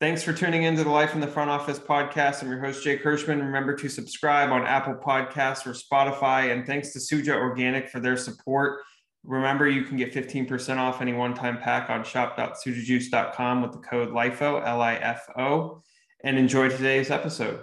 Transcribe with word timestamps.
Thanks 0.00 0.22
for 0.22 0.32
tuning 0.32 0.62
into 0.62 0.84
the 0.84 0.90
Life 0.90 1.14
in 1.14 1.20
the 1.20 1.26
Front 1.26 1.50
Office 1.50 1.80
podcast. 1.80 2.40
I'm 2.40 2.50
your 2.50 2.60
host, 2.60 2.84
Jake 2.84 3.02
Hirschman. 3.02 3.40
Remember 3.40 3.74
to 3.74 3.88
subscribe 3.88 4.52
on 4.52 4.64
Apple 4.64 4.94
Podcasts 4.94 5.66
or 5.66 5.72
Spotify. 5.72 6.52
And 6.52 6.64
thanks 6.64 6.92
to 6.92 7.00
Suja 7.00 7.34
Organic 7.34 7.88
for 7.88 7.98
their 7.98 8.16
support. 8.16 8.78
Remember, 9.24 9.68
you 9.68 9.82
can 9.82 9.96
get 9.96 10.14
15% 10.14 10.76
off 10.76 11.02
any 11.02 11.14
one 11.14 11.34
time 11.34 11.58
pack 11.58 11.90
on 11.90 12.04
shop.sujajuice.com 12.04 13.60
with 13.60 13.72
the 13.72 13.78
code 13.78 14.10
LIFO, 14.10 14.64
L 14.64 14.80
I 14.80 14.94
F 14.94 15.26
O. 15.36 15.82
And 16.22 16.38
enjoy 16.38 16.68
today's 16.68 17.10
episode. 17.10 17.62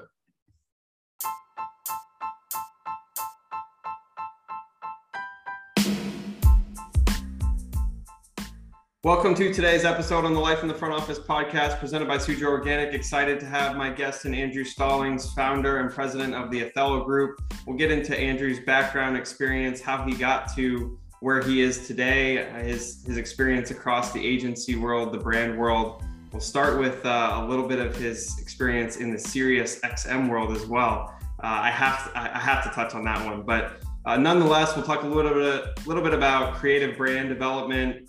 Welcome 9.05 9.35
to 9.35 9.53
today's 9.53 9.85
episode 9.85 10.25
on 10.25 10.33
the 10.33 10.39
Life 10.39 10.63
in 10.63 10.67
the 10.67 10.73
Front 10.73 10.95
Office 10.95 11.19
podcast 11.19 11.77
presented 11.79 12.07
by 12.07 12.17
Suja 12.17 12.47
Organic. 12.47 12.91
Excited 12.91 13.39
to 13.39 13.45
have 13.45 13.77
my 13.77 13.91
guest 13.91 14.25
and 14.25 14.33
Andrew 14.33 14.63
Stallings, 14.63 15.31
founder 15.33 15.77
and 15.77 15.91
president 15.91 16.33
of 16.33 16.49
the 16.49 16.63
Othello 16.63 17.05
Group. 17.05 17.39
We'll 17.67 17.77
get 17.77 17.91
into 17.91 18.17
Andrew's 18.17 18.61
background 18.61 19.15
experience, 19.15 19.79
how 19.79 20.03
he 20.03 20.15
got 20.15 20.51
to 20.55 20.97
where 21.19 21.39
he 21.39 21.61
is 21.61 21.85
today, 21.85 22.51
his, 22.63 23.03
his 23.05 23.17
experience 23.17 23.69
across 23.69 24.11
the 24.11 24.25
agency 24.25 24.75
world, 24.75 25.13
the 25.13 25.19
brand 25.19 25.55
world. 25.55 26.01
We'll 26.31 26.41
start 26.41 26.79
with 26.79 27.05
uh, 27.05 27.41
a 27.43 27.45
little 27.45 27.67
bit 27.67 27.77
of 27.77 27.95
his 27.95 28.39
experience 28.39 28.97
in 28.97 29.13
the 29.13 29.19
Sirius 29.19 29.81
XM 29.81 30.29
world 30.29 30.57
as 30.57 30.65
well. 30.65 31.15
Uh, 31.43 31.61
I 31.61 31.69
have 31.69 32.11
to, 32.11 32.19
I 32.19 32.39
have 32.39 32.63
to 32.63 32.71
touch 32.71 32.95
on 32.95 33.03
that 33.03 33.23
one, 33.23 33.43
but 33.43 33.81
uh, 34.05 34.17
nonetheless, 34.17 34.75
we'll 34.75 34.85
talk 34.85 35.03
a 35.03 35.07
little 35.07 35.35
bit, 35.35 35.63
a 35.77 35.87
little 35.87 36.03
bit 36.03 36.15
about 36.15 36.55
creative 36.55 36.97
brand 36.97 37.29
development, 37.29 38.07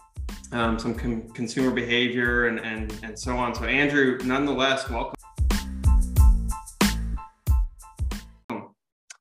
um, 0.52 0.78
some 0.78 0.94
com- 0.94 1.28
consumer 1.30 1.70
behavior 1.70 2.46
and, 2.46 2.60
and, 2.60 2.94
and 3.02 3.18
so 3.18 3.36
on. 3.36 3.54
So, 3.54 3.64
Andrew, 3.64 4.18
nonetheless, 4.24 4.88
welcome. 4.88 5.14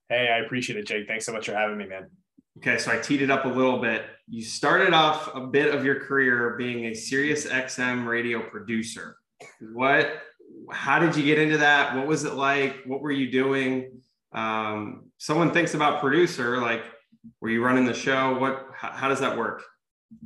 Hey, 0.10 0.30
I 0.30 0.46
appreciate 0.46 0.78
it, 0.78 0.88
Jake. 0.88 1.08
Thanks 1.08 1.26
so 1.26 1.34
much 1.34 1.48
for 1.48 1.54
having 1.54 1.78
me, 1.78 1.88
man. 1.88 2.08
Okay, 2.58 2.78
so 2.78 2.92
I 2.92 2.98
teed 2.98 3.22
it 3.22 3.32
up 3.32 3.46
a 3.46 3.50
little 3.50 3.80
bit. 3.80 4.06
You 4.30 4.44
started 4.44 4.94
off 4.94 5.30
a 5.36 5.42
bit 5.42 5.74
of 5.74 5.84
your 5.84 6.00
career 6.00 6.56
being 6.58 6.86
a 6.86 6.94
Sirius 6.94 7.46
XM 7.48 8.08
radio 8.08 8.42
producer. 8.42 9.18
What, 9.74 10.22
how 10.72 11.00
did 11.00 11.16
you 11.16 11.24
get 11.24 11.38
into 11.38 11.58
that? 11.58 11.96
What 11.96 12.08
was 12.08 12.24
it 12.24 12.34
like? 12.34 12.78
What 12.86 13.02
were 13.02 13.12
you 13.12 13.32
doing? 13.32 14.02
Um, 14.32 15.10
someone 15.18 15.52
thinks 15.52 15.74
about 15.74 16.02
producer, 16.02 16.62
like, 16.62 16.84
were 17.42 17.50
you 17.50 17.64
running 17.64 17.86
the 17.86 17.94
show? 17.94 18.38
What, 18.38 18.68
how, 18.76 18.92
how 18.92 19.10
does 19.10 19.20
that 19.20 19.38
work? 19.38 19.64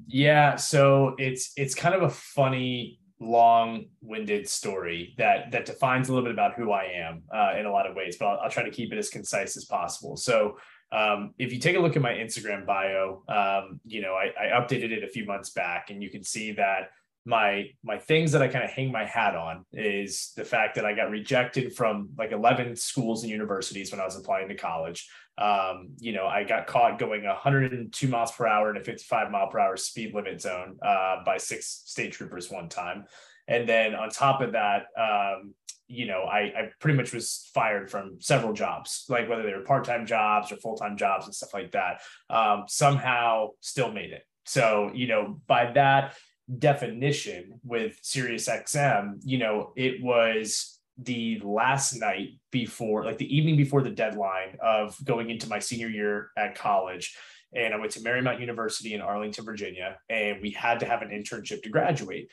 Yeah, 0.08 0.56
so 0.56 1.16
it's 1.18 1.52
it's 1.56 1.76
kind 1.76 1.96
of 1.96 2.04
a 2.04 2.10
funny, 2.10 3.00
long-winded 3.20 4.48
story 4.48 5.14
that 5.18 5.52
that 5.52 5.66
defines 5.66 6.10
a 6.10 6.14
little 6.14 6.26
bit 6.26 6.34
about 6.34 6.56
who 6.56 6.72
I 6.72 6.86
am 6.96 7.24
uh, 7.34 7.54
in 7.58 7.66
a 7.66 7.72
lot 7.72 7.88
of 7.88 7.96
ways, 7.96 8.18
but 8.18 8.28
I'll, 8.28 8.40
I'll, 8.44 8.50
try 8.50 8.64
to 8.64 8.72
keep 8.72 8.92
it 8.92 8.98
as 8.98 9.10
concise 9.10 9.56
as 9.58 9.66
possible. 9.66 10.18
So, 10.18 10.58
um, 10.92 11.34
if 11.38 11.54
you 11.54 11.60
take 11.60 11.76
a 11.76 11.80
look 11.80 11.96
at 11.96 12.02
my 12.02 12.14
Instagram 12.14 12.66
bio, 12.66 13.24
um, 13.28 13.80
you 13.86 14.02
know, 14.02 14.16
I, 14.16 14.32
I 14.40 14.60
updated 14.60 14.92
it 14.92 15.04
a 15.04 15.08
few 15.08 15.26
months 15.26 15.52
back, 15.52 15.90
and 15.90 16.02
you 16.02 16.10
can 16.10 16.24
see 16.24 16.54
that 16.54 16.90
my 17.26 17.70
my 17.84 17.98
things 17.98 18.32
that 18.32 18.42
I 18.42 18.48
kind 18.48 18.64
of 18.64 18.72
hang 18.72 18.92
my 18.92 19.06
hat 19.06 19.36
on 19.36 19.66
is 19.72 20.34
the 20.36 20.44
fact 20.46 20.76
that 20.76 20.86
I 20.86 20.94
got 20.94 21.10
rejected 21.10 21.76
from 21.76 22.10
like 22.18 22.32
11 22.32 22.76
schools 22.76 23.24
and 23.24 23.32
universities 23.32 23.92
when 23.92 24.00
I 24.00 24.06
was 24.06 24.18
applying 24.18 24.50
to 24.50 24.56
college. 24.56 25.08
Um, 25.40 25.92
you 26.00 26.12
know, 26.12 26.28
I 26.28 26.44
got 26.44 26.68
caught 26.68 27.00
going 27.00 27.24
102 27.24 28.08
miles 28.08 28.32
per 28.32 28.46
hour 28.46 28.70
in 28.70 28.78
a 28.78 28.84
55 28.84 29.32
mile 29.32 29.48
per 29.48 29.60
hour 29.60 29.78
speed 29.78 30.14
limit 30.14 30.42
zone 30.42 30.78
uh, 30.82 31.24
by 31.26 31.38
six 31.38 31.84
state 31.86 32.12
troopers 32.12 32.52
one 32.52 32.70
time. 32.70 33.06
And 33.48 33.68
then 33.68 33.96
on 33.96 34.10
top 34.10 34.42
of 34.42 34.52
that, 34.52 34.88
um, 34.98 35.54
you 35.88 36.06
know, 36.06 36.22
I, 36.24 36.40
I 36.40 36.70
pretty 36.80 36.98
much 36.98 37.14
was 37.14 37.50
fired 37.54 37.90
from 37.90 38.18
several 38.20 38.54
jobs, 38.54 39.06
like 39.10 39.28
whether 39.28 39.44
they 39.44 39.54
were 39.54 39.64
part 39.64 39.86
time 39.86 40.06
jobs 40.06 40.52
or 40.52 40.58
full 40.58 40.76
time 40.76 40.98
jobs 40.98 41.26
and 41.26 41.34
stuff 41.34 41.54
like 41.54 41.72
that. 41.72 42.02
Um, 42.30 42.66
somehow 42.68 43.50
still 43.60 43.92
made 43.92 44.12
it. 44.12 44.24
So, 44.46 44.92
you 44.94 45.08
know, 45.08 45.42
by 45.48 45.72
that 45.74 46.16
definition 46.58 47.60
with 47.64 47.98
Sirius 48.02 48.48
XM, 48.48 49.20
you 49.24 49.38
know, 49.38 49.74
it 49.76 50.02
was 50.02 50.79
the 51.04 51.40
last 51.44 51.94
night 51.94 52.30
before, 52.52 53.06
like 53.06 53.18
the 53.18 53.36
evening 53.36 53.58
before 53.58 53.82
the 53.82 53.90
deadline 53.90 54.58
of 54.62 54.98
going 55.04 55.30
into 55.30 55.48
my 55.48 55.60
senior 55.60 55.88
year 55.88 56.30
at 56.38 56.56
college. 56.56 57.16
And 57.54 57.74
I 57.74 57.78
went 57.78 57.92
to 57.94 58.02
Marymount 58.02 58.40
University 58.40 58.94
in 58.94 59.02
Arlington, 59.02 59.46
Virginia, 59.46 59.98
and 60.10 60.42
we 60.42 60.52
had 60.52 60.80
to 60.82 60.86
have 60.86 61.02
an 61.02 61.10
internship 61.10 61.64
to 61.64 61.70
graduate. 61.70 62.30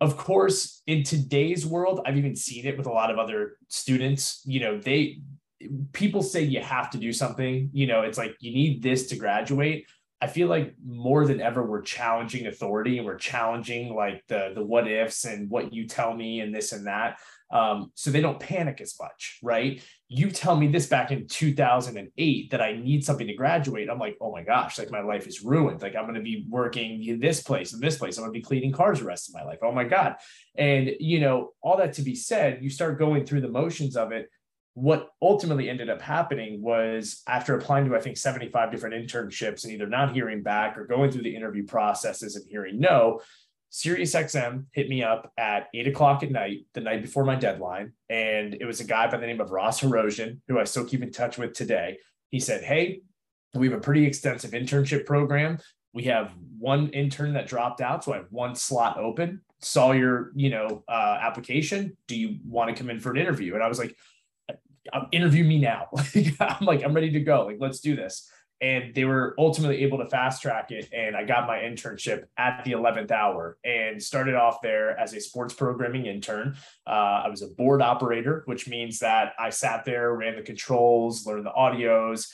Of 0.00 0.16
course, 0.16 0.82
in 0.86 1.02
today's 1.02 1.66
world, 1.66 2.00
I've 2.06 2.16
even 2.16 2.36
seen 2.36 2.66
it 2.66 2.76
with 2.76 2.86
a 2.86 2.92
lot 2.92 3.10
of 3.10 3.18
other 3.18 3.56
students. 3.68 4.42
You 4.44 4.60
know, 4.60 4.78
they 4.78 5.20
people 5.92 6.22
say 6.22 6.42
you 6.42 6.60
have 6.60 6.90
to 6.90 6.98
do 6.98 7.12
something. 7.12 7.70
You 7.72 7.86
know, 7.86 8.02
it's 8.02 8.18
like 8.18 8.34
you 8.40 8.52
need 8.52 8.82
this 8.82 9.08
to 9.08 9.16
graduate. 9.16 9.86
I 10.20 10.26
feel 10.26 10.48
like 10.48 10.74
more 10.84 11.26
than 11.26 11.40
ever 11.40 11.64
we're 11.64 11.82
challenging 11.82 12.46
authority 12.46 12.98
and 12.98 13.06
we're 13.06 13.16
challenging 13.16 13.94
like 13.94 14.22
the 14.28 14.52
the 14.54 14.64
what 14.64 14.86
ifs 14.86 15.24
and 15.24 15.50
what 15.50 15.72
you 15.72 15.86
tell 15.86 16.14
me 16.14 16.40
and 16.40 16.54
this 16.54 16.72
and 16.72 16.86
that 16.86 17.18
um, 17.52 17.90
so 17.94 18.10
they 18.10 18.20
don't 18.20 18.38
panic 18.38 18.80
as 18.80 18.94
much, 19.00 19.38
right? 19.42 19.82
You 20.08 20.30
tell 20.30 20.56
me 20.56 20.68
this 20.68 20.86
back 20.86 21.10
in 21.10 21.26
2008 21.26 22.50
that 22.50 22.60
I 22.60 22.76
need 22.76 23.04
something 23.04 23.26
to 23.26 23.34
graduate. 23.34 23.88
I'm 23.90 23.98
like, 23.98 24.16
oh 24.20 24.30
my 24.30 24.44
gosh, 24.44 24.78
like 24.78 24.90
my 24.90 25.00
life 25.00 25.26
is 25.26 25.42
ruined. 25.42 25.82
Like 25.82 25.96
I'm 25.96 26.04
going 26.04 26.14
to 26.14 26.20
be 26.20 26.46
working 26.48 27.04
in 27.04 27.18
this 27.18 27.42
place 27.42 27.72
and 27.72 27.82
this 27.82 27.98
place. 27.98 28.16
I'm 28.16 28.22
going 28.22 28.32
to 28.32 28.38
be 28.38 28.44
cleaning 28.44 28.72
cars 28.72 29.00
the 29.00 29.04
rest 29.04 29.28
of 29.28 29.34
my 29.34 29.42
life. 29.42 29.58
Oh 29.62 29.72
my 29.72 29.84
God. 29.84 30.16
And, 30.56 30.90
you 31.00 31.20
know, 31.20 31.50
all 31.60 31.76
that 31.78 31.94
to 31.94 32.02
be 32.02 32.14
said, 32.14 32.62
you 32.62 32.70
start 32.70 32.98
going 32.98 33.26
through 33.26 33.40
the 33.40 33.48
motions 33.48 33.96
of 33.96 34.12
it. 34.12 34.30
What 34.80 35.10
ultimately 35.20 35.68
ended 35.68 35.90
up 35.90 36.00
happening 36.00 36.62
was 36.62 37.22
after 37.28 37.54
applying 37.54 37.86
to, 37.86 37.94
I 37.94 38.00
think, 38.00 38.16
75 38.16 38.72
different 38.72 38.94
internships 38.94 39.64
and 39.64 39.74
either 39.74 39.86
not 39.86 40.14
hearing 40.14 40.42
back 40.42 40.78
or 40.78 40.86
going 40.86 41.10
through 41.10 41.22
the 41.22 41.36
interview 41.36 41.66
processes 41.66 42.34
and 42.34 42.46
hearing 42.48 42.80
no, 42.80 43.20
SiriusXM 43.72 44.64
hit 44.72 44.88
me 44.88 45.02
up 45.02 45.32
at 45.36 45.68
eight 45.74 45.86
o'clock 45.86 46.22
at 46.22 46.30
night, 46.30 46.66
the 46.72 46.80
night 46.80 47.02
before 47.02 47.24
my 47.24 47.34
deadline. 47.34 47.92
And 48.08 48.54
it 48.54 48.64
was 48.64 48.80
a 48.80 48.84
guy 48.84 49.08
by 49.08 49.18
the 49.18 49.26
name 49.26 49.40
of 49.40 49.50
Ross 49.50 49.80
Herosian, 49.80 50.40
who 50.48 50.58
I 50.58 50.64
still 50.64 50.84
keep 50.84 51.02
in 51.02 51.12
touch 51.12 51.36
with 51.38 51.52
today. 51.52 51.98
He 52.30 52.40
said, 52.40 52.64
Hey, 52.64 53.02
we 53.54 53.68
have 53.68 53.78
a 53.78 53.80
pretty 53.80 54.06
extensive 54.06 54.52
internship 54.52 55.04
program. 55.06 55.58
We 55.92 56.04
have 56.04 56.32
one 56.58 56.88
intern 56.88 57.34
that 57.34 57.48
dropped 57.48 57.80
out, 57.80 58.04
so 58.04 58.12
I 58.12 58.18
have 58.18 58.30
one 58.30 58.54
slot 58.54 58.96
open. 58.98 59.42
Saw 59.60 59.92
your, 59.92 60.32
you 60.34 60.50
know, 60.50 60.84
uh, 60.88 61.18
application. 61.20 61.96
Do 62.06 62.16
you 62.16 62.38
want 62.44 62.70
to 62.70 62.80
come 62.80 62.90
in 62.90 63.00
for 63.00 63.10
an 63.10 63.18
interview? 63.18 63.54
And 63.54 63.62
I 63.62 63.68
was 63.68 63.78
like, 63.78 63.96
uh, 64.92 65.02
interview 65.12 65.44
me 65.44 65.58
now. 65.58 65.88
I'm 66.40 66.66
like, 66.66 66.82
I'm 66.84 66.94
ready 66.94 67.10
to 67.12 67.20
go. 67.20 67.46
Like, 67.46 67.58
let's 67.60 67.80
do 67.80 67.96
this 67.96 68.30
and 68.60 68.94
they 68.94 69.04
were 69.04 69.34
ultimately 69.38 69.82
able 69.82 69.98
to 69.98 70.06
fast 70.06 70.42
track 70.42 70.70
it 70.70 70.88
and 70.92 71.16
i 71.16 71.24
got 71.24 71.46
my 71.46 71.58
internship 71.58 72.24
at 72.36 72.62
the 72.64 72.72
11th 72.72 73.10
hour 73.10 73.56
and 73.64 74.02
started 74.02 74.34
off 74.34 74.60
there 74.62 74.98
as 74.98 75.14
a 75.14 75.20
sports 75.20 75.54
programming 75.54 76.06
intern 76.06 76.56
uh, 76.86 77.22
i 77.24 77.28
was 77.28 77.42
a 77.42 77.48
board 77.48 77.82
operator 77.82 78.42
which 78.46 78.68
means 78.68 78.98
that 78.98 79.32
i 79.38 79.50
sat 79.50 79.84
there 79.84 80.14
ran 80.14 80.36
the 80.36 80.42
controls 80.42 81.26
learned 81.26 81.46
the 81.46 81.50
audios 81.50 82.28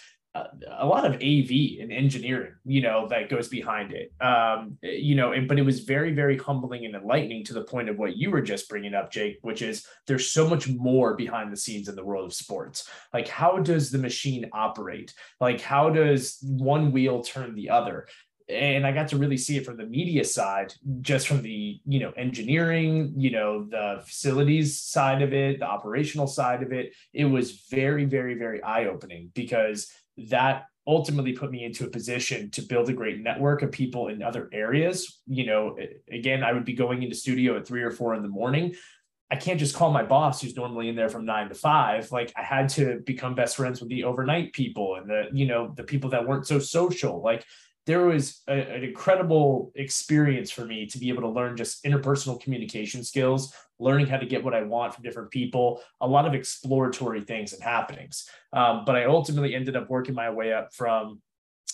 a 0.78 0.86
lot 0.86 1.04
of 1.04 1.14
AV 1.14 1.80
and 1.80 1.92
engineering, 1.92 2.52
you 2.64 2.80
know, 2.80 3.06
that 3.08 3.28
goes 3.28 3.48
behind 3.48 3.92
it. 3.92 4.12
Um, 4.20 4.78
you 4.82 5.14
know, 5.14 5.32
and, 5.32 5.48
but 5.48 5.58
it 5.58 5.62
was 5.62 5.80
very, 5.80 6.12
very 6.12 6.36
humbling 6.36 6.84
and 6.84 6.94
enlightening 6.94 7.44
to 7.44 7.54
the 7.54 7.64
point 7.64 7.88
of 7.88 7.98
what 7.98 8.16
you 8.16 8.30
were 8.30 8.42
just 8.42 8.68
bringing 8.68 8.94
up, 8.94 9.10
Jake, 9.10 9.38
which 9.42 9.62
is 9.62 9.86
there's 10.06 10.30
so 10.30 10.48
much 10.48 10.68
more 10.68 11.14
behind 11.14 11.52
the 11.52 11.56
scenes 11.56 11.88
in 11.88 11.96
the 11.96 12.04
world 12.04 12.26
of 12.26 12.34
sports. 12.34 12.88
Like, 13.12 13.28
how 13.28 13.58
does 13.58 13.90
the 13.90 13.98
machine 13.98 14.48
operate? 14.52 15.14
Like, 15.40 15.60
how 15.60 15.90
does 15.90 16.38
one 16.42 16.92
wheel 16.92 17.22
turn 17.22 17.54
the 17.54 17.70
other? 17.70 18.06
and 18.48 18.86
I 18.86 18.92
got 18.92 19.08
to 19.08 19.16
really 19.16 19.36
see 19.36 19.56
it 19.56 19.64
from 19.64 19.76
the 19.76 19.86
media 19.86 20.24
side, 20.24 20.72
just 21.00 21.26
from 21.26 21.42
the 21.42 21.80
you 21.84 21.98
know 21.98 22.12
engineering, 22.12 23.12
you 23.16 23.30
know 23.30 23.64
the 23.64 24.02
facilities 24.04 24.80
side 24.80 25.22
of 25.22 25.32
it, 25.32 25.58
the 25.58 25.66
operational 25.66 26.26
side 26.26 26.62
of 26.62 26.72
it. 26.72 26.94
It 27.12 27.24
was 27.24 27.66
very, 27.70 28.04
very, 28.04 28.34
very 28.34 28.62
eye 28.62 28.86
opening 28.86 29.30
because 29.34 29.90
that 30.16 30.66
ultimately 30.86 31.32
put 31.32 31.50
me 31.50 31.64
into 31.64 31.84
a 31.84 31.90
position 31.90 32.50
to 32.52 32.62
build 32.62 32.88
a 32.88 32.92
great 32.92 33.20
network 33.20 33.62
of 33.62 33.72
people 33.72 34.08
in 34.08 34.22
other 34.22 34.48
areas. 34.52 35.20
You 35.26 35.46
know, 35.46 35.76
again, 36.10 36.44
I 36.44 36.52
would 36.52 36.64
be 36.64 36.74
going 36.74 37.02
into 37.02 37.16
studio 37.16 37.56
at 37.56 37.66
three 37.66 37.82
or 37.82 37.90
four 37.90 38.14
in 38.14 38.22
the 38.22 38.28
morning. 38.28 38.74
I 39.28 39.34
can't 39.34 39.58
just 39.58 39.74
call 39.74 39.90
my 39.90 40.04
boss 40.04 40.40
who's 40.40 40.54
normally 40.54 40.88
in 40.88 40.94
there 40.94 41.08
from 41.08 41.24
nine 41.24 41.48
to 41.48 41.54
five. 41.54 42.12
Like 42.12 42.32
I 42.36 42.42
had 42.42 42.68
to 42.70 43.00
become 43.04 43.34
best 43.34 43.56
friends 43.56 43.80
with 43.80 43.88
the 43.88 44.04
overnight 44.04 44.52
people 44.52 44.94
and 44.94 45.10
the, 45.10 45.24
you 45.32 45.46
know, 45.46 45.72
the 45.76 45.82
people 45.82 46.10
that 46.10 46.26
weren't 46.26 46.46
so 46.46 46.60
social. 46.60 47.20
Like 47.20 47.44
there 47.86 48.06
was 48.06 48.42
a, 48.48 48.52
an 48.52 48.84
incredible 48.84 49.72
experience 49.74 50.52
for 50.52 50.64
me 50.64 50.86
to 50.86 50.98
be 50.98 51.08
able 51.08 51.22
to 51.22 51.28
learn 51.28 51.56
just 51.56 51.84
interpersonal 51.84 52.40
communication 52.40 53.02
skills, 53.02 53.52
learning 53.78 54.06
how 54.06 54.16
to 54.16 54.26
get 54.26 54.42
what 54.42 54.54
I 54.54 54.62
want 54.62 54.94
from 54.94 55.04
different 55.04 55.30
people, 55.30 55.82
a 56.00 56.06
lot 56.06 56.26
of 56.26 56.34
exploratory 56.34 57.22
things 57.22 57.52
and 57.52 57.62
happenings. 57.62 58.28
Um, 58.52 58.84
but 58.84 58.96
I 58.96 59.04
ultimately 59.04 59.54
ended 59.54 59.76
up 59.76 59.90
working 59.90 60.14
my 60.14 60.30
way 60.30 60.52
up 60.52 60.72
from 60.72 61.20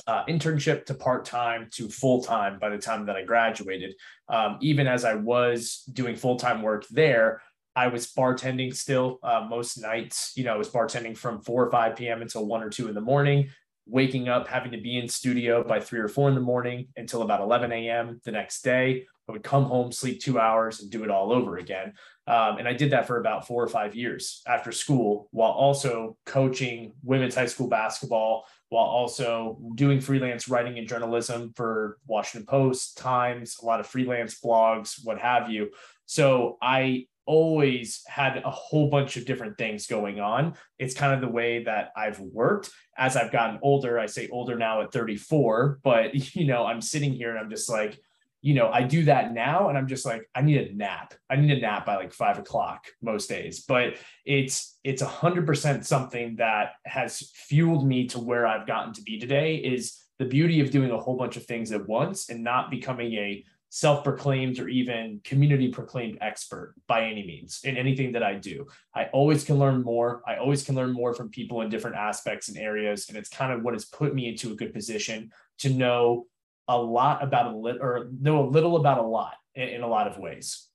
uh, 0.06 0.24
internship 0.26 0.84
to 0.86 0.94
part 0.94 1.24
time 1.24 1.68
to 1.72 1.88
full 1.88 2.22
time 2.22 2.58
by 2.58 2.70
the 2.70 2.78
time 2.78 3.06
that 3.06 3.16
I 3.16 3.24
graduated. 3.24 3.94
Um, 4.28 4.58
even 4.60 4.86
as 4.86 5.04
I 5.04 5.14
was 5.14 5.84
doing 5.92 6.16
full 6.16 6.36
time 6.36 6.62
work 6.62 6.86
there, 6.88 7.42
I 7.74 7.88
was 7.88 8.12
bartending 8.12 8.74
still 8.74 9.18
uh, 9.22 9.46
most 9.48 9.78
nights. 9.78 10.32
You 10.36 10.44
know, 10.44 10.54
I 10.54 10.58
was 10.58 10.68
bartending 10.68 11.16
from 11.16 11.40
4 11.40 11.66
or 11.66 11.70
5 11.70 11.96
p.m. 11.96 12.20
until 12.20 12.46
1 12.46 12.62
or 12.62 12.68
2 12.68 12.88
in 12.88 12.94
the 12.94 13.00
morning, 13.00 13.50
waking 13.92 14.26
up, 14.26 14.48
having 14.48 14.72
to 14.72 14.78
be 14.78 14.98
in 14.98 15.06
studio 15.06 15.62
by 15.62 15.78
3 15.78 16.00
or 16.00 16.08
4 16.08 16.30
in 16.30 16.34
the 16.34 16.40
morning 16.40 16.88
until 16.96 17.20
about 17.20 17.42
11 17.42 17.70
a.m. 17.72 18.22
the 18.24 18.32
next 18.32 18.62
day. 18.62 19.04
I 19.28 19.32
would 19.32 19.42
come 19.42 19.64
home, 19.64 19.92
sleep 19.92 20.20
two 20.20 20.40
hours, 20.40 20.80
and 20.80 20.90
do 20.90 21.04
it 21.04 21.10
all 21.10 21.30
over 21.30 21.58
again. 21.58 21.92
Um, 22.26 22.56
and 22.56 22.66
I 22.66 22.72
did 22.72 22.90
that 22.90 23.06
for 23.06 23.18
about 23.20 23.46
four 23.46 23.62
or 23.62 23.68
five 23.68 23.94
years 23.94 24.40
after 24.46 24.72
school, 24.72 25.28
while 25.30 25.50
also 25.50 26.16
coaching 26.24 26.94
women's 27.04 27.34
high 27.34 27.46
school 27.46 27.68
basketball, 27.68 28.46
while 28.70 28.86
also 28.86 29.58
doing 29.74 30.00
freelance 30.00 30.48
writing 30.48 30.78
and 30.78 30.88
journalism 30.88 31.52
for 31.54 31.98
Washington 32.06 32.46
Post, 32.46 32.96
Times, 32.96 33.58
a 33.62 33.66
lot 33.66 33.78
of 33.78 33.86
freelance 33.86 34.40
blogs, 34.40 35.04
what 35.04 35.18
have 35.18 35.50
you. 35.50 35.70
So 36.06 36.56
I 36.62 37.06
always 37.26 38.02
had 38.06 38.42
a 38.44 38.50
whole 38.50 38.90
bunch 38.90 39.16
of 39.16 39.24
different 39.24 39.58
things 39.58 39.86
going 39.86 40.20
on. 40.20 40.54
It's 40.78 40.94
kind 40.94 41.14
of 41.14 41.20
the 41.20 41.32
way 41.32 41.64
that 41.64 41.92
I've 41.96 42.18
worked 42.20 42.70
as 42.96 43.16
I've 43.16 43.32
gotten 43.32 43.58
older. 43.62 43.98
I 43.98 44.06
say 44.06 44.28
older 44.28 44.56
now 44.56 44.82
at 44.82 44.92
34, 44.92 45.80
but 45.82 46.14
you 46.34 46.46
know, 46.46 46.66
I'm 46.66 46.80
sitting 46.80 47.12
here 47.12 47.30
and 47.30 47.38
I'm 47.38 47.50
just 47.50 47.70
like, 47.70 47.98
you 48.44 48.54
know, 48.54 48.70
I 48.70 48.82
do 48.82 49.04
that 49.04 49.32
now 49.32 49.68
and 49.68 49.78
I'm 49.78 49.86
just 49.86 50.04
like, 50.04 50.28
I 50.34 50.42
need 50.42 50.58
a 50.58 50.74
nap. 50.74 51.14
I 51.30 51.36
need 51.36 51.56
a 51.56 51.60
nap 51.60 51.86
by 51.86 51.94
like 51.94 52.12
five 52.12 52.38
o'clock 52.38 52.86
most 53.00 53.28
days. 53.28 53.64
But 53.66 53.94
it's 54.24 54.78
it's 54.82 55.00
a 55.00 55.06
hundred 55.06 55.46
percent 55.46 55.86
something 55.86 56.36
that 56.36 56.72
has 56.84 57.30
fueled 57.34 57.86
me 57.86 58.08
to 58.08 58.18
where 58.18 58.46
I've 58.46 58.66
gotten 58.66 58.92
to 58.94 59.02
be 59.02 59.20
today 59.20 59.56
is 59.56 59.96
the 60.18 60.24
beauty 60.24 60.60
of 60.60 60.70
doing 60.70 60.90
a 60.90 60.98
whole 60.98 61.16
bunch 61.16 61.36
of 61.36 61.46
things 61.46 61.70
at 61.70 61.88
once 61.88 62.30
and 62.30 62.42
not 62.42 62.70
becoming 62.70 63.12
a 63.14 63.44
self-proclaimed 63.74 64.58
or 64.58 64.68
even 64.68 65.18
community 65.24 65.68
proclaimed 65.68 66.18
expert 66.20 66.74
by 66.86 67.06
any 67.06 67.26
means 67.26 67.62
in 67.64 67.74
anything 67.78 68.12
that 68.12 68.22
I 68.22 68.34
do. 68.34 68.66
I 68.94 69.06
always 69.14 69.44
can 69.44 69.58
learn 69.58 69.82
more. 69.82 70.22
I 70.26 70.36
always 70.36 70.62
can 70.62 70.74
learn 70.74 70.92
more 70.92 71.14
from 71.14 71.30
people 71.30 71.62
in 71.62 71.70
different 71.70 71.96
aspects 71.96 72.50
and 72.50 72.58
areas. 72.58 73.08
And 73.08 73.16
it's 73.16 73.30
kind 73.30 73.50
of 73.50 73.62
what 73.62 73.72
has 73.72 73.86
put 73.86 74.14
me 74.14 74.28
into 74.28 74.52
a 74.52 74.54
good 74.54 74.74
position 74.74 75.30
to 75.60 75.70
know 75.70 76.26
a 76.68 76.76
lot 76.76 77.24
about 77.24 77.46
a 77.46 77.56
little 77.56 77.80
or 77.80 78.10
know 78.20 78.44
a 78.44 78.46
little 78.46 78.76
about 78.76 78.98
a 78.98 79.06
lot 79.06 79.36
in, 79.54 79.70
in 79.70 79.80
a 79.80 79.88
lot 79.88 80.06
of 80.06 80.18
ways. 80.18 80.68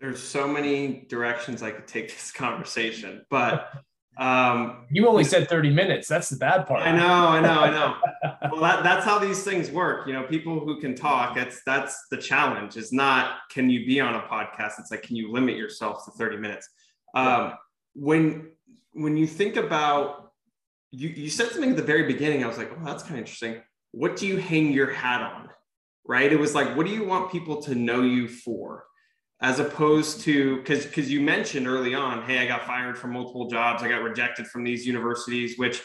There's 0.00 0.20
so 0.20 0.48
many 0.48 1.06
directions 1.08 1.62
I 1.62 1.70
could 1.70 1.86
take 1.86 2.08
this 2.08 2.32
conversation, 2.32 3.24
but 3.30 3.72
um, 4.18 4.86
you 4.90 5.06
only 5.08 5.24
said 5.24 5.48
30 5.48 5.70
minutes. 5.70 6.08
That's 6.08 6.28
the 6.28 6.36
bad 6.36 6.66
part. 6.66 6.82
I 6.82 6.92
know, 6.92 7.06
I 7.06 7.40
know, 7.40 7.60
I 7.60 7.70
know. 7.70 7.96
well, 8.52 8.60
that, 8.62 8.82
that's 8.82 9.04
how 9.04 9.18
these 9.18 9.42
things 9.42 9.70
work. 9.70 10.06
You 10.06 10.14
know, 10.14 10.22
people 10.24 10.60
who 10.60 10.80
can 10.80 10.94
talk, 10.94 11.36
it's 11.36 11.62
that's 11.64 12.06
the 12.10 12.16
challenge. 12.16 12.76
Is 12.76 12.92
not 12.92 13.38
can 13.50 13.68
you 13.68 13.84
be 13.84 14.00
on 14.00 14.14
a 14.14 14.22
podcast? 14.22 14.78
It's 14.78 14.90
like 14.90 15.02
can 15.02 15.16
you 15.16 15.30
limit 15.30 15.56
yourself 15.56 16.04
to 16.06 16.10
30 16.12 16.38
minutes? 16.38 16.68
Um, 17.14 17.54
when 17.94 18.50
when 18.92 19.16
you 19.16 19.26
think 19.26 19.56
about 19.56 20.32
you, 20.90 21.08
you 21.10 21.28
said 21.28 21.50
something 21.50 21.70
at 21.70 21.76
the 21.76 21.82
very 21.82 22.04
beginning. 22.04 22.42
I 22.42 22.46
was 22.46 22.58
like, 22.58 22.70
oh, 22.72 22.84
that's 22.84 23.02
kind 23.02 23.14
of 23.14 23.20
interesting 23.20 23.60
what 23.96 24.14
do 24.16 24.26
you 24.26 24.36
hang 24.36 24.72
your 24.72 24.92
hat 24.92 25.22
on? 25.22 25.48
Right? 26.06 26.30
It 26.30 26.38
was 26.38 26.54
like, 26.54 26.76
what 26.76 26.86
do 26.86 26.92
you 26.92 27.04
want 27.04 27.32
people 27.32 27.62
to 27.62 27.74
know 27.74 28.02
you 28.02 28.28
for? 28.28 28.84
As 29.40 29.58
opposed 29.58 30.22
to 30.22 30.56
because 30.56 30.86
because 30.86 31.10
you 31.10 31.20
mentioned 31.20 31.66
early 31.66 31.94
on, 31.94 32.22
hey, 32.22 32.38
I 32.38 32.46
got 32.46 32.66
fired 32.66 32.96
from 32.96 33.12
multiple 33.12 33.48
jobs, 33.48 33.82
I 33.82 33.88
got 33.88 34.02
rejected 34.02 34.46
from 34.46 34.64
these 34.64 34.86
universities, 34.86 35.58
which 35.58 35.82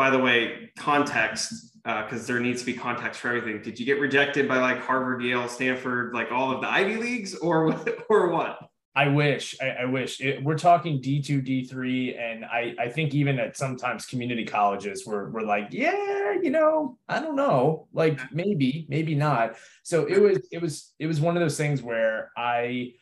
by 0.00 0.08
the 0.08 0.18
way, 0.18 0.70
context, 0.78 1.76
because 1.84 2.22
uh, 2.22 2.26
there 2.26 2.40
needs 2.40 2.60
to 2.60 2.66
be 2.66 2.72
context 2.72 3.20
for 3.20 3.28
everything. 3.28 3.60
Did 3.60 3.78
you 3.78 3.84
get 3.84 4.00
rejected 4.00 4.48
by 4.48 4.58
like 4.58 4.80
Harvard, 4.80 5.22
Yale, 5.22 5.46
Stanford, 5.46 6.14
like 6.14 6.32
all 6.32 6.50
of 6.50 6.62
the 6.62 6.68
Ivy 6.70 6.96
Leagues, 6.96 7.34
or 7.34 7.74
or 8.10 8.28
what? 8.30 8.58
I 8.94 9.08
wish, 9.08 9.56
I, 9.60 9.68
I 9.68 9.84
wish 9.84 10.20
it, 10.20 10.42
we're 10.42 10.58
talking 10.58 11.00
D2, 11.00 11.46
D3. 11.46 12.20
And 12.20 12.44
I, 12.44 12.74
I 12.78 12.88
think 12.88 13.14
even 13.14 13.38
at 13.38 13.56
sometimes 13.56 14.06
community 14.06 14.44
colleges, 14.44 15.06
we're, 15.06 15.30
we're 15.30 15.42
like, 15.42 15.68
yeah, 15.70 16.34
you 16.42 16.50
know, 16.50 16.98
I 17.08 17.20
don't 17.20 17.36
know, 17.36 17.86
like 17.92 18.18
maybe, 18.32 18.86
maybe 18.88 19.14
not. 19.14 19.56
So 19.84 20.06
it 20.06 20.20
was, 20.20 20.40
it 20.50 20.60
was, 20.60 20.92
it 20.98 21.06
was 21.06 21.20
one 21.20 21.36
of 21.36 21.40
those 21.40 21.56
things 21.56 21.82
where 21.82 22.32
I, 22.36 22.94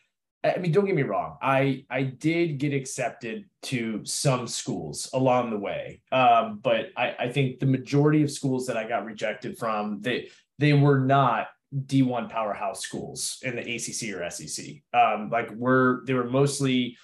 I 0.43 0.57
mean, 0.57 0.71
don't 0.71 0.85
get 0.85 0.95
me 0.95 1.03
wrong. 1.03 1.37
I 1.41 1.83
I 1.89 2.03
did 2.03 2.59
get 2.59 2.73
accepted 2.73 3.43
to 3.63 4.05
some 4.05 4.47
schools 4.47 5.09
along 5.13 5.49
the 5.49 5.57
way, 5.57 6.01
um, 6.13 6.59
but 6.63 6.91
I, 6.95 7.15
I 7.19 7.29
think 7.29 7.59
the 7.59 7.65
majority 7.65 8.23
of 8.23 8.31
schools 8.31 8.65
that 8.67 8.77
I 8.77 8.87
got 8.87 9.03
rejected 9.03 9.57
from 9.57 9.99
they 9.99 10.29
they 10.57 10.71
were 10.71 10.99
not 10.99 11.47
D1 11.75 12.29
powerhouse 12.29 12.81
schools 12.81 13.37
in 13.43 13.55
the 13.55 13.61
ACC 13.61 14.15
or 14.15 14.29
SEC. 14.29 14.65
Um, 14.93 15.29
like 15.29 15.51
we're 15.51 16.05
they 16.05 16.13
were 16.13 16.29
mostly 16.29 16.97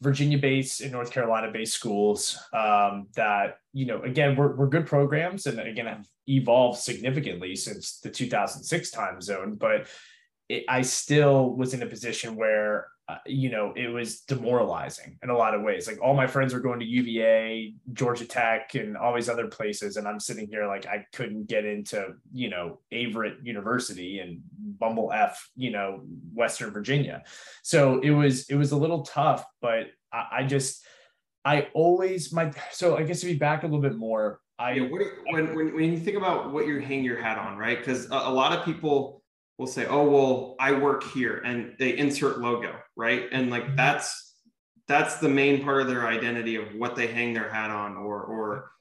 Virginia 0.00 0.38
based 0.38 0.80
and 0.80 0.92
North 0.92 1.10
Carolina 1.10 1.50
based 1.52 1.74
schools 1.74 2.38
um, 2.52 3.08
that 3.14 3.58
you 3.72 3.86
know 3.86 4.02
again 4.02 4.36
were, 4.36 4.54
were 4.54 4.68
good 4.68 4.86
programs 4.86 5.46
and 5.46 5.60
again 5.60 5.86
have 5.86 6.06
evolved 6.28 6.78
significantly 6.78 7.56
since 7.56 8.00
the 8.00 8.10
2006 8.10 8.90
time 8.90 9.20
zone, 9.20 9.56
but 9.56 9.88
it, 10.48 10.64
I 10.68 10.82
still 10.82 11.54
was 11.54 11.74
in 11.74 11.82
a 11.82 11.86
position 11.86 12.36
where 12.36 12.86
uh, 13.08 13.16
you 13.24 13.48
know, 13.48 13.72
it 13.74 13.88
was 13.88 14.20
demoralizing 14.20 15.18
in 15.22 15.30
a 15.30 15.36
lot 15.36 15.54
of 15.54 15.62
ways. 15.62 15.86
Like 15.86 15.98
all 16.02 16.12
my 16.12 16.26
friends 16.26 16.52
were 16.52 16.60
going 16.60 16.78
to 16.80 16.84
UVA, 16.84 17.72
Georgia 17.94 18.26
Tech, 18.26 18.74
and 18.74 18.98
all 18.98 19.14
these 19.14 19.30
other 19.30 19.46
places. 19.46 19.96
And 19.96 20.06
I'm 20.06 20.20
sitting 20.20 20.46
here 20.46 20.66
like 20.66 20.86
I 20.86 21.06
couldn't 21.14 21.48
get 21.48 21.64
into, 21.64 22.14
you 22.34 22.50
know, 22.50 22.80
Averett 22.92 23.36
University 23.42 24.18
and 24.18 24.42
Bumble 24.78 25.10
F, 25.10 25.48
you 25.56 25.70
know, 25.70 26.02
Western 26.34 26.70
Virginia. 26.70 27.22
So 27.62 27.98
it 28.00 28.10
was, 28.10 28.50
it 28.50 28.56
was 28.56 28.72
a 28.72 28.76
little 28.76 29.02
tough, 29.02 29.42
but 29.62 29.86
I, 30.12 30.26
I 30.32 30.42
just, 30.44 30.84
I 31.46 31.68
always, 31.72 32.30
my, 32.30 32.52
so 32.72 32.98
I 32.98 33.04
guess 33.04 33.20
to 33.20 33.26
be 33.26 33.36
back 33.36 33.62
a 33.62 33.66
little 33.66 33.80
bit 33.80 33.96
more, 33.96 34.40
I, 34.58 34.72
yeah, 34.72 34.82
what, 34.82 35.00
when, 35.30 35.54
when, 35.54 35.74
when 35.74 35.92
you 35.92 35.98
think 35.98 36.18
about 36.18 36.52
what 36.52 36.66
you 36.66 36.80
hang 36.80 37.04
your 37.04 37.18
hat 37.18 37.38
on, 37.38 37.56
right? 37.56 37.78
Because 37.78 38.10
a, 38.10 38.14
a 38.14 38.30
lot 38.30 38.58
of 38.58 38.66
people, 38.66 39.18
will 39.58 39.66
say, 39.66 39.86
oh, 39.86 40.08
well, 40.08 40.56
I 40.60 40.72
work 40.72 41.02
here 41.12 41.42
and 41.44 41.74
they 41.78 41.98
insert 41.98 42.38
logo, 42.38 42.76
right? 42.98 43.28
And 43.32 43.48
like 43.48 43.64
mm-hmm. 43.64 43.76
that's 43.76 44.34
that's 44.88 45.16
the 45.16 45.28
main 45.28 45.62
part 45.62 45.80
of 45.80 45.88
their 45.88 46.06
identity 46.06 46.56
of 46.56 46.74
what 46.74 46.96
they 46.96 47.06
hang 47.06 47.32
their 47.32 47.48
hat 47.48 47.70
on 47.70 47.96
or 47.96 48.22
or 48.22 48.72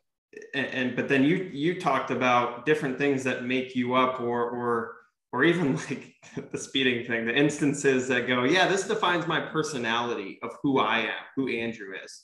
and, 0.53 0.65
and 0.67 0.95
but 0.95 1.07
then 1.07 1.23
you 1.23 1.49
you 1.53 1.79
talked 1.79 2.11
about 2.11 2.65
different 2.65 2.97
things 2.97 3.23
that 3.23 3.45
make 3.45 3.75
you 3.75 3.93
up 3.93 4.19
or 4.19 4.49
or 4.49 4.95
or 5.31 5.43
even 5.43 5.75
like 5.89 6.15
the 6.51 6.57
speeding 6.57 7.05
thing, 7.05 7.25
the 7.25 7.35
instances 7.35 8.07
that 8.07 8.27
go, 8.27 8.43
yeah, 8.43 8.67
this 8.67 8.87
defines 8.87 9.27
my 9.27 9.39
personality 9.39 10.39
of 10.41 10.51
who 10.63 10.79
I 10.79 10.99
am, 10.99 11.23
who 11.35 11.49
Andrew 11.49 11.93
is. 12.03 12.23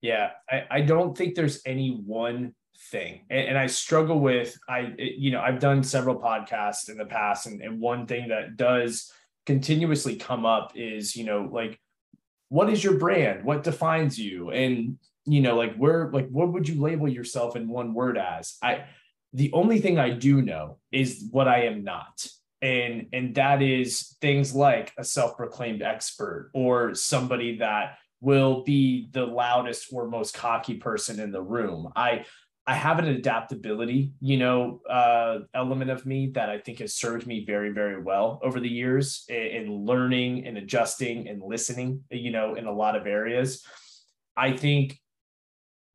Yeah, 0.00 0.30
I, 0.48 0.62
I 0.70 0.80
don't 0.80 1.16
think 1.16 1.34
there's 1.34 1.60
any 1.66 2.00
one 2.06 2.54
thing 2.92 3.24
and, 3.28 3.48
and, 3.48 3.58
i 3.58 3.66
struggle 3.66 4.20
with 4.20 4.56
i 4.68 4.94
you 4.96 5.32
know 5.32 5.40
i've 5.40 5.58
done 5.58 5.82
several 5.82 6.14
podcasts 6.14 6.88
in 6.88 6.96
the 6.96 7.04
past 7.04 7.48
and, 7.48 7.60
and 7.60 7.80
one 7.80 8.06
thing 8.06 8.28
that 8.28 8.56
does 8.56 9.12
continuously 9.48 10.14
come 10.14 10.44
up 10.44 10.72
is 10.74 11.16
you 11.16 11.24
know 11.24 11.48
like 11.50 11.80
what 12.50 12.68
is 12.68 12.84
your 12.84 12.98
brand? 12.98 13.44
What 13.44 13.64
defines 13.64 14.18
you? 14.18 14.50
And 14.50 14.98
you 15.24 15.40
know 15.40 15.56
like 15.56 15.74
where 15.76 16.10
like 16.12 16.28
what 16.28 16.52
would 16.52 16.68
you 16.68 16.78
label 16.78 17.08
yourself 17.08 17.56
in 17.56 17.66
one 17.66 17.94
word 17.94 18.18
as? 18.18 18.58
I 18.62 18.84
the 19.32 19.50
only 19.54 19.80
thing 19.80 19.98
i 19.98 20.10
do 20.10 20.42
know 20.42 20.78
is 20.92 21.28
what 21.30 21.48
i 21.48 21.62
am 21.62 21.82
not. 21.82 22.26
And 22.60 23.06
and 23.14 23.34
that 23.36 23.62
is 23.62 24.18
things 24.20 24.54
like 24.54 24.92
a 24.98 25.04
self-proclaimed 25.04 25.80
expert 25.80 26.50
or 26.52 26.94
somebody 26.94 27.56
that 27.58 27.96
will 28.20 28.64
be 28.64 29.08
the 29.12 29.24
loudest 29.24 29.88
or 29.94 30.08
most 30.08 30.34
cocky 30.34 30.74
person 30.74 31.20
in 31.20 31.30
the 31.32 31.40
room. 31.40 31.90
I 31.96 32.26
I 32.68 32.74
have 32.74 32.98
an 32.98 33.06
adaptability, 33.06 34.12
you 34.20 34.36
know, 34.36 34.82
uh, 34.90 35.38
element 35.54 35.90
of 35.90 36.04
me 36.04 36.32
that 36.34 36.50
I 36.50 36.58
think 36.58 36.80
has 36.80 36.92
served 36.92 37.26
me 37.26 37.46
very, 37.46 37.70
very 37.70 37.98
well 37.98 38.38
over 38.42 38.60
the 38.60 38.68
years 38.68 39.24
in, 39.30 39.36
in 39.36 39.86
learning 39.86 40.46
and 40.46 40.58
adjusting 40.58 41.28
and 41.28 41.40
listening, 41.42 42.04
you 42.10 42.30
know, 42.30 42.56
in 42.56 42.66
a 42.66 42.72
lot 42.72 42.94
of 42.94 43.06
areas. 43.06 43.64
I 44.36 44.54
think 44.54 45.00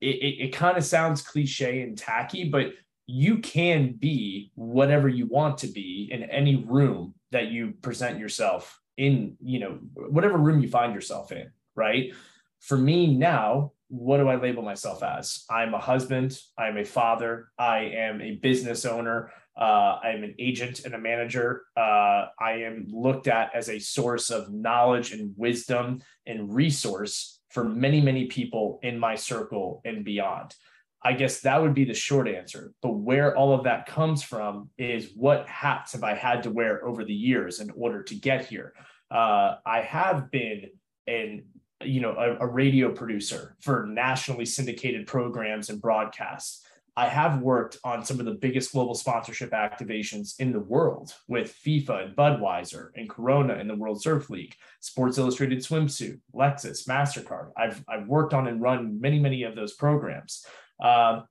it, 0.02 0.16
it, 0.16 0.46
it 0.46 0.50
kind 0.50 0.76
of 0.76 0.84
sounds 0.84 1.22
cliche 1.22 1.84
and 1.84 1.96
tacky, 1.96 2.50
but 2.50 2.74
you 3.06 3.38
can 3.38 3.94
be 3.94 4.52
whatever 4.56 5.08
you 5.08 5.28
want 5.28 5.60
to 5.60 5.68
be 5.68 6.10
in 6.12 6.24
any 6.24 6.56
room 6.56 7.14
that 7.32 7.50
you 7.50 7.74
present 7.84 8.18
yourself 8.18 8.82
in, 8.98 9.38
you 9.44 9.60
know, 9.60 9.78
whatever 9.94 10.40
room 10.40 10.60
you 10.60 10.70
find 10.70 10.96
yourself 10.96 11.32
in, 11.32 11.52
right? 11.76 12.16
For 12.62 12.80
me 12.80 13.16
now, 13.16 13.73
what 13.88 14.18
do 14.18 14.28
I 14.28 14.36
label 14.36 14.64
myself 14.64 15.04
as? 15.04 15.46
I'm 15.50 15.74
a 15.74 15.80
husband. 15.80 16.38
I'm 16.58 16.78
a 16.78 16.86
father. 16.86 17.50
I 17.58 17.92
am 17.96 18.22
a 18.22 18.36
business 18.36 18.86
owner. 18.86 19.32
Uh, 19.56 20.00
I'm 20.04 20.24
an 20.24 20.36
agent 20.40 20.84
and 20.86 20.96
a 20.96 20.98
manager. 20.98 21.64
Uh, 21.78 22.28
I 22.40 22.64
am 22.64 22.88
looked 22.90 23.28
at 23.28 23.54
as 23.54 23.70
a 23.70 23.80
source 23.80 24.32
of 24.32 24.52
knowledge 24.52 25.12
and 25.12 25.34
wisdom 25.38 26.02
and 26.26 26.54
resource 26.54 27.40
for 27.50 27.64
many, 27.64 28.02
many 28.02 28.26
people 28.26 28.80
in 28.82 28.98
my 28.98 29.16
circle 29.16 29.82
and 29.86 30.04
beyond. 30.04 30.56
I 31.04 31.14
guess 31.14 31.42
that 31.42 31.62
would 31.62 31.74
be 31.74 31.86
the 31.86 31.94
short 31.94 32.28
answer. 32.28 32.74
But 32.82 32.94
where 32.94 33.36
all 33.36 33.54
of 33.54 33.66
that 33.66 33.86
comes 33.86 34.24
from 34.24 34.70
is 34.78 35.12
what 35.16 35.48
hats 35.48 35.92
have 35.94 36.04
I 36.04 36.16
had 36.16 36.44
to 36.44 36.50
wear 36.50 36.84
over 36.84 37.04
the 37.04 37.14
years 37.14 37.60
in 37.60 37.70
order 37.72 38.02
to 38.04 38.16
get 38.16 38.46
here? 38.46 38.74
Uh, 39.12 39.58
I 39.66 39.82
have 39.82 40.32
been 40.32 40.70
and 41.06 41.44
you 41.86 42.02
know 42.02 42.16
a, 42.18 42.46
a 42.46 42.48
radio 42.48 42.92
producer 42.92 43.56
for 43.60 43.86
nationally 43.88 44.46
syndicated 44.46 45.08
programs 45.08 45.70
and 45.70 45.82
broadcasts 45.82 46.64
I 46.96 47.08
have 47.08 47.42
worked 47.42 47.80
on 47.84 48.06
some 48.06 48.20
of 48.20 48.26
the 48.26 48.34
biggest 48.34 48.72
global 48.72 48.94
sponsorship 48.94 49.52
activations 49.52 50.40
in 50.40 50.52
the 50.52 50.60
world 50.60 51.14
with 51.28 51.56
FIFA 51.66 52.06
and 52.06 52.16
Budweiser 52.16 52.90
and 52.96 53.10
Corona 53.10 53.56
and 53.56 53.68
the 53.68 53.76
World 53.76 54.02
Surf 54.02 54.30
League, 54.30 54.56
Sports 54.80 55.18
Illustrated 55.18 55.60
Swimsuit, 55.60 56.20
Lexus, 56.36 56.88
MasterCard. 56.88 57.50
I've, 57.58 57.84
I've 57.90 58.08
worked 58.08 58.36
on 58.36 58.48
and 58.48 58.62
run 58.62 59.02
many, 59.02 59.18
many 59.18 59.42
of 59.42 59.56
those 59.56 59.74
programs. 59.74 60.46
Uh, 60.82 61.22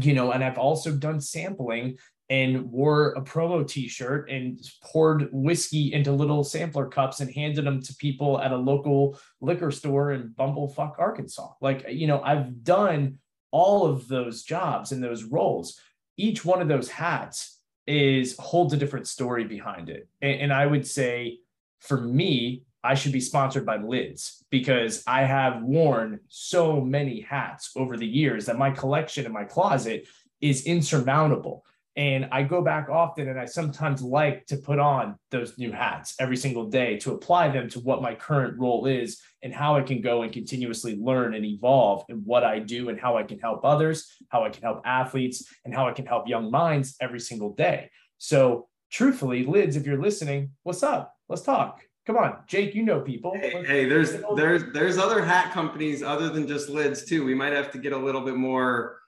you 0.00 0.14
know, 0.14 0.30
and 0.30 0.44
I've 0.44 0.58
also 0.58 0.92
done 0.94 1.20
sampling 1.20 1.98
and 2.30 2.70
wore 2.70 3.10
a 3.10 3.20
promo 3.20 3.66
t-shirt 3.66 4.30
and 4.30 4.60
poured 4.82 5.28
whiskey 5.32 5.92
into 5.92 6.12
little 6.12 6.44
sampler 6.44 6.86
cups 6.86 7.20
and 7.20 7.34
handed 7.34 7.66
them 7.66 7.82
to 7.82 7.94
people 7.96 8.40
at 8.40 8.52
a 8.52 8.56
local 8.56 9.18
liquor 9.40 9.72
store 9.72 10.12
in 10.12 10.32
Bumblefuck, 10.38 10.98
Arkansas. 10.98 11.48
Like, 11.60 11.84
you 11.90 12.06
know, 12.06 12.22
I've 12.22 12.62
done 12.62 13.18
all 13.50 13.84
of 13.84 14.06
those 14.08 14.44
jobs 14.44 14.92
and 14.92 15.02
those 15.02 15.24
roles, 15.24 15.80
each 16.16 16.44
one 16.44 16.62
of 16.62 16.68
those 16.68 16.88
hats 16.88 17.58
is 17.86 18.36
holds 18.38 18.72
a 18.72 18.76
different 18.76 19.08
story 19.08 19.44
behind 19.44 19.88
it. 19.88 20.08
And, 20.22 20.40
and 20.42 20.52
I 20.52 20.66
would 20.66 20.86
say 20.86 21.40
for 21.80 22.00
me, 22.00 22.62
I 22.82 22.94
should 22.94 23.12
be 23.12 23.20
sponsored 23.20 23.66
by 23.66 23.76
Lids 23.76 24.44
because 24.50 25.02
I 25.06 25.22
have 25.22 25.62
worn 25.62 26.20
so 26.28 26.80
many 26.80 27.20
hats 27.20 27.72
over 27.76 27.96
the 27.96 28.06
years 28.06 28.46
that 28.46 28.58
my 28.58 28.70
collection 28.70 29.26
in 29.26 29.32
my 29.32 29.44
closet 29.44 30.06
is 30.40 30.64
insurmountable. 30.64 31.64
And 32.00 32.28
I 32.32 32.44
go 32.44 32.62
back 32.62 32.88
often 32.88 33.28
and 33.28 33.38
I 33.38 33.44
sometimes 33.44 34.00
like 34.00 34.46
to 34.46 34.56
put 34.56 34.78
on 34.78 35.16
those 35.30 35.58
new 35.58 35.70
hats 35.70 36.14
every 36.18 36.38
single 36.38 36.64
day 36.64 36.96
to 37.00 37.12
apply 37.12 37.50
them 37.50 37.68
to 37.68 37.80
what 37.80 38.00
my 38.00 38.14
current 38.14 38.58
role 38.58 38.86
is 38.86 39.20
and 39.42 39.52
how 39.52 39.76
I 39.76 39.82
can 39.82 40.00
go 40.00 40.22
and 40.22 40.32
continuously 40.32 40.96
learn 40.96 41.34
and 41.34 41.44
evolve 41.44 42.06
in 42.08 42.22
what 42.24 42.42
I 42.42 42.58
do 42.58 42.88
and 42.88 42.98
how 42.98 43.18
I 43.18 43.24
can 43.24 43.38
help 43.38 43.66
others, 43.66 44.16
how 44.30 44.44
I 44.44 44.48
can 44.48 44.62
help 44.62 44.80
athletes, 44.86 45.46
and 45.66 45.74
how 45.74 45.86
I 45.88 45.92
can 45.92 46.06
help 46.06 46.26
young 46.26 46.50
minds 46.50 46.96
every 47.02 47.20
single 47.20 47.52
day. 47.52 47.90
So, 48.16 48.68
truthfully, 48.90 49.44
Lids, 49.44 49.76
if 49.76 49.84
you're 49.84 50.00
listening, 50.00 50.52
what's 50.62 50.82
up? 50.82 51.14
Let's 51.28 51.42
talk. 51.42 51.82
Come 52.06 52.16
on, 52.16 52.38
Jake, 52.46 52.74
you 52.74 52.82
know 52.82 53.00
people. 53.00 53.34
Hey, 53.34 53.62
hey 53.62 53.84
there's 53.86 54.12
there's 54.36 54.72
there's 54.72 54.96
other 54.96 55.22
hat 55.22 55.52
companies 55.52 56.02
other 56.02 56.30
than 56.30 56.48
just 56.48 56.70
Lids 56.70 57.04
too. 57.04 57.26
We 57.26 57.34
might 57.34 57.52
have 57.52 57.70
to 57.72 57.78
get 57.78 57.92
a 57.92 57.98
little 57.98 58.22
bit 58.22 58.36
more 58.36 59.00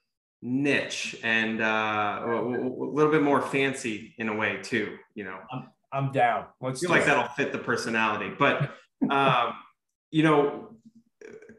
niche 0.42 1.16
and 1.22 1.62
uh, 1.62 2.20
a, 2.24 2.30
a, 2.30 2.68
little 2.68 3.12
bit 3.12 3.22
more 3.22 3.40
fancy 3.40 4.14
in 4.18 4.28
a 4.28 4.34
way 4.34 4.58
too. 4.62 4.96
You 5.14 5.24
know, 5.24 5.38
I'm, 5.50 5.68
I'm 5.92 6.12
down. 6.12 6.46
Let's 6.60 6.80
feel 6.80 6.90
like 6.90 7.02
it. 7.02 7.06
that'll 7.06 7.28
fit 7.28 7.52
the 7.52 7.58
personality. 7.58 8.34
But 8.38 8.72
um, 9.08 9.54
you 10.10 10.22
know, 10.24 10.76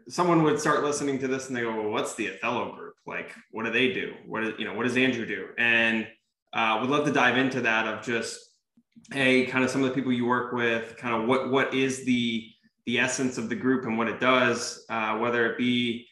someone 0.10 0.44
would 0.44 0.60
start 0.60 0.84
listening 0.84 1.20
to 1.20 1.28
this 1.28 1.48
and 1.48 1.56
they 1.56 1.62
go, 1.62 1.74
well, 1.76 1.90
"What's 1.90 2.16
the 2.16 2.30
Othello 2.30 2.76
Group? 2.76 2.96
Like, 3.06 3.34
what 3.52 3.66
do 3.66 3.72
they 3.72 3.94
do? 3.94 4.14
What 4.26 4.44
is, 4.44 4.54
you 4.60 4.66
know, 4.66 4.74
what 4.74 4.84
does 4.84 4.98
Andrew 4.98 5.26
do?" 5.26 5.48
And 5.58 6.08
uh, 6.52 6.80
would 6.82 6.90
love 6.90 7.06
to 7.06 7.12
dive 7.12 7.38
into 7.38 7.62
that 7.62 7.88
of 7.88 8.04
just 8.04 8.40
a 9.14 9.46
kind 9.48 9.64
of 9.64 9.70
some 9.70 9.84
of 9.84 9.90
the 9.90 9.96
people 9.96 10.12
you 10.12 10.26
work 10.26 10.54
with, 10.54 10.98
kind 10.98 11.16
of 11.16 11.28
what 11.28 11.52
what 11.52 11.74
is 11.74 12.06
the 12.06 12.50
the 12.86 13.00
essence 13.00 13.38
of 13.38 13.48
the 13.48 13.56
group 13.56 13.86
and 13.86 13.98
what 13.98 14.10
it 14.10 14.20
does, 14.20 14.86
uh, 14.90 15.18
whether 15.18 15.50
it 15.50 15.58
be 15.58 16.06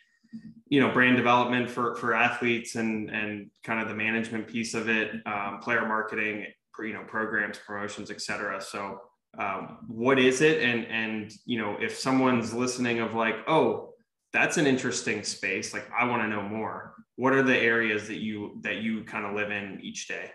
you 0.72 0.80
know 0.80 0.92
brand 0.92 1.18
development 1.18 1.70
for 1.70 1.96
for 1.96 2.16
athletes 2.16 2.76
and 2.76 3.12
and 3.12 3.52
kind 3.64 3.80
of 3.80 3.88
the 3.88 3.94
management 3.94 4.48
piece 4.48 4.74
of 4.74 4.90
it 4.90 5.12
um, 5.28 5.60
player 5.60 5.86
marketing 5.88 6.48
you 6.80 6.94
know 6.94 7.04
programs 7.08 7.60
promotions 7.60 8.10
etc 8.10 8.60
so 8.60 9.00
um, 9.38 9.78
what 9.88 10.20
is 10.20 10.42
it? 10.42 10.62
And 10.62 10.86
and 10.88 11.32
you 11.46 11.58
know 11.58 11.78
if 11.80 11.98
someone's 11.98 12.54
listening 12.54 13.00
of 13.00 13.14
like 13.14 13.36
oh 13.48 13.94
that's 14.34 14.58
an 14.58 14.66
interesting 14.66 15.24
space 15.24 15.74
like 15.74 15.90
i 15.98 16.06
want 16.06 16.22
to 16.22 16.28
know 16.28 16.42
more 16.42 16.96
what 17.18 17.34
are 17.34 17.44
the 17.44 17.58
areas 17.58 18.08
that 18.08 18.20
you 18.20 18.58
that 18.62 18.78
you 18.78 19.04
kind 19.04 19.26
of 19.26 19.36
live 19.36 19.52
in 19.52 19.80
each 19.82 20.08
day? 20.08 20.32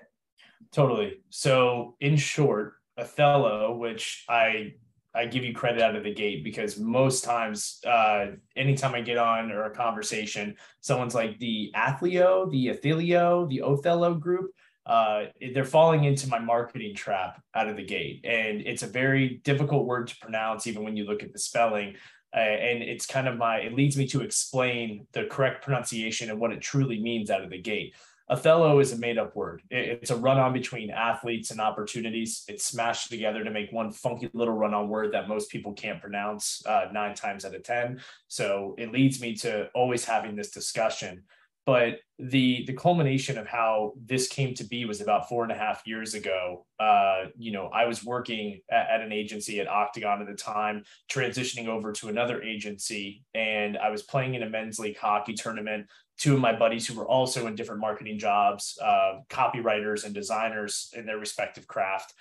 Totally. 0.73 1.21
So 1.31 1.97
in 2.01 2.17
short 2.17 2.75
othello 2.99 3.77
which 3.77 4.25
i 4.29 4.73
I 5.17 5.27
give 5.27 5.45
you 5.45 5.55
credit 5.55 5.83
out 5.83 5.97
of 5.97 6.05
the 6.05 6.13
gate 6.13 6.45
because 6.45 6.79
most 6.79 7.25
times, 7.25 7.81
uh, 7.87 8.27
anytime 8.55 8.95
I 8.95 9.01
get 9.01 9.17
on 9.17 9.51
or 9.51 9.65
a 9.65 9.75
conversation, 9.75 10.57
someone's 10.81 11.15
like 11.15 11.39
the 11.39 11.73
Athleo, 11.75 12.51
the 12.51 12.69
Athelio, 12.69 13.49
the 13.49 13.63
Othello 13.63 14.15
group. 14.15 14.51
Uh, 14.85 15.25
they're 15.53 15.65
falling 15.65 16.05
into 16.05 16.29
my 16.29 16.39
marketing 16.39 16.95
trap 16.95 17.43
out 17.55 17.69
of 17.69 17.77
the 17.77 17.85
gate. 17.85 18.25
And 18.25 18.61
it's 18.61 18.85
a 18.85 18.87
very 18.87 19.41
difficult 19.43 19.87
word 19.87 20.09
to 20.09 20.17
pronounce, 20.21 20.67
even 20.67 20.85
when 20.85 20.97
you 20.97 21.05
look 21.05 21.23
at 21.23 21.33
the 21.33 21.39
spelling. 21.39 21.97
Uh, 22.37 22.41
and 22.41 22.83
it's 22.83 23.07
kind 23.07 23.27
of 23.27 23.37
my, 23.37 23.59
it 23.59 23.75
leads 23.75 23.97
me 23.97 24.07
to 24.09 24.21
explain 24.21 25.07
the 25.13 25.25
correct 25.25 25.65
pronunciation 25.65 26.31
and 26.31 26.39
what 26.39 26.53
it 26.53 26.61
truly 26.61 27.01
means 27.01 27.31
out 27.31 27.43
of 27.43 27.51
the 27.51 27.61
gate. 27.61 27.95
Othello 28.29 28.81
is 28.81 28.93
a 28.93 28.99
made 28.99 29.19
up 29.19 29.37
word. 29.37 29.63
It's 29.71 30.11
a 30.11 30.17
run 30.17 30.39
on 30.39 30.53
between 30.53 30.91
athletes 30.91 31.53
and 31.53 31.61
opportunities. 31.61 32.43
It's 32.49 32.65
smashed 32.65 33.09
together 33.09 33.45
to 33.45 33.51
make 33.51 33.73
one 33.73 33.93
funky 33.93 34.29
little 34.33 34.55
run 34.55 34.75
on 34.75 34.89
word 34.89 35.13
that 35.13 35.29
most 35.29 35.49
people 35.49 35.73
can't 35.75 36.01
pronounce 36.01 36.61
uh, 36.67 36.87
nine 36.93 37.15
times 37.15 37.45
out 37.45 37.55
of 37.55 37.63
10. 37.63 38.01
So 38.27 38.75
it 38.79 38.91
leads 38.91 39.21
me 39.21 39.37
to 39.37 39.69
always 39.75 40.05
having 40.05 40.35
this 40.35 40.51
discussion. 40.51 41.23
But 41.67 41.99
the 42.19 42.65
the 42.67 42.73
culmination 42.73 43.37
of 43.37 43.49
how 43.49 43.93
this 44.01 44.29
came 44.29 44.55
to 44.55 44.65
be 44.65 44.85
was 44.85 45.01
about 45.01 45.29
four 45.29 45.43
and 45.43 45.51
a 45.51 45.57
half 45.57 45.83
years 45.85 46.15
ago. 46.15 46.65
Uh, 46.79 47.25
you 47.37 47.51
know, 47.51 47.67
I 47.67 47.87
was 47.87 48.05
working 48.05 48.61
at, 48.71 48.89
at 48.89 49.01
an 49.01 49.11
agency 49.11 49.59
at 49.59 49.67
Octagon 49.67 50.21
at 50.21 50.29
the 50.29 50.35
time, 50.35 50.85
transitioning 51.11 51.67
over 51.67 51.93
to 51.95 52.09
another 52.09 52.41
agency, 52.41 53.25
and 53.35 53.77
I 53.77 53.91
was 53.91 54.05
playing 54.05 54.37
in 54.37 54.45
a 54.45 54.49
men's 54.49 54.79
league 54.79 54.97
hockey 54.97 55.35
tournament 55.35 55.89
two 56.19 56.35
of 56.35 56.41
my 56.41 56.57
buddies 56.57 56.87
who 56.87 56.99
were 56.99 57.09
also 57.09 57.47
in 57.47 57.55
different 57.55 57.81
marketing 57.81 58.19
jobs, 58.19 58.79
uh, 58.83 59.19
copywriters 59.29 60.05
and 60.05 60.15
designers 60.15 60.93
in 60.97 61.07
their 61.07 61.19
respective 61.19 61.67
craft. 61.67 62.15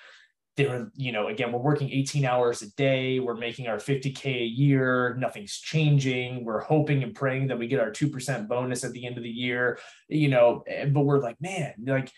They 0.57 0.67
were, 0.67 0.91
you 0.95 1.11
know, 1.11 1.27
again, 1.27 1.51
we're 1.51 1.59
working 1.59 1.91
18 1.91 2.23
hours 2.25 2.61
a 2.61 2.71
day. 2.75 3.19
We're 3.19 3.35
making 3.35 3.67
our 3.67 3.77
50K 3.77 4.25
a 4.25 4.45
year. 4.45 5.15
Nothing's 5.19 5.59
changing. 5.59 6.45
We're 6.45 6.61
hoping 6.61 7.03
and 7.03 7.13
praying 7.13 7.47
that 7.47 7.59
we 7.59 7.67
get 7.67 7.81
our 7.81 7.91
2% 7.91 8.47
bonus 8.47 8.83
at 8.83 8.91
the 8.91 9.05
end 9.05 9.17
of 9.17 9.23
the 9.23 9.29
year, 9.29 9.79
you 10.07 10.29
know, 10.29 10.63
but 10.91 11.01
we're 11.01 11.19
like, 11.19 11.41
man, 11.41 11.73
like, 11.85 12.09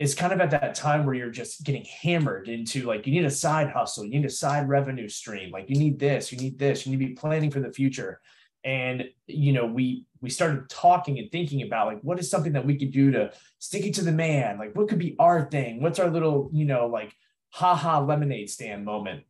it's 0.00 0.14
kind 0.14 0.32
of 0.32 0.40
at 0.40 0.50
that 0.50 0.74
time 0.74 1.06
where 1.06 1.14
you're 1.14 1.30
just 1.30 1.62
getting 1.62 1.84
hammered 2.02 2.48
into 2.48 2.82
like 2.82 3.06
you 3.06 3.12
need 3.12 3.24
a 3.24 3.30
side 3.30 3.70
hustle, 3.70 4.04
you 4.04 4.10
need 4.10 4.24
a 4.24 4.30
side 4.30 4.68
revenue 4.68 5.08
stream, 5.08 5.52
like 5.52 5.70
you 5.70 5.76
need 5.76 6.00
this, 6.00 6.32
you 6.32 6.38
need 6.38 6.58
this, 6.58 6.84
you 6.84 6.90
need 6.90 7.04
to 7.04 7.08
be 7.10 7.14
planning 7.14 7.48
for 7.48 7.60
the 7.60 7.72
future 7.72 8.20
and 8.64 9.04
you 9.26 9.52
know 9.52 9.66
we 9.66 10.06
we 10.20 10.30
started 10.30 10.68
talking 10.70 11.18
and 11.18 11.30
thinking 11.30 11.62
about 11.62 11.86
like 11.86 12.00
what 12.00 12.18
is 12.18 12.30
something 12.30 12.52
that 12.52 12.64
we 12.64 12.78
could 12.78 12.92
do 12.92 13.10
to 13.10 13.30
stick 13.58 13.84
it 13.84 13.94
to 13.94 14.02
the 14.02 14.12
man? 14.12 14.58
Like 14.58 14.74
what 14.74 14.88
could 14.88 14.98
be 14.98 15.16
our 15.18 15.48
thing? 15.50 15.82
What's 15.82 15.98
our 15.98 16.10
little 16.10 16.50
you 16.52 16.64
know 16.64 16.86
like 16.86 17.14
haha 17.50 18.00
lemonade 18.00 18.50
stand 18.50 18.84
moment? 18.84 19.24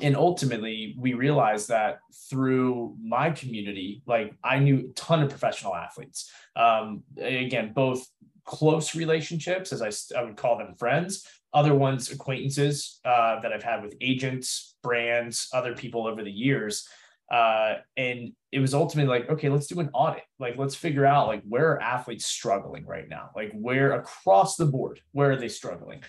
And 0.00 0.16
ultimately 0.16 0.96
we 0.98 1.12
realized 1.12 1.68
that 1.68 1.98
through 2.30 2.96
my 3.02 3.30
community 3.30 4.02
like 4.06 4.34
i 4.42 4.58
knew 4.58 4.88
a 4.90 4.92
ton 4.94 5.22
of 5.22 5.28
professional 5.28 5.74
athletes. 5.74 6.30
Um, 6.56 7.02
again 7.20 7.72
both 7.74 8.06
close 8.44 8.94
relationships 8.94 9.72
as 9.72 9.82
I, 9.82 10.18
I 10.18 10.24
would 10.24 10.36
call 10.36 10.58
them 10.58 10.74
friends 10.74 11.26
other 11.52 11.74
ones 11.74 12.10
acquaintances 12.10 13.00
uh, 13.04 13.40
that 13.40 13.52
i've 13.52 13.62
had 13.62 13.82
with 13.82 13.94
agents 14.00 14.76
brands 14.82 15.48
other 15.52 15.74
people 15.74 16.06
over 16.06 16.24
the 16.24 16.30
years 16.30 16.88
uh, 17.30 17.76
and 17.96 18.32
it 18.52 18.58
was 18.58 18.74
ultimately 18.74 19.08
like, 19.08 19.30
okay, 19.30 19.48
let's 19.48 19.68
do 19.68 19.78
an 19.80 19.90
audit. 19.92 20.24
Like, 20.38 20.56
let's 20.56 20.74
figure 20.74 21.06
out 21.06 21.28
like 21.28 21.42
where 21.48 21.72
are 21.72 21.82
athletes 21.82 22.26
struggling 22.26 22.84
right 22.84 23.08
now? 23.08 23.30
Like, 23.36 23.52
where 23.52 23.92
across 23.92 24.56
the 24.56 24.66
board, 24.66 25.00
where 25.12 25.30
are 25.30 25.36
they 25.36 25.48
struggling? 25.48 26.02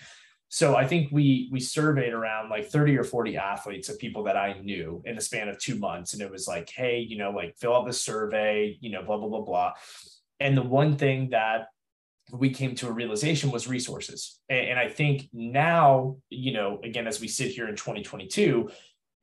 So 0.48 0.76
I 0.76 0.86
think 0.86 1.10
we 1.10 1.48
we 1.50 1.60
surveyed 1.60 2.12
around 2.12 2.50
like 2.50 2.68
30 2.68 2.98
or 2.98 3.04
40 3.04 3.38
athletes 3.38 3.88
of 3.88 3.98
people 3.98 4.24
that 4.24 4.36
I 4.36 4.60
knew 4.60 5.02
in 5.06 5.14
the 5.14 5.22
span 5.22 5.48
of 5.48 5.58
two 5.58 5.76
months. 5.76 6.12
And 6.12 6.20
it 6.20 6.30
was 6.30 6.46
like, 6.46 6.68
hey, 6.68 6.98
you 6.98 7.16
know, 7.16 7.30
like 7.30 7.56
fill 7.56 7.74
out 7.74 7.86
the 7.86 7.92
survey, 7.92 8.76
you 8.80 8.90
know, 8.90 9.02
blah, 9.02 9.16
blah, 9.16 9.28
blah, 9.28 9.40
blah. 9.40 9.72
And 10.40 10.54
the 10.54 10.62
one 10.62 10.98
thing 10.98 11.30
that 11.30 11.68
we 12.32 12.50
came 12.50 12.74
to 12.74 12.88
a 12.88 12.92
realization 12.92 13.50
was 13.50 13.66
resources. 13.66 14.40
And, 14.48 14.72
and 14.72 14.78
I 14.78 14.88
think 14.88 15.28
now, 15.32 16.16
you 16.28 16.52
know, 16.52 16.80
again, 16.84 17.06
as 17.06 17.20
we 17.20 17.28
sit 17.28 17.52
here 17.52 17.68
in 17.68 17.76
2022, 17.76 18.70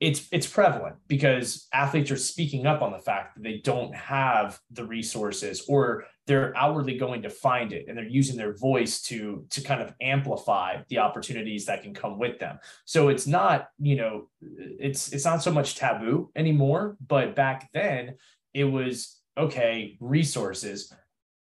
it's 0.00 0.26
it's 0.32 0.46
prevalent 0.46 0.96
because 1.08 1.68
athletes 1.74 2.10
are 2.10 2.16
speaking 2.16 2.66
up 2.66 2.80
on 2.80 2.90
the 2.90 2.98
fact 2.98 3.34
that 3.34 3.42
they 3.42 3.58
don't 3.58 3.94
have 3.94 4.58
the 4.70 4.84
resources 4.84 5.66
or 5.68 6.04
they're 6.26 6.56
outwardly 6.56 6.96
going 6.96 7.20
to 7.22 7.28
find 7.28 7.74
it 7.74 7.84
and 7.86 7.96
they're 7.98 8.08
using 8.08 8.36
their 8.36 8.56
voice 8.56 9.02
to 9.02 9.44
to 9.50 9.60
kind 9.60 9.82
of 9.82 9.92
amplify 10.00 10.78
the 10.88 10.98
opportunities 10.98 11.66
that 11.66 11.82
can 11.82 11.92
come 11.92 12.18
with 12.18 12.38
them. 12.38 12.58
So 12.86 13.08
it's 13.08 13.26
not 13.26 13.68
you 13.78 13.96
know 13.96 14.30
it's 14.40 15.12
it's 15.12 15.26
not 15.26 15.42
so 15.42 15.52
much 15.52 15.74
taboo 15.74 16.30
anymore 16.34 16.96
but 17.06 17.36
back 17.36 17.68
then 17.74 18.14
it 18.54 18.64
was 18.64 19.20
okay 19.36 19.98
resources. 20.00 20.92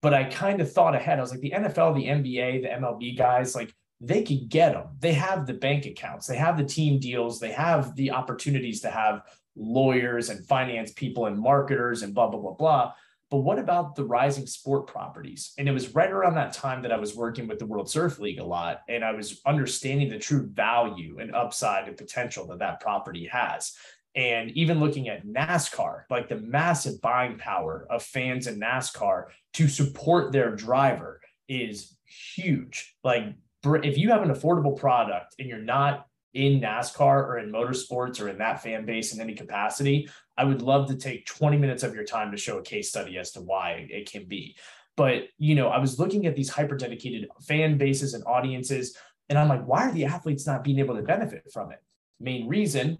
But 0.03 0.13
i 0.15 0.25
kind 0.25 0.61
of 0.61 0.73
thought 0.73 0.97
ahead. 0.97 1.19
I 1.19 1.23
was 1.23 1.31
like 1.31 1.41
the 1.41 1.53
nfl 1.53 1.95
the 1.95 2.07
nba 2.07 2.63
the 2.63 2.69
mlb 2.69 3.17
guys 3.17 3.55
like 3.55 3.73
they 4.01 4.23
could 4.23 4.49
get 4.49 4.73
them. 4.73 4.89
They 4.99 5.13
have 5.13 5.47
the 5.47 5.55
bank 5.55 5.87
accounts, 5.87 6.27
they 6.27 6.37
have 6.37 6.57
the 6.57 6.65
team 6.65 6.99
deals, 7.01 7.39
they 7.39 7.53
have 7.53 7.95
the 7.97 8.13
opportunities 8.13 8.81
to 8.81 8.91
have 8.91 9.23
lawyers 9.57 10.31
and 10.31 10.47
finance 10.47 10.93
people 10.93 11.27
and 11.27 11.39
marketers 11.39 12.03
and 12.03 12.15
blah, 12.15 12.29
blah, 12.29 12.41
blah, 12.41 12.55
blah. 12.55 12.93
But 13.31 13.39
what 13.39 13.61
about 13.61 13.95
the 13.95 14.05
rising 14.05 14.47
sport 14.47 14.89
properties? 14.89 15.53
And 15.57 15.69
it 15.69 15.73
was 15.73 15.95
right 15.95 16.11
around 16.11 16.35
that 16.35 16.53
time 16.53 16.83
that 16.83 16.93
I 16.93 16.99
was 16.99 17.15
working 17.15 17.47
with 17.47 17.61
the 17.61 17.67
World 17.67 17.89
Surf 17.89 18.19
League 18.19 18.41
a 18.41 18.45
lot, 18.45 18.81
and 18.89 19.05
I 19.05 19.13
was 19.13 19.41
understanding 19.47 20.09
the 20.09 20.19
true 20.19 20.49
value 20.53 21.19
and 21.21 21.33
upside 21.35 21.87
and 21.87 21.97
potential 21.97 22.49
that 22.49 22.59
that 22.59 22.81
property 22.81 23.29
has. 23.31 23.73
And 24.17 24.51
even 24.53 24.81
looking 24.81 25.09
at 25.09 25.25
NASCAR, 25.25 26.03
like 26.11 26.29
the 26.29 26.39
massive 26.39 27.01
buying 27.01 27.39
power 27.39 27.87
of 27.89 28.03
fans 28.03 28.49
in 28.49 28.59
NASCAR 28.59 29.27
to 29.53 29.69
support 29.69 30.33
their 30.33 30.57
driver 30.57 31.21
is 31.49 31.97
huge. 32.35 32.97
Like, 33.05 33.27
if 33.65 33.99
you 33.99 34.11
have 34.11 34.23
an 34.23 34.31
affordable 34.31 34.77
product 34.77 35.35
and 35.39 35.49
you're 35.49 35.59
not 35.59 36.07
in 36.33 36.61
NASCAR 36.61 37.27
or 37.27 37.39
in 37.39 37.51
motorsports 37.51 38.21
or 38.21 38.29
in 38.29 38.39
that 38.39 38.63
fan 38.63 38.87
base 38.87 39.13
in 39.13 39.21
any 39.21 39.35
capacity, 39.35 40.09
I 40.37 40.45
would 40.45 40.63
love 40.63 40.89
to 40.89 40.97
take 40.97 41.27
20 41.27 41.57
minutes 41.57 41.83
of 41.83 41.95
your 41.95 42.05
time 42.05 42.31
to 42.31 42.37
show 42.37 42.59
a 42.59 42.63
case 42.63 42.89
study 42.89 43.19
as 43.19 43.33
to 43.33 43.41
why 43.41 43.87
it 43.91 44.11
can 44.11 44.27
be. 44.27 44.57
But, 44.97 45.25
you 45.39 45.55
know, 45.55 45.69
I 45.69 45.79
was 45.79 45.99
looking 45.99 46.27
at 46.27 46.37
these 46.37 46.49
hyper 46.49 46.77
dedicated 46.77 47.29
fan 47.43 47.79
bases 47.79 48.15
and 48.15 48.25
audiences, 48.27 48.97
and 49.29 49.39
I'm 49.39 49.49
like, 49.49 49.65
why 49.65 49.89
are 49.89 49.93
the 49.93 50.05
athletes 50.05 50.47
not 50.47 50.65
being 50.65 50.79
able 50.79 50.97
to 50.97 51.03
benefit 51.03 51.45
from 51.53 51.73
it? 51.73 51.79
Main 52.21 52.49
reason 52.49 52.99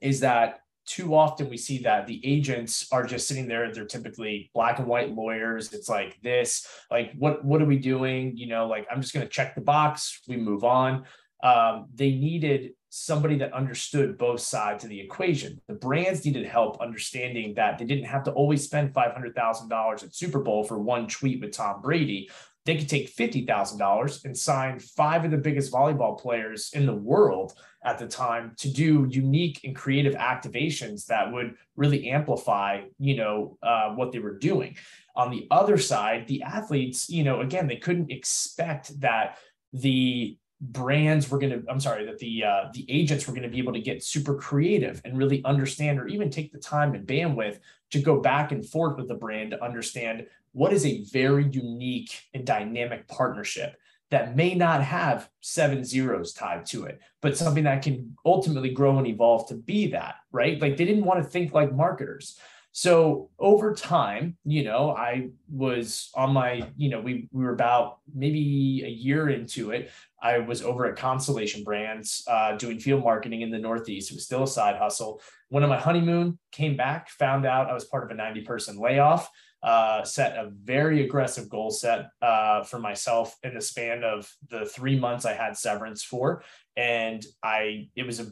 is 0.00 0.20
that 0.20 0.60
too 0.90 1.14
often 1.14 1.48
we 1.48 1.56
see 1.56 1.78
that 1.78 2.08
the 2.08 2.20
agents 2.24 2.88
are 2.90 3.04
just 3.04 3.28
sitting 3.28 3.46
there 3.46 3.72
they're 3.72 3.84
typically 3.84 4.50
black 4.54 4.80
and 4.80 4.88
white 4.88 5.14
lawyers 5.14 5.72
it's 5.72 5.88
like 5.88 6.20
this 6.22 6.66
like 6.90 7.12
what 7.16 7.44
what 7.44 7.62
are 7.62 7.66
we 7.66 7.78
doing 7.78 8.36
you 8.36 8.48
know 8.48 8.66
like 8.66 8.88
i'm 8.90 9.00
just 9.00 9.14
going 9.14 9.24
to 9.24 9.30
check 9.30 9.54
the 9.54 9.60
box 9.60 10.20
we 10.26 10.36
move 10.36 10.64
on 10.64 11.04
um, 11.42 11.86
they 11.94 12.10
needed 12.10 12.72
somebody 12.90 13.38
that 13.38 13.52
understood 13.52 14.18
both 14.18 14.40
sides 14.40 14.84
of 14.84 14.90
the 14.90 15.00
equation. 15.00 15.60
The 15.68 15.74
brands 15.74 16.24
needed 16.24 16.44
help 16.44 16.80
understanding 16.80 17.54
that 17.54 17.78
they 17.78 17.84
didn't 17.84 18.04
have 18.04 18.24
to 18.24 18.32
always 18.32 18.64
spend 18.64 18.92
$500,000 18.92 20.02
at 20.02 20.14
Super 20.14 20.40
Bowl 20.40 20.64
for 20.64 20.78
one 20.78 21.06
tweet 21.06 21.40
with 21.40 21.52
Tom 21.52 21.80
Brady. 21.80 22.28
They 22.66 22.76
could 22.76 22.88
take 22.88 23.14
$50,000 23.14 24.24
and 24.24 24.36
sign 24.36 24.78
five 24.78 25.24
of 25.24 25.30
the 25.30 25.38
biggest 25.38 25.72
volleyball 25.72 26.18
players 26.18 26.70
in 26.74 26.86
the 26.86 26.94
world 26.94 27.54
at 27.84 27.98
the 27.98 28.06
time 28.06 28.52
to 28.58 28.70
do 28.70 29.06
unique 29.08 29.60
and 29.64 29.74
creative 29.74 30.14
activations 30.14 31.06
that 31.06 31.32
would 31.32 31.54
really 31.76 32.10
amplify, 32.10 32.82
you 32.98 33.16
know, 33.16 33.56
uh, 33.62 33.90
what 33.94 34.12
they 34.12 34.18
were 34.18 34.38
doing. 34.38 34.76
On 35.16 35.30
the 35.30 35.46
other 35.50 35.78
side, 35.78 36.26
the 36.26 36.42
athletes, 36.42 37.08
you 37.08 37.24
know, 37.24 37.40
again, 37.40 37.66
they 37.66 37.76
couldn't 37.76 38.10
expect 38.10 39.00
that 39.00 39.38
the 39.72 40.36
brands 40.60 41.30
were 41.30 41.38
going 41.38 41.50
to 41.50 41.70
i'm 41.70 41.80
sorry 41.80 42.04
that 42.04 42.18
the 42.18 42.44
uh, 42.44 42.64
the 42.74 42.84
agents 42.90 43.26
were 43.26 43.32
going 43.32 43.42
to 43.42 43.48
be 43.48 43.58
able 43.58 43.72
to 43.72 43.80
get 43.80 44.04
super 44.04 44.34
creative 44.34 45.00
and 45.04 45.16
really 45.16 45.42
understand 45.44 45.98
or 45.98 46.06
even 46.06 46.30
take 46.30 46.52
the 46.52 46.58
time 46.58 46.94
and 46.94 47.06
bandwidth 47.06 47.58
to 47.90 48.00
go 48.00 48.20
back 48.20 48.52
and 48.52 48.66
forth 48.66 48.96
with 48.96 49.08
the 49.08 49.14
brand 49.14 49.50
to 49.50 49.64
understand 49.64 50.26
what 50.52 50.72
is 50.72 50.84
a 50.84 51.02
very 51.04 51.48
unique 51.48 52.28
and 52.34 52.44
dynamic 52.44 53.08
partnership 53.08 53.76
that 54.10 54.36
may 54.36 54.54
not 54.54 54.82
have 54.82 55.30
seven 55.40 55.82
zeros 55.82 56.34
tied 56.34 56.66
to 56.66 56.84
it 56.84 57.00
but 57.22 57.38
something 57.38 57.64
that 57.64 57.82
can 57.82 58.14
ultimately 58.26 58.70
grow 58.70 58.98
and 58.98 59.06
evolve 59.06 59.48
to 59.48 59.54
be 59.54 59.86
that 59.86 60.16
right? 60.32 60.60
Like 60.60 60.76
they 60.76 60.84
didn't 60.84 61.04
want 61.04 61.22
to 61.22 61.28
think 61.28 61.52
like 61.52 61.74
marketers 61.74 62.38
so 62.72 63.30
over 63.38 63.74
time, 63.74 64.36
you 64.44 64.62
know, 64.62 64.90
I 64.90 65.30
was 65.50 66.10
on 66.14 66.32
my, 66.32 66.68
you 66.76 66.88
know, 66.88 67.00
we, 67.00 67.28
we 67.32 67.44
were 67.44 67.52
about 67.52 67.98
maybe 68.14 68.82
a 68.86 68.88
year 68.88 69.28
into 69.28 69.72
it. 69.72 69.90
I 70.22 70.38
was 70.38 70.62
over 70.62 70.86
at 70.86 70.96
Constellation 70.96 71.64
Brands 71.64 72.22
uh, 72.28 72.56
doing 72.56 72.78
field 72.78 73.02
marketing 73.02 73.40
in 73.40 73.50
the 73.50 73.58
Northeast. 73.58 74.12
It 74.12 74.14
was 74.14 74.24
still 74.24 74.44
a 74.44 74.48
side 74.48 74.76
hustle. 74.76 75.20
Went 75.50 75.64
on 75.64 75.70
my 75.70 75.80
honeymoon, 75.80 76.38
came 76.52 76.76
back, 76.76 77.08
found 77.08 77.44
out 77.44 77.68
I 77.68 77.74
was 77.74 77.86
part 77.86 78.04
of 78.04 78.10
a 78.10 78.14
90 78.14 78.42
person 78.42 78.78
layoff 78.78 79.28
uh, 79.62 80.02
set 80.04 80.36
a 80.36 80.50
very 80.64 81.04
aggressive 81.04 81.48
goal 81.48 81.70
set 81.70 82.06
uh, 82.22 82.62
for 82.62 82.78
myself 82.78 83.36
in 83.42 83.54
the 83.54 83.60
span 83.60 84.02
of 84.02 84.30
the 84.48 84.64
three 84.64 84.98
months 84.98 85.26
I 85.26 85.34
had 85.34 85.56
severance 85.56 86.02
for, 86.02 86.42
and 86.76 87.24
I 87.42 87.88
it 87.96 88.06
was 88.06 88.20
a 88.20 88.26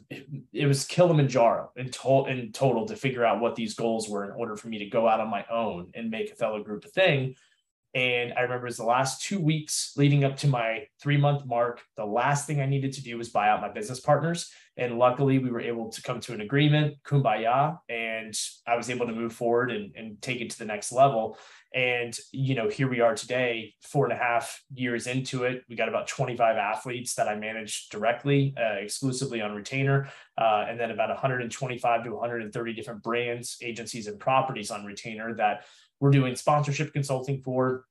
it 0.53 0.65
was 0.65 0.85
Kilimanjaro 0.85 1.71
in, 1.75 1.89
to- 1.91 2.25
in 2.27 2.51
total 2.51 2.85
to 2.87 2.95
figure 2.95 3.25
out 3.25 3.41
what 3.41 3.55
these 3.55 3.73
goals 3.73 4.09
were 4.09 4.25
in 4.25 4.31
order 4.31 4.55
for 4.55 4.67
me 4.69 4.79
to 4.79 4.85
go 4.85 5.07
out 5.07 5.19
on 5.19 5.29
my 5.29 5.45
own 5.51 5.91
and 5.93 6.09
make 6.09 6.31
Othello 6.31 6.63
Group 6.63 6.85
a 6.85 6.89
thing. 6.89 7.35
And 7.95 8.33
I 8.33 8.41
remember 8.41 8.67
it 8.67 8.69
was 8.69 8.77
the 8.77 8.83
last 8.83 9.23
two 9.23 9.39
weeks 9.39 9.93
leading 9.97 10.23
up 10.23 10.37
to 10.37 10.47
my 10.47 10.85
three 11.01 11.17
month 11.17 11.45
mark. 11.45 11.81
The 11.97 12.05
last 12.05 12.45
thing 12.45 12.61
I 12.61 12.65
needed 12.65 12.93
to 12.93 13.03
do 13.03 13.17
was 13.17 13.29
buy 13.29 13.49
out 13.49 13.61
my 13.61 13.69
business 13.69 13.99
partners. 13.99 14.51
And 14.77 14.97
luckily, 14.97 15.39
we 15.39 15.49
were 15.49 15.59
able 15.59 15.89
to 15.89 16.01
come 16.01 16.21
to 16.21 16.33
an 16.33 16.39
agreement, 16.39 16.95
kumbaya, 17.03 17.79
and 17.89 18.33
I 18.65 18.77
was 18.77 18.89
able 18.89 19.07
to 19.07 19.13
move 19.13 19.33
forward 19.33 19.71
and, 19.71 19.93
and 19.95 20.21
take 20.21 20.39
it 20.39 20.51
to 20.51 20.57
the 20.57 20.65
next 20.65 20.93
level. 20.93 21.37
And, 21.73 22.17
you 22.31 22.55
know, 22.55 22.67
here 22.67 22.89
we 22.89 22.99
are 23.01 23.13
today, 23.13 23.75
four 23.83 24.05
and 24.05 24.13
a 24.13 24.17
half 24.17 24.63
years 24.73 25.05
into 25.05 25.43
it. 25.43 25.63
We 25.69 25.75
got 25.75 25.89
about 25.89 26.07
25 26.07 26.57
athletes 26.57 27.13
that 27.15 27.27
I 27.27 27.35
manage 27.35 27.89
directly, 27.89 28.55
uh, 28.57 28.77
exclusively 28.79 29.41
on 29.41 29.53
retainer, 29.53 30.09
uh, 30.37 30.65
and 30.67 30.79
then 30.79 30.89
about 30.91 31.09
125 31.09 32.03
to 32.05 32.11
130 32.11 32.73
different 32.73 33.03
brands, 33.03 33.57
agencies, 33.61 34.07
and 34.07 34.19
properties 34.19 34.71
on 34.71 34.83
retainer 34.83 35.35
that 35.35 35.65
we're 35.99 36.11
doing 36.11 36.35
sponsorship 36.35 36.93
consulting 36.93 37.41
for 37.41 37.85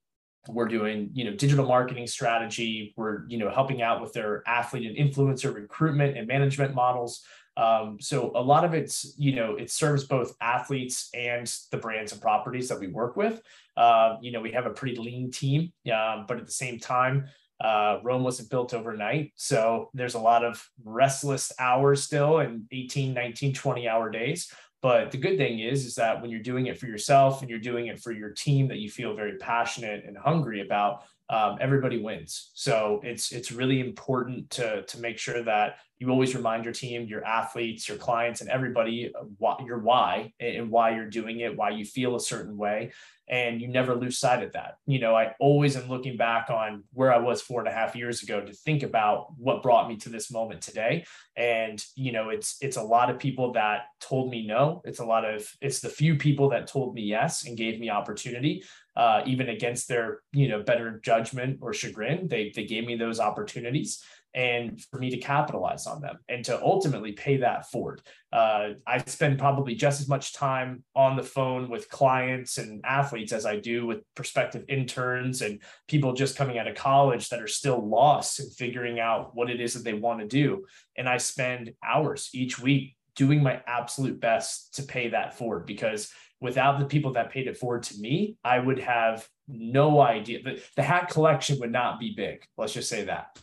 we're 0.48 0.68
doing 0.68 1.10
you 1.12 1.24
know 1.24 1.34
digital 1.34 1.66
marketing 1.66 2.06
strategy 2.06 2.94
we're 2.96 3.26
you 3.28 3.38
know 3.38 3.50
helping 3.50 3.82
out 3.82 4.00
with 4.00 4.12
their 4.12 4.42
athlete 4.46 4.86
and 4.86 4.96
influencer 4.96 5.54
recruitment 5.54 6.16
and 6.16 6.26
management 6.26 6.74
models 6.74 7.22
um, 7.56 7.98
so 8.00 8.30
a 8.36 8.40
lot 8.40 8.64
of 8.64 8.72
it's 8.72 9.14
you 9.18 9.34
know 9.34 9.56
it 9.56 9.70
serves 9.70 10.04
both 10.04 10.34
athletes 10.40 11.10
and 11.12 11.52
the 11.70 11.76
brands 11.76 12.12
and 12.12 12.20
properties 12.20 12.68
that 12.68 12.78
we 12.78 12.86
work 12.86 13.16
with 13.16 13.42
uh, 13.76 14.16
you 14.22 14.32
know 14.32 14.40
we 14.40 14.52
have 14.52 14.66
a 14.66 14.70
pretty 14.70 14.96
lean 14.96 15.30
team 15.30 15.72
uh, 15.92 16.24
but 16.26 16.38
at 16.38 16.46
the 16.46 16.52
same 16.52 16.78
time 16.78 17.26
uh, 17.60 17.98
Rome 18.04 18.22
wasn't 18.22 18.50
built 18.50 18.72
overnight. 18.72 19.32
So 19.34 19.90
there's 19.92 20.14
a 20.14 20.20
lot 20.20 20.44
of 20.44 20.64
restless 20.84 21.52
hours 21.58 22.04
still 22.04 22.38
and 22.38 22.64
18, 22.70 23.12
19, 23.12 23.52
20 23.52 23.88
hour 23.88 24.10
days. 24.10 24.52
But 24.80 25.10
the 25.10 25.18
good 25.18 25.36
thing 25.36 25.58
is, 25.58 25.86
is 25.86 25.96
that 25.96 26.20
when 26.22 26.30
you're 26.30 26.40
doing 26.40 26.66
it 26.66 26.78
for 26.78 26.86
yourself 26.86 27.40
and 27.40 27.50
you're 27.50 27.58
doing 27.58 27.88
it 27.88 28.00
for 28.00 28.12
your 28.12 28.30
team 28.30 28.68
that 28.68 28.78
you 28.78 28.88
feel 28.88 29.14
very 29.14 29.36
passionate 29.38 30.04
and 30.06 30.16
hungry 30.16 30.60
about, 30.60 31.02
um, 31.30 31.58
everybody 31.60 32.00
wins. 32.00 32.52
So 32.54 33.00
it's 33.04 33.32
it's 33.32 33.52
really 33.52 33.80
important 33.80 34.48
to 34.50 34.82
to 34.82 35.00
make 35.00 35.18
sure 35.18 35.42
that 35.42 35.76
you 35.98 36.08
always 36.08 36.34
remind 36.34 36.64
your 36.64 36.72
team, 36.72 37.06
your 37.06 37.24
athletes, 37.24 37.86
your 37.86 37.98
clients, 37.98 38.40
and 38.40 38.48
everybody 38.48 39.12
what 39.36 39.62
your 39.64 39.78
why 39.78 40.32
and 40.40 40.70
why 40.70 40.94
you're 40.94 41.10
doing 41.10 41.40
it, 41.40 41.54
why 41.54 41.70
you 41.70 41.84
feel 41.84 42.16
a 42.16 42.20
certain 42.20 42.56
way, 42.56 42.92
and 43.30 43.60
you 43.60 43.68
never 43.68 43.94
lose 43.94 44.18
sight 44.18 44.42
of 44.42 44.52
that. 44.52 44.78
You 44.86 44.98
know, 44.98 45.14
I 45.14 45.34
always 45.38 45.76
am 45.76 45.88
looking 45.88 46.16
back 46.16 46.48
on 46.50 46.84
where 46.92 47.12
I 47.12 47.18
was 47.18 47.42
four 47.42 47.60
and 47.60 47.68
a 47.68 47.72
half 47.72 47.94
years 47.94 48.22
ago 48.22 48.40
to 48.40 48.52
think 48.52 48.82
about 48.82 49.26
what 49.36 49.62
brought 49.62 49.88
me 49.88 49.96
to 49.98 50.08
this 50.08 50.30
moment 50.30 50.62
today. 50.62 51.04
And 51.36 51.82
you 51.94 52.12
know, 52.12 52.30
it's 52.30 52.56
it's 52.60 52.76
a 52.76 52.82
lot 52.82 53.10
of 53.10 53.18
people 53.18 53.52
that 53.52 53.82
told 54.00 54.30
me 54.30 54.46
no. 54.46 54.82
It's 54.84 55.00
a 55.00 55.04
lot 55.04 55.24
of 55.24 55.46
it's 55.60 55.80
the 55.80 55.88
few 55.88 56.16
people 56.16 56.50
that 56.50 56.66
told 56.66 56.94
me 56.94 57.02
yes 57.02 57.46
and 57.46 57.56
gave 57.56 57.78
me 57.78 57.90
opportunity. 57.90 58.64
Uh, 58.96 59.22
even 59.26 59.48
against 59.48 59.86
their 59.86 60.20
you 60.32 60.48
know 60.48 60.62
better 60.62 61.00
judgment 61.04 61.58
or 61.60 61.72
chagrin, 61.72 62.26
they 62.28 62.50
they 62.54 62.64
gave 62.64 62.84
me 62.84 62.96
those 62.96 63.20
opportunities 63.20 64.02
and 64.38 64.80
for 64.84 65.00
me 65.00 65.10
to 65.10 65.16
capitalize 65.16 65.84
on 65.88 66.00
them 66.00 66.16
and 66.28 66.44
to 66.44 66.62
ultimately 66.62 67.10
pay 67.10 67.38
that 67.38 67.68
forward. 67.68 68.00
Uh, 68.32 68.68
I 68.86 68.98
spend 68.98 69.36
probably 69.36 69.74
just 69.74 70.00
as 70.00 70.08
much 70.08 70.32
time 70.32 70.84
on 70.94 71.16
the 71.16 71.24
phone 71.24 71.68
with 71.68 71.90
clients 71.90 72.56
and 72.56 72.80
athletes 72.84 73.32
as 73.32 73.44
I 73.44 73.58
do 73.58 73.84
with 73.84 74.04
prospective 74.14 74.64
interns 74.68 75.42
and 75.42 75.60
people 75.88 76.12
just 76.12 76.36
coming 76.36 76.56
out 76.56 76.68
of 76.68 76.76
college 76.76 77.30
that 77.30 77.42
are 77.42 77.48
still 77.48 77.84
lost 77.84 78.38
and 78.38 78.54
figuring 78.54 79.00
out 79.00 79.34
what 79.34 79.50
it 79.50 79.60
is 79.60 79.74
that 79.74 79.82
they 79.82 79.94
want 79.94 80.20
to 80.20 80.26
do. 80.28 80.64
And 80.96 81.08
I 81.08 81.16
spend 81.16 81.72
hours 81.84 82.30
each 82.32 82.60
week 82.60 82.94
doing 83.16 83.42
my 83.42 83.60
absolute 83.66 84.20
best 84.20 84.76
to 84.76 84.84
pay 84.84 85.08
that 85.08 85.36
forward 85.36 85.66
because 85.66 86.12
without 86.40 86.78
the 86.78 86.86
people 86.86 87.14
that 87.14 87.32
paid 87.32 87.48
it 87.48 87.56
forward 87.56 87.82
to 87.82 87.98
me, 87.98 88.36
I 88.44 88.60
would 88.60 88.78
have 88.78 89.26
no 89.48 90.00
idea. 90.00 90.44
The, 90.44 90.62
the 90.76 90.84
hat 90.84 91.08
collection 91.08 91.58
would 91.58 91.72
not 91.72 91.98
be 91.98 92.14
big. 92.16 92.44
Let's 92.56 92.74
just 92.74 92.88
say 92.88 93.02
that 93.06 93.36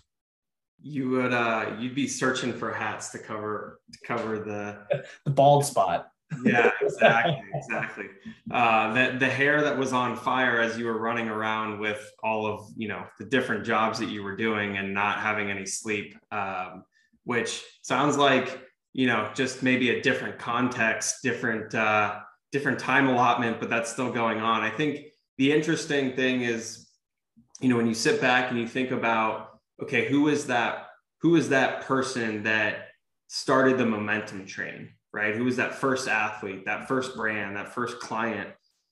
you 0.81 1.09
would 1.09 1.33
uh 1.33 1.75
you'd 1.79 1.95
be 1.95 2.07
searching 2.07 2.53
for 2.53 2.73
hats 2.73 3.09
to 3.09 3.19
cover 3.19 3.79
to 3.91 3.99
cover 4.05 4.39
the 4.39 5.03
the 5.25 5.31
bald 5.31 5.65
spot. 5.65 6.11
Yeah 6.43 6.71
exactly 6.81 7.41
exactly. 7.53 8.05
Uh 8.51 8.93
the, 8.93 9.17
the 9.19 9.27
hair 9.27 9.61
that 9.61 9.77
was 9.77 9.93
on 9.93 10.15
fire 10.15 10.59
as 10.59 10.77
you 10.77 10.85
were 10.85 10.99
running 10.99 11.27
around 11.27 11.79
with 11.79 12.11
all 12.23 12.45
of 12.45 12.67
you 12.75 12.88
know 12.88 13.05
the 13.19 13.25
different 13.25 13.65
jobs 13.65 13.99
that 13.99 14.09
you 14.09 14.23
were 14.23 14.35
doing 14.35 14.77
and 14.77 14.93
not 14.93 15.19
having 15.19 15.49
any 15.49 15.65
sleep 15.65 16.15
um 16.31 16.83
which 17.23 17.63
sounds 17.81 18.17
like 18.17 18.61
you 18.93 19.07
know 19.07 19.29
just 19.33 19.63
maybe 19.63 19.89
a 19.89 20.01
different 20.01 20.38
context 20.38 21.17
different 21.23 21.73
uh 21.73 22.19
different 22.51 22.79
time 22.79 23.07
allotment 23.07 23.59
but 23.59 23.69
that's 23.69 23.91
still 23.91 24.11
going 24.11 24.39
on. 24.39 24.61
I 24.61 24.69
think 24.69 25.07
the 25.38 25.51
interesting 25.51 26.15
thing 26.15 26.41
is 26.41 26.88
you 27.61 27.69
know 27.69 27.75
when 27.75 27.88
you 27.88 27.93
sit 27.93 28.21
back 28.21 28.51
and 28.51 28.59
you 28.59 28.67
think 28.67 28.91
about 28.91 29.54
okay, 29.81 30.07
who 30.07 30.27
is 30.27 30.47
that? 30.47 30.88
Who 31.21 31.35
is 31.35 31.49
that 31.49 31.81
person 31.81 32.43
that 32.43 32.89
started 33.27 33.77
the 33.77 33.85
momentum 33.85 34.45
train, 34.45 34.89
right? 35.13 35.35
Who 35.35 35.45
was 35.45 35.57
that 35.57 35.75
first 35.75 36.07
athlete, 36.07 36.65
that 36.65 36.88
first 36.88 37.15
brand, 37.15 37.55
that 37.55 37.73
first 37.73 37.99
client? 37.99 38.49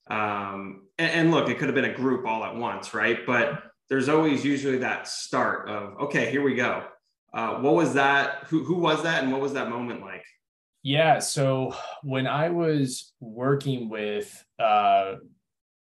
Um, 0.09 0.87
and, 0.97 1.11
and 1.11 1.31
look, 1.31 1.49
it 1.49 1.57
could 1.57 1.67
have 1.67 1.75
been 1.75 1.85
a 1.85 1.93
group 1.93 2.25
all 2.25 2.43
at 2.43 2.55
once, 2.55 2.93
right? 2.93 3.25
But 3.25 3.63
there's 3.89 4.09
always 4.09 4.43
usually 4.43 4.79
that 4.79 5.07
start 5.07 5.69
of, 5.69 6.01
okay, 6.01 6.31
here 6.31 6.41
we 6.41 6.55
go. 6.55 6.83
Uh, 7.33 7.55
what 7.59 7.75
was 7.75 7.93
that? 7.93 8.45
Who, 8.47 8.63
who 8.63 8.75
was 8.75 9.03
that? 9.03 9.23
And 9.23 9.31
what 9.31 9.41
was 9.41 9.53
that 9.53 9.69
moment 9.69 10.01
like? 10.01 10.25
Yeah. 10.83 11.19
So 11.19 11.75
when 12.03 12.27
I 12.27 12.49
was 12.49 13.13
working 13.19 13.89
with 13.89 14.43
uh, 14.59 15.15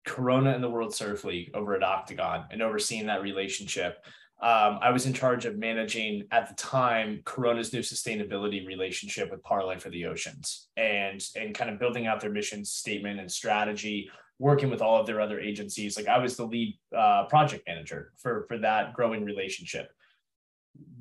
Corona 0.07 0.51
and 0.51 0.65
the 0.65 0.71
World 0.71 0.95
Surf 0.95 1.25
League 1.25 1.51
over 1.55 1.75
at 1.75 1.83
Octagon 1.83 2.47
and 2.51 2.63
overseeing 2.63 3.07
that 3.07 3.23
relationship, 3.23 4.05
um, 4.41 4.79
I 4.81 4.91
was 4.91 5.05
in 5.05 5.13
charge 5.13 5.47
of 5.47 5.59
managing 5.59 6.25
at 6.31 6.49
the 6.49 6.55
time 6.55 7.23
Corona's 7.25 7.73
new 7.73 7.81
sustainability 7.81 8.65
relationship 8.65 9.33
with 9.33 9.43
Parlay 9.43 9.79
for 9.79 9.91
the 9.91 10.07
Oceans 10.07 10.69
and 10.77 11.21
and 11.35 11.55
kind 11.55 11.71
of 11.71 11.81
building 11.81 12.07
out 12.07 12.21
their 12.21 12.31
mission 12.31 12.65
statement 12.65 13.19
and 13.19 13.31
strategy, 13.31 14.09
working 14.39 14.71
with 14.71 14.81
all 14.81 15.01
of 15.01 15.07
their 15.07 15.21
other 15.21 15.41
agencies. 15.41 15.97
Like 15.97 16.07
I 16.07 16.19
was 16.19 16.37
the 16.37 16.47
lead 16.47 16.79
uh, 16.97 17.25
project 17.25 17.65
manager 17.67 18.13
for 18.17 18.45
for 18.47 18.59
that 18.59 18.95
growing 18.95 19.25
relationship. 19.25 19.91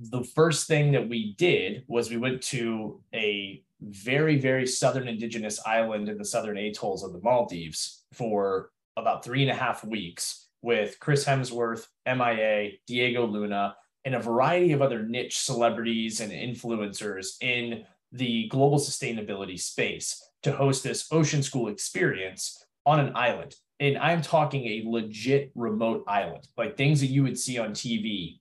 The 0.10 0.24
first 0.24 0.68
thing 0.68 0.92
that 0.94 1.08
we 1.08 1.36
did 1.36 1.84
was 1.88 2.10
we 2.10 2.18
went 2.18 2.42
to 2.44 3.04
a 3.14 3.64
very 3.82 4.40
very 4.40 4.66
southern 4.66 5.08
indigenous 5.08 5.60
island 5.64 6.10
in 6.10 6.18
the 6.18 6.26
southern 6.26 6.58
atolls 6.58 7.04
of 7.04 7.14
the 7.14 7.22
Maldives 7.22 8.04
for 8.14 8.72
about 8.96 9.24
three 9.24 9.44
and 9.44 9.52
a 9.52 9.54
half 9.54 9.84
weeks 9.84 10.47
with 10.62 11.00
Chris 11.00 11.26
Hemsworth, 11.26 11.88
MIA, 12.06 12.72
Diego 12.88 13.26
Luna, 13.26 13.76
and 14.06 14.16
a 14.16 14.20
variety 14.20 14.72
of 14.72 14.82
other 14.82 15.04
niche 15.04 15.40
celebrities 15.40 16.22
and 16.22 16.32
influencers 16.32 17.36
in 17.42 17.86
the 18.12 18.48
global 18.48 18.78
sustainability 18.78 19.60
space 19.60 20.24
to 20.44 20.52
host 20.52 20.84
this 20.84 21.08
ocean 21.12 21.44
school 21.44 21.68
experience 21.68 22.66
on 22.86 23.00
an 23.00 23.12
island. 23.16 23.56
And 23.80 23.98
I'm 23.98 24.22
talking 24.22 24.66
a 24.66 24.84
legit 24.90 25.52
remote 25.56 26.04
island, 26.08 26.48
like 26.58 26.78
things 26.78 27.02
that 27.02 27.08
you 27.08 27.24
would 27.24 27.38
see 27.38 27.60
on 27.60 27.72
TV. 27.72 28.40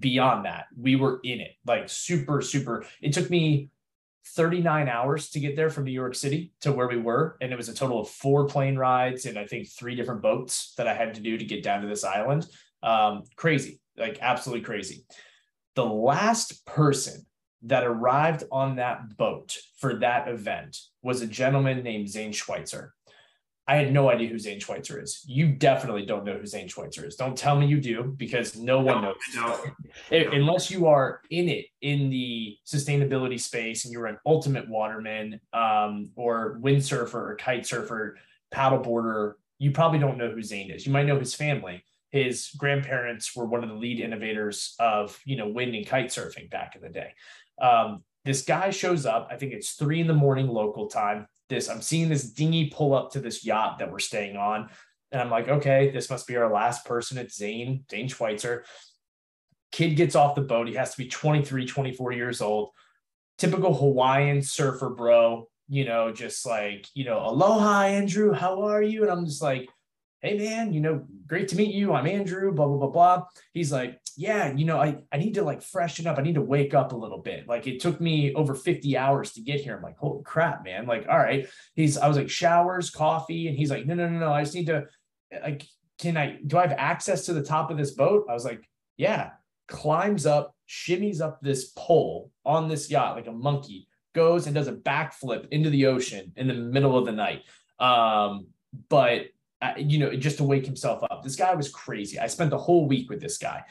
Beyond 0.00 0.44
that, 0.44 0.66
we 0.76 0.96
were 0.96 1.20
in 1.22 1.40
it, 1.40 1.52
like 1.64 1.88
super, 1.88 2.42
super. 2.42 2.84
It 3.00 3.12
took 3.12 3.30
me 3.30 3.70
39 4.36 4.88
hours 4.88 5.30
to 5.30 5.40
get 5.40 5.56
there 5.56 5.70
from 5.70 5.84
New 5.84 5.92
York 5.92 6.14
City 6.14 6.52
to 6.60 6.72
where 6.72 6.88
we 6.88 6.96
were. 6.96 7.36
And 7.40 7.52
it 7.52 7.56
was 7.56 7.68
a 7.68 7.74
total 7.74 8.00
of 8.00 8.08
four 8.08 8.46
plane 8.46 8.76
rides 8.76 9.26
and 9.26 9.38
I 9.38 9.46
think 9.46 9.68
three 9.68 9.94
different 9.94 10.22
boats 10.22 10.74
that 10.76 10.86
I 10.86 10.94
had 10.94 11.14
to 11.14 11.20
do 11.20 11.36
to 11.36 11.44
get 11.44 11.62
down 11.62 11.82
to 11.82 11.88
this 11.88 12.04
island. 12.04 12.46
Um, 12.82 13.22
crazy, 13.36 13.80
like 13.96 14.18
absolutely 14.20 14.64
crazy. 14.64 15.04
The 15.74 15.86
last 15.86 16.64
person 16.66 17.26
that 17.62 17.84
arrived 17.84 18.44
on 18.52 18.76
that 18.76 19.16
boat 19.16 19.56
for 19.78 19.94
that 19.96 20.28
event 20.28 20.78
was 21.02 21.22
a 21.22 21.26
gentleman 21.26 21.82
named 21.82 22.08
Zane 22.08 22.32
Schweitzer. 22.32 22.94
I 23.68 23.76
had 23.76 23.92
no 23.92 24.08
idea 24.08 24.28
who 24.28 24.38
Zane 24.38 24.60
Schweitzer 24.60 25.00
is. 25.00 25.22
You 25.26 25.48
definitely 25.48 26.06
don't 26.06 26.24
know 26.24 26.38
who 26.38 26.46
Zane 26.46 26.68
Schweitzer 26.68 27.06
is. 27.06 27.16
Don't 27.16 27.36
tell 27.36 27.54
me 27.54 27.66
you 27.66 27.82
do 27.82 28.14
because 28.16 28.56
no 28.56 28.80
one 28.80 29.02
knows. 29.02 29.16
No. 29.34 29.62
Unless 30.10 30.70
you 30.70 30.86
are 30.86 31.20
in 31.28 31.50
it 31.50 31.66
in 31.82 32.08
the 32.08 32.56
sustainability 32.66 33.38
space 33.38 33.84
and 33.84 33.92
you're 33.92 34.06
an 34.06 34.16
ultimate 34.24 34.66
waterman 34.70 35.38
um, 35.52 36.08
or 36.16 36.58
windsurfer 36.62 37.14
or 37.14 37.36
kite 37.36 37.66
surfer, 37.66 38.16
paddleboarder, 38.54 39.34
you 39.58 39.70
probably 39.70 39.98
don't 39.98 40.16
know 40.16 40.30
who 40.30 40.42
Zane 40.42 40.70
is. 40.70 40.86
You 40.86 40.92
might 40.92 41.06
know 41.06 41.18
his 41.18 41.34
family. 41.34 41.84
His 42.08 42.48
grandparents 42.56 43.36
were 43.36 43.44
one 43.44 43.62
of 43.62 43.68
the 43.68 43.76
lead 43.76 44.00
innovators 44.00 44.76
of 44.80 45.20
you 45.26 45.36
know 45.36 45.46
wind 45.46 45.74
and 45.74 45.86
kite 45.86 46.06
surfing 46.06 46.48
back 46.48 46.74
in 46.74 46.80
the 46.80 46.88
day. 46.88 47.12
Um, 47.60 48.02
this 48.24 48.42
guy 48.42 48.70
shows 48.70 49.04
up. 49.04 49.28
I 49.30 49.36
think 49.36 49.52
it's 49.52 49.72
three 49.72 50.00
in 50.00 50.06
the 50.06 50.14
morning 50.14 50.48
local 50.48 50.86
time 50.86 51.26
this 51.48 51.68
i'm 51.68 51.82
seeing 51.82 52.08
this 52.08 52.30
dinghy 52.30 52.70
pull 52.70 52.94
up 52.94 53.12
to 53.12 53.20
this 53.20 53.44
yacht 53.44 53.78
that 53.78 53.90
we're 53.90 53.98
staying 53.98 54.36
on. 54.36 54.68
And 55.12 55.20
i'm 55.20 55.30
like 55.30 55.48
okay 55.48 55.90
this 55.90 56.10
must 56.10 56.26
be 56.26 56.36
our 56.36 56.52
last 56.52 56.84
person. 56.84 57.18
It's 57.18 57.36
zane 57.36 57.84
zane 57.90 58.08
schweitzer. 58.08 58.64
Kid 59.70 59.96
gets 59.96 60.14
off 60.14 60.34
the 60.34 60.40
boat. 60.40 60.66
He 60.68 60.74
has 60.74 60.92
to 60.92 60.98
be 60.98 61.08
23 61.08 61.66
24 61.66 62.12
years 62.12 62.40
old. 62.40 62.70
Typical 63.36 63.74
hawaiian 63.74 64.42
surfer 64.42 64.90
bro 64.90 65.48
you 65.70 65.84
know 65.84 66.10
just 66.10 66.46
like 66.46 66.86
you 66.94 67.04
know 67.04 67.18
aloha 67.18 67.82
andrew. 67.82 68.32
How 68.32 68.62
are 68.62 68.82
you? 68.82 69.02
And 69.02 69.12
i'm 69.12 69.26
just 69.26 69.42
like 69.42 69.68
hey 70.20 70.36
man, 70.36 70.72
you 70.72 70.80
know, 70.80 71.04
great 71.26 71.48
to 71.48 71.56
meet 71.56 71.74
you. 71.74 71.92
I'm 71.92 72.06
Andrew, 72.06 72.52
blah, 72.52 72.66
blah, 72.66 72.76
blah, 72.76 72.88
blah. 72.88 73.24
He's 73.52 73.70
like, 73.70 74.00
yeah, 74.18 74.52
you 74.52 74.64
know, 74.64 74.80
I, 74.80 74.96
I 75.12 75.18
need 75.18 75.34
to 75.34 75.44
like 75.44 75.62
freshen 75.62 76.08
up. 76.08 76.18
I 76.18 76.22
need 76.22 76.34
to 76.34 76.42
wake 76.42 76.74
up 76.74 76.90
a 76.90 76.96
little 76.96 77.18
bit. 77.18 77.46
Like 77.46 77.68
it 77.68 77.78
took 77.78 78.00
me 78.00 78.34
over 78.34 78.52
50 78.52 78.96
hours 78.96 79.32
to 79.34 79.40
get 79.40 79.60
here. 79.60 79.76
I'm 79.76 79.82
like, 79.82 79.96
holy 79.96 80.24
crap, 80.24 80.64
man. 80.64 80.86
Like, 80.86 81.06
all 81.08 81.18
right. 81.18 81.46
He's, 81.76 81.96
I 81.96 82.08
was 82.08 82.16
like, 82.16 82.28
showers, 82.28 82.90
coffee. 82.90 83.46
And 83.46 83.56
he's 83.56 83.70
like, 83.70 83.86
no, 83.86 83.94
no, 83.94 84.08
no, 84.08 84.18
no. 84.18 84.32
I 84.32 84.42
just 84.42 84.56
need 84.56 84.66
to, 84.66 84.86
like, 85.30 85.62
can 86.00 86.16
I, 86.16 86.40
do 86.44 86.58
I 86.58 86.62
have 86.66 86.76
access 86.76 87.26
to 87.26 87.32
the 87.32 87.44
top 87.44 87.70
of 87.70 87.76
this 87.76 87.92
boat? 87.92 88.26
I 88.28 88.34
was 88.34 88.44
like, 88.44 88.68
yeah. 88.96 89.30
Climbs 89.68 90.26
up, 90.26 90.52
shimmies 90.68 91.20
up 91.20 91.40
this 91.40 91.70
pole 91.76 92.32
on 92.44 92.66
this 92.66 92.90
yacht 92.90 93.14
like 93.14 93.28
a 93.28 93.32
monkey, 93.32 93.86
goes 94.16 94.46
and 94.46 94.54
does 94.54 94.66
a 94.66 94.72
backflip 94.72 95.46
into 95.52 95.70
the 95.70 95.86
ocean 95.86 96.32
in 96.34 96.48
the 96.48 96.54
middle 96.54 96.98
of 96.98 97.06
the 97.06 97.12
night. 97.12 97.42
Um, 97.78 98.48
but 98.88 99.26
uh, 99.62 99.74
you 99.76 100.00
know, 100.00 100.12
just 100.16 100.38
to 100.38 100.44
wake 100.44 100.66
himself 100.66 101.04
up. 101.08 101.22
This 101.22 101.36
guy 101.36 101.54
was 101.54 101.68
crazy. 101.68 102.18
I 102.18 102.26
spent 102.26 102.50
the 102.50 102.58
whole 102.58 102.88
week 102.88 103.10
with 103.10 103.20
this 103.20 103.38
guy. 103.38 103.62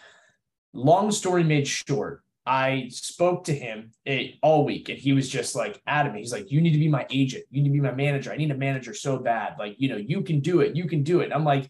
Long 0.77 1.11
story 1.11 1.43
made 1.43 1.67
short, 1.67 2.23
I 2.45 2.87
spoke 2.89 3.43
to 3.45 3.53
him 3.53 3.91
eh, 4.05 4.33
all 4.41 4.63
week 4.63 4.89
and 4.89 4.97
he 4.97 5.11
was 5.11 5.27
just 5.27 5.55
like 5.55 5.81
adamant. 5.85 6.19
He's 6.19 6.31
like, 6.31 6.49
You 6.49 6.61
need 6.61 6.71
to 6.71 6.79
be 6.79 6.87
my 6.87 7.05
agent. 7.09 7.43
You 7.49 7.61
need 7.61 7.69
to 7.69 7.73
be 7.73 7.81
my 7.81 7.91
manager. 7.91 8.31
I 8.31 8.37
need 8.37 8.51
a 8.51 8.57
manager 8.57 8.93
so 8.93 9.17
bad. 9.17 9.55
Like, 9.59 9.75
you 9.79 9.89
know, 9.89 9.97
you 9.97 10.21
can 10.21 10.39
do 10.39 10.61
it. 10.61 10.75
You 10.75 10.87
can 10.87 11.03
do 11.03 11.19
it. 11.19 11.31
I'm 11.33 11.43
like, 11.43 11.69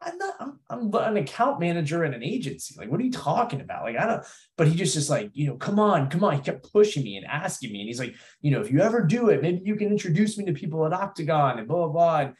I'm 0.00 0.18
not, 0.18 0.34
I'm, 0.38 0.58
I'm 0.68 0.94
an 0.94 1.16
account 1.16 1.58
manager 1.58 2.04
in 2.04 2.12
an 2.12 2.22
agency. 2.22 2.74
Like, 2.78 2.90
what 2.90 3.00
are 3.00 3.04
you 3.04 3.12
talking 3.12 3.60
about? 3.60 3.84
Like, 3.84 3.96
I 3.96 4.06
don't, 4.06 4.24
but 4.56 4.68
he 4.68 4.74
just, 4.74 4.94
just 4.94 5.08
like, 5.08 5.30
you 5.32 5.46
know, 5.46 5.56
come 5.56 5.78
on, 5.78 6.10
come 6.10 6.22
on. 6.22 6.34
He 6.34 6.42
kept 6.42 6.70
pushing 6.70 7.02
me 7.02 7.16
and 7.16 7.26
asking 7.26 7.72
me. 7.72 7.80
And 7.80 7.88
he's 7.88 7.98
like, 7.98 8.14
you 8.42 8.50
know, 8.50 8.60
if 8.60 8.70
you 8.70 8.80
ever 8.80 9.02
do 9.02 9.30
it, 9.30 9.40
maybe 9.40 9.62
you 9.64 9.76
can 9.76 9.88
introduce 9.88 10.36
me 10.36 10.44
to 10.44 10.52
people 10.52 10.84
at 10.84 10.92
Octagon 10.92 11.58
and 11.58 11.66
blah, 11.66 11.86
blah, 11.86 11.88
blah. 11.88 12.18
And 12.20 12.34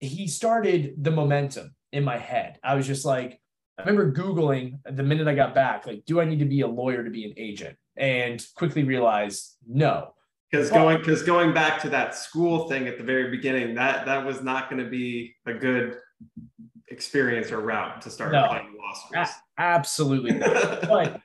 he 0.00 0.26
started 0.26 0.94
the 0.98 1.10
momentum 1.10 1.74
in 1.92 2.02
my 2.02 2.16
head. 2.16 2.58
I 2.64 2.74
was 2.74 2.86
just 2.86 3.04
like, 3.04 3.41
I 3.78 3.88
remember 3.88 4.12
Googling 4.12 4.78
the 4.84 5.02
minute 5.02 5.28
I 5.28 5.34
got 5.34 5.54
back, 5.54 5.86
like, 5.86 6.04
do 6.04 6.20
I 6.20 6.24
need 6.24 6.38
to 6.40 6.44
be 6.44 6.60
a 6.60 6.66
lawyer 6.66 7.02
to 7.02 7.10
be 7.10 7.24
an 7.24 7.32
agent? 7.36 7.76
And 7.96 8.44
quickly 8.54 8.84
realized 8.84 9.56
no. 9.66 10.14
Because 10.50 10.70
going 10.70 10.98
because 10.98 11.22
going 11.22 11.54
back 11.54 11.80
to 11.82 11.88
that 11.90 12.14
school 12.14 12.68
thing 12.68 12.86
at 12.86 12.98
the 12.98 13.04
very 13.04 13.30
beginning, 13.30 13.74
that 13.76 14.04
that 14.04 14.24
was 14.24 14.42
not 14.42 14.68
going 14.68 14.84
to 14.84 14.90
be 14.90 15.34
a 15.46 15.54
good 15.54 15.96
experience 16.88 17.50
or 17.50 17.60
route 17.60 18.02
to 18.02 18.10
start 18.10 18.32
no, 18.32 18.44
applying 18.44 18.76
law 18.78 18.92
schools. 18.94 19.28
A- 19.28 19.60
absolutely 19.62 20.32
not. 20.32 20.82
but 20.88 21.20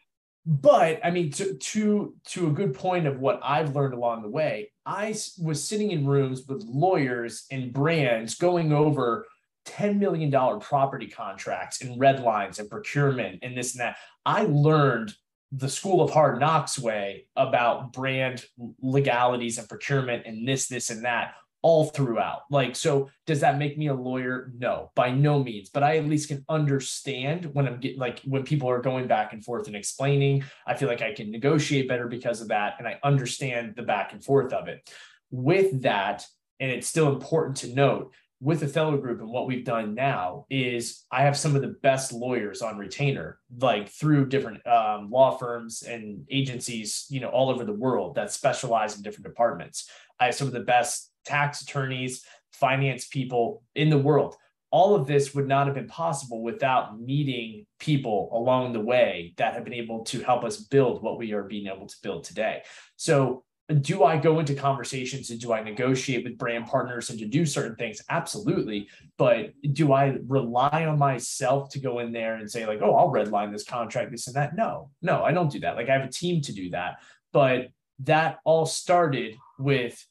but 0.45 1.01
I 1.03 1.11
mean, 1.11 1.29
to 1.31 1.55
to 1.55 2.15
to 2.27 2.47
a 2.47 2.51
good 2.51 2.73
point 2.73 3.05
of 3.05 3.19
what 3.19 3.41
I've 3.43 3.75
learned 3.75 3.93
along 3.93 4.21
the 4.21 4.29
way, 4.29 4.71
I 4.85 5.13
was 5.41 5.61
sitting 5.61 5.91
in 5.91 6.07
rooms 6.07 6.43
with 6.47 6.63
lawyers 6.63 7.45
and 7.51 7.73
brands 7.73 8.35
going 8.35 8.71
over 8.71 9.25
$10 9.67 9.97
million 9.97 10.31
property 10.59 11.07
contracts 11.07 11.81
and 11.81 11.99
red 11.99 12.21
lines 12.21 12.59
and 12.59 12.69
procurement 12.69 13.39
and 13.41 13.57
this 13.57 13.73
and 13.73 13.81
that. 13.81 13.97
I 14.25 14.43
learned 14.43 15.13
the 15.51 15.69
school 15.69 16.01
of 16.01 16.11
hard 16.11 16.39
knocks 16.39 16.77
way 16.77 17.27
about 17.35 17.93
brand 17.93 18.43
legalities 18.81 19.57
and 19.57 19.69
procurement 19.69 20.25
and 20.25 20.47
this, 20.47 20.67
this, 20.67 20.89
and 20.89 21.05
that 21.05 21.35
all 21.61 21.85
throughout. 21.85 22.41
Like, 22.49 22.75
so 22.75 23.09
does 23.25 23.39
that 23.41 23.57
make 23.57 23.77
me 23.77 23.87
a 23.87 23.93
lawyer? 23.93 24.51
No, 24.57 24.91
by 24.95 25.11
no 25.11 25.43
means. 25.43 25.69
But 25.69 25.83
I 25.83 25.97
at 25.97 26.05
least 26.05 26.29
can 26.29 26.45
understand 26.49 27.45
when 27.53 27.67
I'm 27.67 27.79
getting 27.79 27.99
like 27.99 28.19
when 28.21 28.43
people 28.43 28.69
are 28.69 28.81
going 28.81 29.07
back 29.07 29.33
and 29.33 29.43
forth 29.43 29.67
and 29.67 29.75
explaining. 29.75 30.43
I 30.65 30.75
feel 30.75 30.87
like 30.87 31.01
I 31.01 31.13
can 31.13 31.31
negotiate 31.31 31.87
better 31.87 32.07
because 32.07 32.41
of 32.41 32.49
that. 32.49 32.75
And 32.79 32.87
I 32.87 32.99
understand 33.03 33.73
the 33.75 33.83
back 33.83 34.13
and 34.13 34.23
forth 34.23 34.53
of 34.53 34.67
it. 34.67 34.89
With 35.31 35.81
that, 35.81 36.25
and 36.59 36.71
it's 36.71 36.87
still 36.87 37.11
important 37.11 37.57
to 37.57 37.73
note 37.73 38.13
with 38.39 38.61
Othello 38.61 38.97
Group 38.97 39.19
and 39.19 39.29
what 39.29 39.47
we've 39.47 39.65
done 39.65 39.95
now 39.95 40.45
is 40.49 41.05
I 41.11 41.23
have 41.23 41.37
some 41.37 41.55
of 41.55 41.61
the 41.61 41.75
best 41.81 42.13
lawyers 42.13 42.61
on 42.61 42.77
retainer, 42.77 43.39
like 43.59 43.89
through 43.89 44.27
different 44.27 44.65
um, 44.67 45.09
law 45.09 45.37
firms 45.37 45.81
and 45.81 46.23
agencies, 46.29 47.07
you 47.09 47.19
know, 47.19 47.29
all 47.29 47.49
over 47.49 47.65
the 47.65 47.73
world 47.73 48.15
that 48.15 48.31
specialize 48.31 48.95
in 48.95 49.01
different 49.01 49.25
departments. 49.25 49.89
I 50.19 50.25
have 50.25 50.35
some 50.35 50.47
of 50.47 50.53
the 50.53 50.59
best 50.59 51.11
tax 51.25 51.61
attorneys, 51.61 52.23
finance 52.51 53.07
people 53.07 53.63
in 53.73 53.89
the 53.89 53.97
world. 53.97 54.35
All 54.69 54.95
of 54.95 55.07
this 55.07 55.33
would 55.33 55.47
not 55.47 55.65
have 55.65 55.75
been 55.75 55.87
possible 55.87 56.43
without 56.43 56.99
meeting 56.99 57.65
people 57.79 58.29
along 58.33 58.73
the 58.73 58.81
way 58.81 59.33
that 59.37 59.53
have 59.53 59.63
been 59.63 59.73
able 59.73 60.03
to 60.05 60.21
help 60.21 60.43
us 60.43 60.57
build 60.57 61.01
what 61.01 61.17
we 61.17 61.31
are 61.31 61.43
being 61.43 61.67
able 61.67 61.87
to 61.87 61.95
build 62.03 62.25
today. 62.25 62.63
So, 62.97 63.45
do 63.81 64.05
I 64.05 64.15
go 64.15 64.39
into 64.39 64.55
conversations 64.55 65.29
and 65.29 65.41
do 65.41 65.51
I 65.51 65.61
negotiate 65.61 66.23
with 66.23 66.37
brand 66.37 66.67
partners 66.67 67.09
and 67.09 67.19
to 67.19 67.25
do 67.25 67.45
certain 67.45 67.75
things? 67.75 68.01
Absolutely. 68.09 68.87
But 69.17 69.51
do 69.73 69.91
I 69.91 70.17
rely 70.27 70.85
on 70.85 70.97
myself 70.97 71.69
to 71.71 71.79
go 71.79 71.99
in 71.99 72.13
there 72.13 72.35
and 72.35 72.49
say, 72.49 72.65
like, 72.65 72.81
oh, 72.81 72.95
I'll 72.95 73.11
redline 73.11 73.51
this 73.51 73.65
contract, 73.65 74.11
this 74.11 74.27
and 74.27 74.35
that? 74.37 74.55
No, 74.55 74.91
no, 75.01 75.21
I 75.21 75.33
don't 75.33 75.51
do 75.51 75.59
that. 75.59 75.75
Like, 75.75 75.89
I 75.89 75.97
have 75.97 76.07
a 76.07 76.11
team 76.11 76.41
to 76.43 76.53
do 76.53 76.69
that. 76.69 76.99
But 77.33 77.69
that 78.03 78.39
all 78.45 78.65
started 78.65 79.35
with 79.59 80.01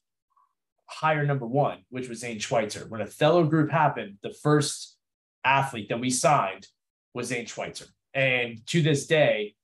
hire 0.84 1.24
number 1.24 1.46
one, 1.46 1.78
which 1.88 2.08
was 2.08 2.20
Zane 2.20 2.38
Schweitzer. 2.38 2.86
When 2.88 3.00
Othello 3.00 3.44
Group 3.44 3.70
happened, 3.70 4.18
the 4.22 4.34
first 4.34 4.96
athlete 5.44 5.88
that 5.88 6.00
we 6.00 6.10
signed 6.10 6.66
was 7.14 7.28
Zane 7.28 7.46
Schweitzer. 7.46 7.86
And 8.12 8.64
to 8.66 8.82
this 8.82 9.06
day, 9.06 9.55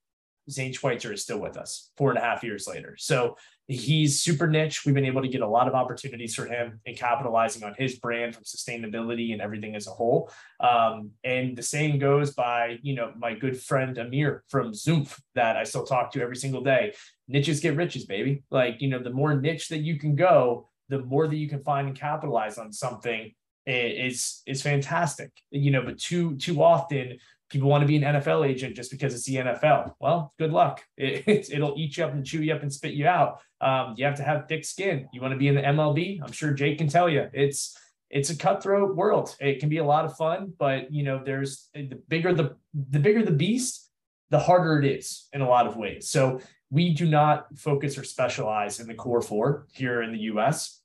Zane 0.49 0.73
Schweitzer 0.73 1.13
is 1.13 1.21
still 1.21 1.39
with 1.39 1.57
us 1.57 1.91
four 1.97 2.09
and 2.09 2.17
a 2.17 2.21
half 2.21 2.43
years 2.43 2.67
later. 2.67 2.95
So 2.97 3.37
he's 3.67 4.21
super 4.21 4.47
niche. 4.47 4.85
We've 4.85 4.95
been 4.95 5.05
able 5.05 5.21
to 5.21 5.27
get 5.27 5.41
a 5.41 5.47
lot 5.47 5.67
of 5.67 5.73
opportunities 5.73 6.35
for 6.35 6.45
him 6.45 6.81
and 6.85 6.97
capitalizing 6.97 7.63
on 7.63 7.73
his 7.77 7.97
brand 7.97 8.35
from 8.35 8.43
sustainability 8.43 9.31
and 9.31 9.41
everything 9.41 9.75
as 9.75 9.87
a 9.87 9.91
whole. 9.91 10.29
Um, 10.59 11.11
and 11.23 11.55
the 11.55 11.63
same 11.63 11.97
goes 11.97 12.33
by, 12.33 12.79
you 12.81 12.95
know, 12.95 13.13
my 13.17 13.33
good 13.33 13.59
friend 13.59 13.97
Amir 13.97 14.43
from 14.49 14.73
Zoomf 14.73 15.17
that 15.35 15.55
I 15.55 15.63
still 15.63 15.85
talk 15.85 16.11
to 16.11 16.21
every 16.21 16.35
single 16.35 16.61
day. 16.61 16.93
Niches 17.27 17.61
get 17.61 17.77
riches, 17.77 18.05
baby. 18.05 18.43
Like, 18.51 18.81
you 18.81 18.89
know, 18.89 19.01
the 19.01 19.09
more 19.09 19.39
niche 19.39 19.69
that 19.69 19.79
you 19.79 19.97
can 19.97 20.15
go, 20.15 20.67
the 20.89 20.99
more 20.99 21.27
that 21.27 21.37
you 21.37 21.47
can 21.47 21.63
find 21.63 21.87
and 21.87 21.97
capitalize 21.97 22.57
on 22.57 22.73
something 22.73 23.33
is 23.65 24.41
is 24.45 24.61
fantastic. 24.61 25.31
You 25.51 25.71
know, 25.71 25.83
but 25.83 25.97
too 25.97 26.35
too 26.35 26.61
often 26.61 27.17
people 27.53 27.69
want 27.69 27.83
to 27.83 27.87
be 27.87 27.95
an 27.95 28.01
NFL 28.01 28.47
agent 28.47 28.75
just 28.75 28.89
because 28.89 29.13
it's 29.13 29.25
the 29.25 29.35
NFL. 29.35 29.93
Well, 29.99 30.33
good 30.39 30.51
luck. 30.51 30.83
It, 30.97 31.49
it'll 31.51 31.75
eat 31.77 31.97
you 31.97 32.03
up 32.03 32.13
and 32.13 32.25
chew 32.25 32.41
you 32.41 32.53
up 32.53 32.63
and 32.63 32.73
spit 32.73 32.93
you 32.93 33.07
out. 33.07 33.41
Um, 33.61 33.93
you 33.97 34.05
have 34.05 34.15
to 34.15 34.23
have 34.23 34.47
thick 34.47 34.65
skin. 34.65 35.07
You 35.13 35.21
want 35.21 35.33
to 35.33 35.37
be 35.37 35.47
in 35.47 35.55
the 35.55 35.61
MLB? 35.61 36.19
I'm 36.23 36.31
sure 36.31 36.51
Jake 36.51 36.79
can 36.79 36.87
tell 36.87 37.07
you 37.07 37.29
it's 37.33 37.77
it's 38.09 38.29
a 38.29 38.35
cutthroat 38.35 38.95
world. 38.95 39.35
It 39.39 39.59
can 39.59 39.69
be 39.69 39.77
a 39.77 39.83
lot 39.83 40.05
of 40.05 40.15
fun, 40.17 40.53
but 40.57 40.91
you 40.91 41.03
know, 41.03 41.21
there's 41.23 41.69
the 41.73 41.99
bigger 42.07 42.33
the 42.33 42.55
the 42.73 42.99
bigger 42.99 43.23
the 43.23 43.31
beast, 43.31 43.89
the 44.29 44.39
harder 44.39 44.79
it 44.79 44.85
is 44.85 45.27
in 45.33 45.41
a 45.41 45.47
lot 45.47 45.67
of 45.67 45.77
ways. 45.77 46.09
So 46.09 46.39
we 46.71 46.93
do 46.93 47.05
not 47.07 47.47
focus 47.57 47.97
or 47.97 48.03
specialize 48.03 48.79
in 48.79 48.87
the 48.87 48.95
core 48.95 49.21
four 49.21 49.67
here 49.73 50.01
in 50.01 50.11
the 50.11 50.23
U.S., 50.33 50.81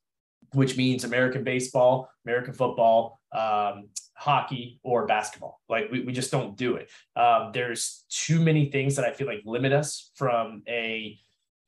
which 0.52 0.76
means 0.76 1.04
American 1.04 1.44
baseball, 1.44 2.10
American 2.26 2.54
football, 2.54 3.20
um, 3.32 3.88
hockey 4.18 4.80
or 4.82 5.06
basketball. 5.06 5.60
Like 5.68 5.90
we, 5.92 6.02
we 6.02 6.12
just 6.12 6.32
don't 6.32 6.56
do 6.56 6.74
it. 6.74 6.90
Um, 7.14 7.52
there's 7.54 8.04
too 8.10 8.40
many 8.40 8.68
things 8.70 8.96
that 8.96 9.04
I 9.04 9.12
feel 9.12 9.28
like 9.28 9.42
limit 9.44 9.72
us 9.72 10.10
from 10.16 10.62
a 10.68 11.16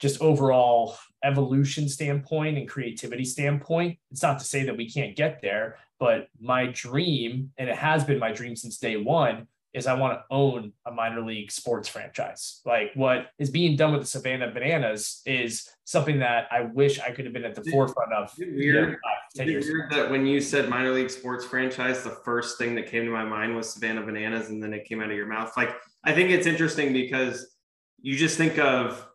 just 0.00 0.20
overall 0.20 0.96
evolution 1.22 1.88
standpoint 1.88 2.58
and 2.58 2.68
creativity 2.68 3.24
standpoint. 3.24 3.98
It's 4.10 4.22
not 4.22 4.40
to 4.40 4.44
say 4.44 4.64
that 4.64 4.76
we 4.76 4.90
can't 4.90 5.14
get 5.14 5.40
there, 5.40 5.76
but 6.00 6.28
my 6.40 6.66
dream, 6.66 7.52
and 7.56 7.68
it 7.68 7.76
has 7.76 8.02
been 8.02 8.18
my 8.18 8.32
dream 8.32 8.56
since 8.56 8.78
day 8.78 8.96
one, 8.96 9.46
is 9.72 9.86
I 9.86 9.94
want 9.94 10.18
to 10.18 10.24
own 10.30 10.72
a 10.84 10.90
minor 10.90 11.20
league 11.20 11.52
sports 11.52 11.88
franchise. 11.88 12.60
Like 12.64 12.90
what 12.94 13.28
is 13.38 13.50
being 13.50 13.76
done 13.76 13.92
with 13.92 14.00
the 14.00 14.06
Savannah 14.06 14.50
Bananas 14.50 15.22
is 15.26 15.68
something 15.84 16.18
that 16.20 16.48
I 16.50 16.62
wish 16.62 16.98
I 16.98 17.12
could 17.12 17.24
have 17.24 17.32
been 17.32 17.44
at 17.44 17.54
the 17.54 17.70
forefront 17.70 18.12
of. 18.12 18.32
Weird. 18.36 18.56
You 18.58 18.72
know, 18.72 18.96
five, 19.36 19.46
weird 19.46 19.92
that 19.92 20.10
when 20.10 20.26
you 20.26 20.40
said 20.40 20.68
minor 20.68 20.92
league 20.92 21.10
sports 21.10 21.44
franchise, 21.44 22.02
the 22.02 22.18
first 22.24 22.58
thing 22.58 22.74
that 22.74 22.88
came 22.88 23.04
to 23.04 23.10
my 23.10 23.24
mind 23.24 23.54
was 23.54 23.72
Savannah 23.72 24.04
Bananas, 24.04 24.48
and 24.48 24.62
then 24.62 24.72
it 24.72 24.86
came 24.86 25.00
out 25.00 25.10
of 25.10 25.16
your 25.16 25.26
mouth. 25.26 25.52
Like 25.56 25.70
I 26.02 26.12
think 26.12 26.30
it's 26.30 26.46
interesting 26.46 26.92
because 26.92 27.54
you 28.02 28.16
just 28.16 28.36
think 28.36 28.58
of 28.58 29.06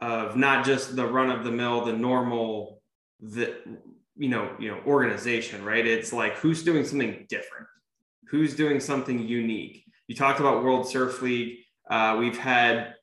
of 0.00 0.36
not 0.36 0.64
just 0.64 0.96
the 0.96 1.06
run 1.06 1.30
of 1.30 1.44
the 1.44 1.52
mill, 1.52 1.84
the 1.84 1.92
normal, 1.92 2.82
the 3.20 3.54
you 4.16 4.28
know 4.28 4.50
you 4.58 4.68
know 4.68 4.80
organization, 4.84 5.64
right? 5.64 5.86
It's 5.86 6.12
like 6.12 6.34
who's 6.38 6.64
doing 6.64 6.84
something 6.84 7.24
different, 7.28 7.68
who's 8.28 8.56
doing 8.56 8.80
something 8.80 9.20
unique 9.20 9.82
you 10.08 10.14
talked 10.14 10.40
about 10.40 10.64
World 10.64 10.88
Surf 10.88 11.22
League. 11.22 11.58
Uh, 11.90 12.16
we've 12.18 12.38
had 12.38 12.94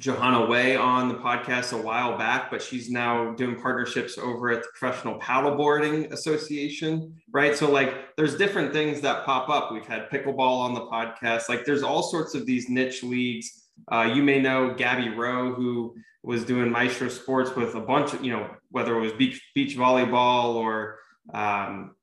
Johanna 0.00 0.46
Way 0.46 0.74
on 0.74 1.08
the 1.08 1.14
podcast 1.14 1.72
a 1.72 1.80
while 1.80 2.18
back, 2.18 2.50
but 2.50 2.60
she's 2.60 2.90
now 2.90 3.34
doing 3.34 3.60
partnerships 3.60 4.18
over 4.18 4.50
at 4.50 4.62
the 4.62 4.68
Professional 4.74 5.18
Paddleboarding 5.20 6.10
Association, 6.12 7.14
right? 7.32 7.54
So, 7.54 7.70
like, 7.70 8.16
there's 8.16 8.36
different 8.36 8.72
things 8.72 9.00
that 9.02 9.24
pop 9.24 9.48
up. 9.48 9.70
We've 9.70 9.86
had 9.86 10.10
pickleball 10.10 10.60
on 10.60 10.74
the 10.74 10.86
podcast. 10.86 11.48
Like, 11.48 11.64
there's 11.64 11.82
all 11.82 12.02
sorts 12.02 12.34
of 12.34 12.46
these 12.46 12.68
niche 12.68 13.02
leagues. 13.02 13.68
Uh, 13.90 14.10
you 14.14 14.22
may 14.22 14.40
know 14.40 14.74
Gabby 14.74 15.10
Rowe, 15.10 15.54
who 15.54 15.94
was 16.22 16.44
doing 16.44 16.70
Maestro 16.70 17.08
Sports 17.08 17.54
with 17.54 17.74
a 17.74 17.80
bunch 17.80 18.12
of, 18.12 18.24
you 18.24 18.32
know, 18.32 18.48
whether 18.70 18.96
it 18.96 19.00
was 19.00 19.12
beach, 19.12 19.40
beach 19.54 19.76
volleyball 19.76 20.54
or 20.54 20.98
um, 21.34 21.94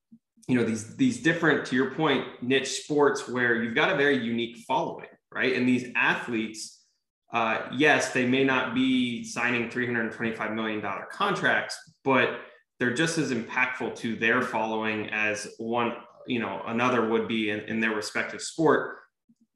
you 0.50 0.56
know 0.56 0.64
these 0.64 0.96
these 0.98 1.22
different 1.22 1.66
to 1.68 1.76
your 1.76 1.92
point 1.92 2.26
niche 2.42 2.82
sports 2.82 3.30
where 3.30 3.64
you've 3.64 3.76
got 3.76 3.94
a 3.94 3.96
very 3.96 4.18
unique 4.18 4.58
following 4.68 5.08
right? 5.32 5.56
And 5.56 5.70
these 5.70 5.86
athletes 5.96 6.84
uh, 7.32 7.68
yes 7.72 8.12
they 8.12 8.26
may 8.26 8.44
not 8.44 8.74
be 8.74 9.24
signing 9.24 9.70
325 9.70 10.52
million 10.54 10.82
dollar 10.82 11.08
contracts 11.12 11.78
but 12.04 12.40
they're 12.80 12.94
just 12.94 13.18
as 13.18 13.32
impactful 13.32 13.96
to 13.98 14.16
their 14.16 14.42
following 14.42 15.10
as 15.10 15.54
one 15.60 15.94
you 16.28 16.40
know 16.40 16.62
another 16.68 17.08
would 17.10 17.28
be 17.28 17.52
in, 17.52 17.60
in 17.62 17.80
their 17.80 17.96
respective 17.96 18.42
sport. 18.42 18.98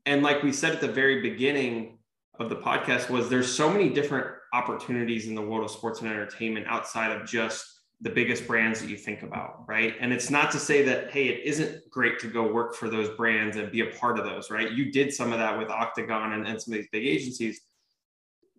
And 0.06 0.21
like 0.21 0.43
we 0.43 0.51
said 0.51 0.73
at 0.73 0.82
the 0.82 0.91
very 0.91 1.21
beginning 1.21 1.99
of 2.39 2.49
the 2.49 2.58
podcast 2.58 3.10
was 3.10 3.29
there's 3.29 3.53
so 3.53 3.69
many 3.69 3.89
different 3.89 4.27
opportunities 4.53 5.27
in 5.27 5.36
the 5.36 5.41
world 5.41 5.63
of 5.63 5.71
sports 5.71 6.01
and 6.01 6.10
entertainment 6.10 6.67
outside 6.67 7.12
of 7.12 7.27
just 7.27 7.65
the 8.04 8.10
biggest 8.10 8.46
brands 8.46 8.82
that 8.82 8.89
you 8.89 8.98
think 8.98 9.24
about, 9.24 9.63
right? 9.66 9.96
And 10.02 10.12
it's 10.12 10.30
not 10.30 10.52
to 10.52 10.60
say 10.60 10.84
that, 10.84 11.12
hey, 11.12 11.30
it 11.30 11.46
isn't 11.46 11.89
great 11.89 12.20
to 12.20 12.28
go 12.28 12.52
work 12.52 12.76
for 12.76 12.89
those 12.89 13.08
brands 13.16 13.56
and 13.56 13.72
be 13.72 13.80
a 13.80 13.86
part 13.86 14.20
of 14.20 14.26
those, 14.26 14.52
right? 14.52 14.70
You 14.70 14.92
did 14.92 15.13
some 15.13 15.32
of 15.32 15.39
that 15.39 15.58
with 15.58 15.70
Octagon 15.70 16.34
and, 16.34 16.46
and 16.46 16.62
some 16.62 16.74
of 16.74 16.80
these 16.80 16.89
big 16.92 17.06
agencies. 17.06 17.62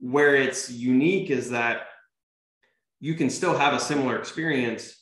Where 0.01 0.35
it's 0.35 0.71
unique 0.71 1.29
is 1.31 1.51
that 1.51 1.89
you 3.01 3.15
can 3.15 3.29
still 3.29 3.57
have 3.57 3.75
a 3.75 3.81
similar 3.81 4.19
experience, 4.19 4.97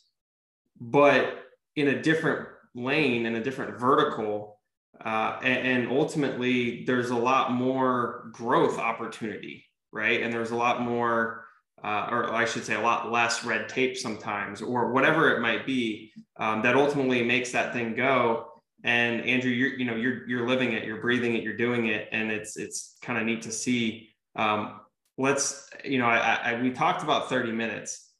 but 0.80 1.44
in 1.76 1.88
a 1.88 2.02
different 2.02 2.48
lane, 2.74 3.26
in 3.26 3.36
a 3.36 3.42
different 3.42 3.78
vertical. 3.78 4.60
Uh, 5.04 5.38
and, 5.44 5.68
and 5.68 5.92
ultimately, 5.92 6.84
there's 6.84 7.10
a 7.10 7.16
lot 7.16 7.52
more 7.52 8.28
growth 8.32 8.78
opportunity, 8.78 9.64
right? 9.92 10.20
And 10.20 10.32
there's 10.32 10.50
a 10.50 10.56
lot 10.56 10.82
more 10.82 11.44
uh, 11.82 12.08
or 12.10 12.32
I 12.32 12.44
should 12.44 12.64
say, 12.64 12.74
a 12.74 12.80
lot 12.80 13.10
less 13.10 13.44
red 13.44 13.68
tape 13.68 13.96
sometimes, 13.96 14.62
or 14.62 14.92
whatever 14.92 15.34
it 15.34 15.40
might 15.40 15.66
be, 15.66 16.12
um, 16.36 16.62
that 16.62 16.76
ultimately 16.76 17.22
makes 17.24 17.52
that 17.52 17.72
thing 17.72 17.94
go. 17.94 18.48
And 18.84 19.22
Andrew, 19.22 19.50
you're 19.50 19.74
you 19.74 19.84
know 19.84 19.96
you're 19.96 20.26
you're 20.28 20.46
living 20.46 20.72
it, 20.72 20.84
you're 20.84 21.00
breathing 21.00 21.34
it, 21.34 21.42
you're 21.42 21.56
doing 21.56 21.86
it, 21.86 22.08
and 22.12 22.30
it's 22.30 22.56
it's 22.56 22.96
kind 23.02 23.18
of 23.18 23.24
neat 23.24 23.42
to 23.42 23.52
see. 23.52 24.08
Um, 24.36 24.80
let's 25.18 25.68
you 25.84 25.98
know, 25.98 26.06
I, 26.06 26.52
I, 26.52 26.62
we 26.62 26.70
talked 26.70 27.02
about 27.02 27.28
30 27.28 27.52
minutes. 27.52 28.10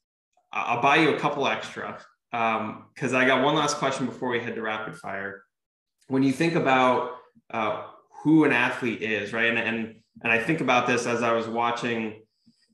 I'll 0.51 0.81
buy 0.81 0.97
you 0.97 1.15
a 1.15 1.19
couple 1.19 1.47
extra 1.47 1.97
because 2.31 3.13
um, 3.13 3.15
I 3.15 3.25
got 3.25 3.43
one 3.43 3.55
last 3.55 3.77
question 3.77 4.05
before 4.05 4.29
we 4.29 4.39
head 4.39 4.55
to 4.55 4.61
rapid 4.61 4.95
fire. 4.95 5.43
When 6.07 6.21
you 6.23 6.31
think 6.31 6.55
about 6.55 7.11
uh, 7.51 7.83
who 8.23 8.43
an 8.43 8.51
athlete 8.51 9.01
is, 9.01 9.33
right, 9.33 9.49
and 9.49 9.57
and 9.57 9.95
and 10.21 10.31
I 10.31 10.43
think 10.43 10.61
about 10.61 10.85
this 10.85 11.05
as 11.05 11.23
I 11.23 11.31
was 11.33 11.47
watching 11.47 12.21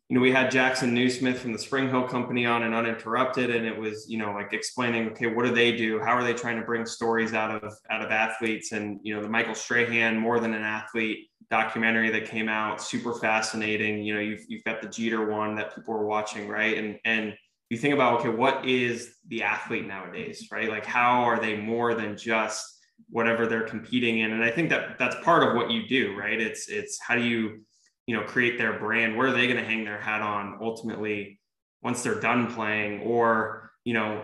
you 0.10 0.16
know, 0.16 0.22
we 0.22 0.32
had 0.32 0.50
Jackson 0.50 0.92
Newsmith 0.92 1.40
from 1.40 1.54
the 1.54 1.60
Spring 1.60 1.88
Hill 1.88 2.08
Company 2.08 2.44
on 2.44 2.64
and 2.64 2.74
uninterrupted, 2.74 3.52
and 3.56 3.64
it 3.64 3.78
was, 3.78 4.10
you 4.10 4.18
know, 4.18 4.32
like 4.32 4.54
explaining, 4.54 5.08
okay, 5.10 5.28
what 5.28 5.46
do 5.46 5.54
they 5.54 5.72
do? 5.72 6.00
How 6.00 6.14
are 6.14 6.24
they 6.24 6.34
trying 6.34 6.60
to 6.60 6.66
bring 6.66 6.84
stories 6.88 7.36
out 7.36 7.64
of 7.64 7.74
out 7.92 8.02
of 8.02 8.10
athletes? 8.10 8.72
And 8.72 9.00
you 9.04 9.16
know, 9.16 9.22
the 9.22 9.30
Michael 9.30 9.54
Strahan 9.54 10.18
More 10.18 10.40
Than 10.40 10.56
an 10.56 10.64
Athlete 10.64 11.30
documentary 11.52 12.10
that 12.10 12.26
came 12.26 12.50
out, 12.50 12.82
super 12.82 13.14
fascinating. 13.14 14.04
You 14.04 14.16
know, 14.16 14.20
you've 14.20 14.46
you've 14.48 14.64
got 14.64 14.82
the 14.82 14.90
Jeter 14.90 15.30
one 15.30 15.56
that 15.58 15.76
people 15.76 15.94
are 15.94 16.06
watching, 16.06 16.48
right? 16.48 16.76
And 16.76 16.98
and 17.06 17.36
you 17.70 17.78
think 17.78 17.94
about, 17.94 18.20
okay, 18.20 18.30
what 18.30 18.66
is 18.68 19.14
the 19.28 19.44
athlete 19.44 19.86
nowadays, 19.86 20.48
right? 20.52 20.70
Like, 20.70 20.88
how 20.88 21.22
are 21.22 21.40
they 21.40 21.56
more 21.56 21.94
than 21.94 22.18
just 22.18 22.66
whatever 23.12 23.46
they're 23.46 23.68
competing 23.68 24.20
in? 24.20 24.32
And 24.32 24.44
I 24.44 24.50
think 24.50 24.72
that 24.72 24.98
that's 24.98 25.18
part 25.24 25.48
of 25.48 25.56
what 25.56 25.70
you 25.70 25.88
do, 25.88 26.18
right? 26.18 26.42
It's 26.42 26.68
it's 26.68 27.00
how 27.00 27.14
do 27.14 27.22
you 27.22 27.62
you 28.10 28.16
know 28.16 28.24
create 28.24 28.58
their 28.58 28.80
brand 28.80 29.16
where 29.16 29.28
are 29.28 29.32
they 29.32 29.46
going 29.46 29.60
to 29.60 29.64
hang 29.64 29.86
their 29.86 30.02
hat 30.02 30.24
on 30.24 30.58
ultimately 30.62 31.40
once 31.84 32.02
they're 32.02 32.20
done 32.20 32.52
playing? 32.52 33.02
Or 33.02 33.72
you 33.84 33.94
know 33.94 34.24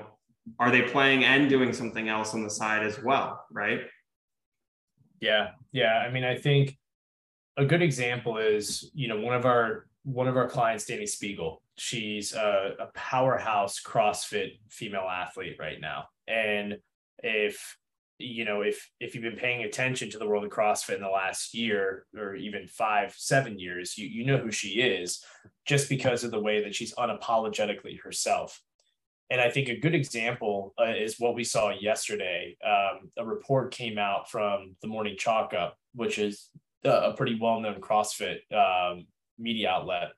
are 0.60 0.72
they 0.72 0.82
playing 0.82 1.24
and 1.24 1.48
doing 1.50 1.72
something 1.72 2.10
else 2.10 2.34
on 2.34 2.44
the 2.44 2.50
side 2.50 2.84
as 2.84 3.02
well 3.04 3.46
right? 3.52 3.82
Yeah 5.22 5.50
yeah. 5.72 6.04
I 6.08 6.12
mean 6.12 6.24
i 6.24 6.36
think 6.36 6.76
a 7.58 7.66
good 7.66 7.84
example 7.84 8.38
is 8.38 8.90
you 8.96 9.08
know 9.08 9.20
one 9.20 9.36
of 9.36 9.46
our 9.46 9.86
one 10.04 10.28
of 10.28 10.36
our 10.36 10.48
clients 10.48 10.90
Dani 10.90 11.04
Speegle. 11.04 11.58
She's 11.78 12.34
a, 12.34 12.74
a 12.80 12.86
powerhouse 12.94 13.82
crossfit 13.84 14.60
female 14.70 15.08
athlete 15.12 15.58
right 15.60 15.82
now. 15.82 16.06
And 16.28 16.78
if 17.20 17.78
you 18.18 18.46
know 18.46 18.62
if 18.62 18.90
if 19.00 19.14
you've 19.14 19.24
been 19.24 19.36
paying 19.36 19.64
attention 19.64 20.10
to 20.10 20.18
the 20.18 20.28
world 20.28 20.44
of 20.44 20.52
crossfit 20.52 20.96
in 20.96 21.02
the 21.02 21.10
last 21.10 21.54
year 21.54 22.06
or 22.18 22.36
even 22.36 22.68
five 22.68 23.14
seven 23.18 23.60
years 23.60 23.98
you 23.98 24.08
you 24.08 24.26
know 24.26 24.38
who 24.38 24.52
she 24.52 24.80
is 24.80 25.24
just 25.66 25.90
because 25.90 26.24
of 26.24 26.32
the 26.32 26.40
way 26.40 26.64
that 26.64 26.74
she's 26.76 26.96
unapologetically 26.96 28.00
herself. 28.02 28.62
And 29.30 29.42
i 29.42 29.50
think 29.50 29.70
a 29.70 29.80
good 29.80 29.96
example 29.96 30.74
uh, 30.80 30.94
is 30.96 31.20
what 31.20 31.36
we 31.36 31.44
saw 31.44 31.72
yesterday. 31.72 32.58
Um, 32.66 33.12
a 33.18 33.26
report 33.26 33.72
came 33.72 33.98
out 33.98 34.30
from 34.30 34.76
the 34.82 34.88
morning 34.88 35.16
chalk 35.18 35.54
up 35.54 35.78
which 35.96 36.20
is 36.20 36.50
a, 36.84 37.14
pretty 37.14 37.38
well-known 37.40 37.82
crossfit 37.82 38.40
um, 38.54 39.08
media 39.40 39.70
outlet. 39.70 40.10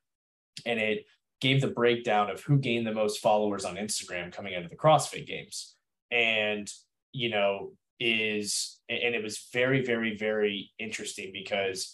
And 0.65 0.79
it 0.79 1.05
gave 1.39 1.61
the 1.61 1.67
breakdown 1.67 2.29
of 2.29 2.41
who 2.41 2.57
gained 2.57 2.87
the 2.87 2.93
most 2.93 3.19
followers 3.19 3.63
on 3.63 3.75
Instagram 3.75 4.33
coming 4.33 4.55
out 4.55 4.63
of 4.63 4.69
the 4.69 4.75
CrossFit 4.75 5.27
games. 5.27 5.75
And, 6.11 6.69
you 7.11 7.29
know, 7.29 7.73
is, 7.99 8.79
and 8.89 9.15
it 9.15 9.23
was 9.23 9.47
very, 9.53 9.83
very, 9.83 10.17
very 10.17 10.71
interesting 10.79 11.31
because 11.33 11.93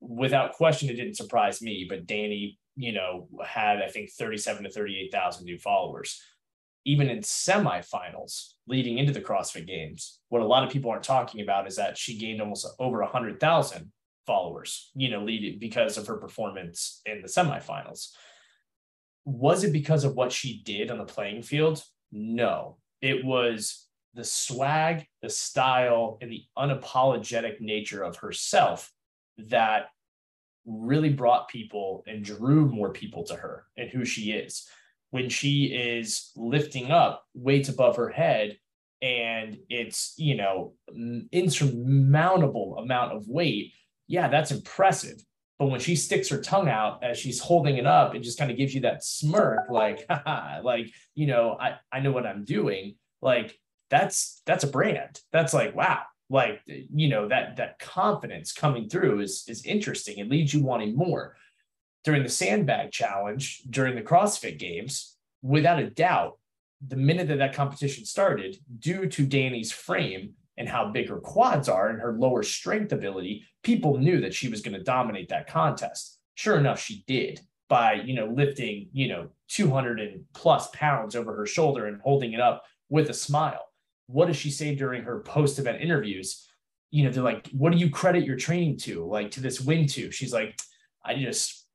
without 0.00 0.52
question, 0.52 0.88
it 0.88 0.96
didn't 0.96 1.16
surprise 1.16 1.62
me, 1.62 1.86
but 1.88 2.06
Dani, 2.06 2.58
you 2.76 2.92
know, 2.92 3.28
had, 3.44 3.80
I 3.82 3.88
think, 3.88 4.10
37 4.10 4.64
to 4.64 4.70
38,000 4.70 5.44
new 5.44 5.58
followers. 5.58 6.20
Even 6.86 7.08
in 7.08 7.20
semifinals 7.20 8.52
leading 8.66 8.98
into 8.98 9.12
the 9.12 9.20
CrossFit 9.20 9.66
games, 9.66 10.20
what 10.28 10.42
a 10.42 10.46
lot 10.46 10.64
of 10.64 10.70
people 10.70 10.90
aren't 10.90 11.02
talking 11.02 11.40
about 11.40 11.66
is 11.66 11.76
that 11.76 11.96
she 11.96 12.18
gained 12.18 12.42
almost 12.42 12.66
over 12.78 13.00
100,000 13.00 13.92
followers, 14.26 14.90
you 14.94 15.08
know, 15.10 15.22
leading 15.22 15.58
because 15.58 15.96
of 15.96 16.06
her 16.06 16.16
performance 16.16 17.00
in 17.06 17.22
the 17.22 17.28
semifinals. 17.28 18.10
Was 19.24 19.64
it 19.64 19.72
because 19.72 20.04
of 20.04 20.14
what 20.14 20.32
she 20.32 20.62
did 20.62 20.90
on 20.90 20.98
the 20.98 21.04
playing 21.04 21.42
field? 21.42 21.82
No, 22.12 22.76
it 23.00 23.24
was 23.24 23.86
the 24.14 24.24
swag, 24.24 25.06
the 25.22 25.28
style, 25.28 26.18
and 26.20 26.30
the 26.30 26.44
unapologetic 26.56 27.60
nature 27.60 28.02
of 28.02 28.16
herself 28.16 28.92
that 29.36 29.86
really 30.66 31.10
brought 31.10 31.48
people 31.48 32.04
and 32.06 32.24
drew 32.24 32.66
more 32.68 32.92
people 32.92 33.24
to 33.24 33.34
her 33.34 33.66
and 33.76 33.90
who 33.90 34.04
she 34.04 34.32
is. 34.32 34.66
When 35.10 35.28
she 35.28 35.66
is 35.66 36.30
lifting 36.36 36.90
up 36.90 37.24
weights 37.34 37.68
above 37.68 37.96
her 37.96 38.08
head 38.08 38.58
and 39.02 39.58
it's, 39.68 40.14
you 40.16 40.36
know, 40.36 40.74
insurmountable 41.30 42.78
amount 42.78 43.12
of 43.12 43.28
weight, 43.28 43.72
yeah, 44.06 44.28
that's 44.28 44.50
impressive. 44.50 45.22
But 45.58 45.66
when 45.66 45.80
she 45.80 45.94
sticks 45.94 46.28
her 46.30 46.40
tongue 46.40 46.68
out 46.68 47.04
as 47.04 47.16
she's 47.16 47.38
holding 47.38 47.76
it 47.76 47.86
up, 47.86 48.14
it 48.14 48.20
just 48.20 48.38
kind 48.38 48.50
of 48.50 48.56
gives 48.56 48.74
you 48.74 48.80
that 48.82 49.04
smirk, 49.04 49.70
like, 49.70 50.04
like, 50.62 50.90
you 51.14 51.26
know, 51.26 51.56
I, 51.60 51.76
I 51.92 52.00
know 52.00 52.10
what 52.10 52.26
I'm 52.26 52.44
doing. 52.44 52.96
Like 53.22 53.56
that's 53.90 54.42
that's 54.46 54.64
a 54.64 54.68
brand. 54.68 55.20
That's 55.32 55.54
like, 55.54 55.74
wow, 55.74 56.02
like 56.30 56.60
you 56.66 57.08
know, 57.08 57.28
that 57.28 57.56
that 57.56 57.78
confidence 57.78 58.52
coming 58.52 58.88
through 58.88 59.20
is 59.20 59.44
is 59.48 59.64
interesting. 59.64 60.18
It 60.18 60.30
leads 60.30 60.54
you 60.54 60.62
wanting 60.62 60.96
more. 60.96 61.36
During 62.04 62.22
the 62.22 62.28
sandbag 62.28 62.92
challenge, 62.92 63.62
during 63.70 63.94
the 63.94 64.02
CrossFit 64.02 64.58
games, 64.58 65.16
without 65.42 65.78
a 65.78 65.88
doubt, 65.88 66.38
the 66.86 66.96
minute 66.96 67.28
that 67.28 67.38
that 67.38 67.54
competition 67.54 68.04
started, 68.04 68.58
due 68.78 69.06
to 69.08 69.24
Dani's 69.24 69.72
frame, 69.72 70.34
and 70.56 70.68
how 70.68 70.90
big 70.90 71.08
her 71.08 71.18
quads 71.18 71.68
are 71.68 71.88
and 71.88 72.00
her 72.00 72.12
lower 72.12 72.42
strength 72.42 72.92
ability, 72.92 73.44
people 73.62 73.98
knew 73.98 74.20
that 74.20 74.34
she 74.34 74.48
was 74.48 74.60
going 74.60 74.76
to 74.76 74.82
dominate 74.82 75.28
that 75.28 75.48
contest. 75.48 76.18
Sure 76.34 76.58
enough, 76.58 76.80
she 76.80 77.04
did 77.06 77.40
by, 77.68 77.94
you 77.94 78.14
know, 78.14 78.26
lifting, 78.26 78.88
you 78.92 79.08
know, 79.08 79.28
200 79.48 80.00
and 80.00 80.24
plus 80.34 80.68
pounds 80.72 81.16
over 81.16 81.34
her 81.34 81.46
shoulder 81.46 81.86
and 81.86 82.00
holding 82.02 82.32
it 82.32 82.40
up 82.40 82.62
with 82.88 83.10
a 83.10 83.14
smile. 83.14 83.64
What 84.06 84.26
does 84.26 84.36
she 84.36 84.50
say 84.50 84.74
during 84.74 85.02
her 85.04 85.20
post 85.20 85.58
event 85.58 85.82
interviews? 85.82 86.46
You 86.90 87.04
know, 87.04 87.10
they're 87.10 87.22
like, 87.22 87.48
what 87.52 87.72
do 87.72 87.78
you 87.78 87.90
credit 87.90 88.24
your 88.24 88.36
training 88.36 88.78
to? 88.78 89.04
Like 89.04 89.32
to 89.32 89.40
this 89.40 89.60
win 89.60 89.86
to? 89.88 90.10
She's 90.10 90.32
like, 90.32 90.58
I 91.04 91.14
just, 91.16 91.66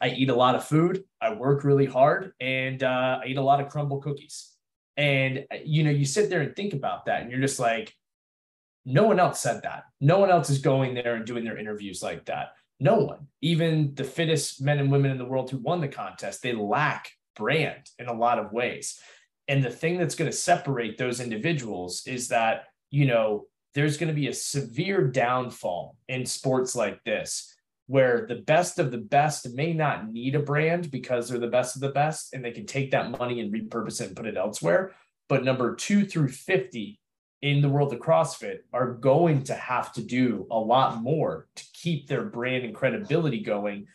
I 0.00 0.10
eat 0.10 0.28
a 0.28 0.34
lot 0.34 0.54
of 0.54 0.64
food. 0.64 1.04
I 1.20 1.34
work 1.34 1.64
really 1.64 1.86
hard 1.86 2.32
and 2.40 2.82
uh, 2.82 3.20
I 3.22 3.28
eat 3.28 3.38
a 3.38 3.42
lot 3.42 3.60
of 3.60 3.68
Crumbl 3.68 4.02
cookies. 4.02 4.52
And, 4.96 5.46
you 5.64 5.84
know, 5.84 5.90
you 5.90 6.04
sit 6.04 6.28
there 6.28 6.40
and 6.40 6.54
think 6.54 6.74
about 6.74 7.06
that 7.06 7.22
and 7.22 7.30
you're 7.30 7.40
just 7.40 7.60
like, 7.60 7.94
no 8.84 9.04
one 9.04 9.20
else 9.20 9.40
said 9.40 9.62
that. 9.62 9.84
No 10.00 10.18
one 10.18 10.30
else 10.30 10.50
is 10.50 10.58
going 10.58 10.94
there 10.94 11.14
and 11.14 11.24
doing 11.24 11.44
their 11.44 11.58
interviews 11.58 12.02
like 12.02 12.24
that. 12.26 12.52
No 12.80 12.96
one, 12.96 13.26
even 13.40 13.94
the 13.94 14.04
fittest 14.04 14.62
men 14.62 14.78
and 14.78 14.90
women 14.90 15.10
in 15.10 15.18
the 15.18 15.24
world 15.24 15.50
who 15.50 15.58
won 15.58 15.80
the 15.80 15.88
contest, 15.88 16.42
they 16.42 16.52
lack 16.52 17.10
brand 17.36 17.88
in 17.98 18.06
a 18.06 18.12
lot 18.12 18.38
of 18.38 18.52
ways. 18.52 19.00
And 19.48 19.64
the 19.64 19.70
thing 19.70 19.98
that's 19.98 20.14
going 20.14 20.30
to 20.30 20.36
separate 20.36 20.98
those 20.98 21.20
individuals 21.20 22.02
is 22.06 22.28
that, 22.28 22.64
you 22.90 23.06
know, 23.06 23.46
there's 23.74 23.96
going 23.96 24.08
to 24.08 24.14
be 24.14 24.28
a 24.28 24.34
severe 24.34 25.06
downfall 25.06 25.96
in 26.08 26.26
sports 26.26 26.76
like 26.76 27.02
this 27.04 27.54
where 27.86 28.26
the 28.26 28.34
best 28.34 28.78
of 28.78 28.90
the 28.90 28.98
best 28.98 29.48
may 29.54 29.72
not 29.72 30.12
need 30.12 30.34
a 30.34 30.40
brand 30.40 30.90
because 30.90 31.28
they're 31.28 31.38
the 31.38 31.46
best 31.46 31.74
of 31.74 31.80
the 31.80 31.88
best 31.88 32.34
and 32.34 32.44
they 32.44 32.50
can 32.50 32.66
take 32.66 32.90
that 32.90 33.10
money 33.10 33.40
and 33.40 33.52
repurpose 33.52 34.00
it 34.02 34.08
and 34.08 34.16
put 34.16 34.26
it 34.26 34.36
elsewhere. 34.36 34.92
But 35.28 35.42
number 35.42 35.74
two 35.74 36.04
through 36.04 36.28
50 36.28 37.00
in 37.40 37.62
the 37.62 37.68
world 37.68 37.92
of 37.92 38.00
CrossFit 38.00 38.58
are 38.74 38.92
going 38.92 39.44
to 39.44 39.54
have 39.54 39.92
to 39.94 40.02
do 40.02 40.46
a 40.50 40.58
lot 40.58 41.00
more 41.02 41.48
to 41.56 41.64
keep 41.72 42.08
their 42.08 42.24
brand 42.24 42.64
and 42.64 42.74
credibility 42.74 43.40
going 43.40 43.86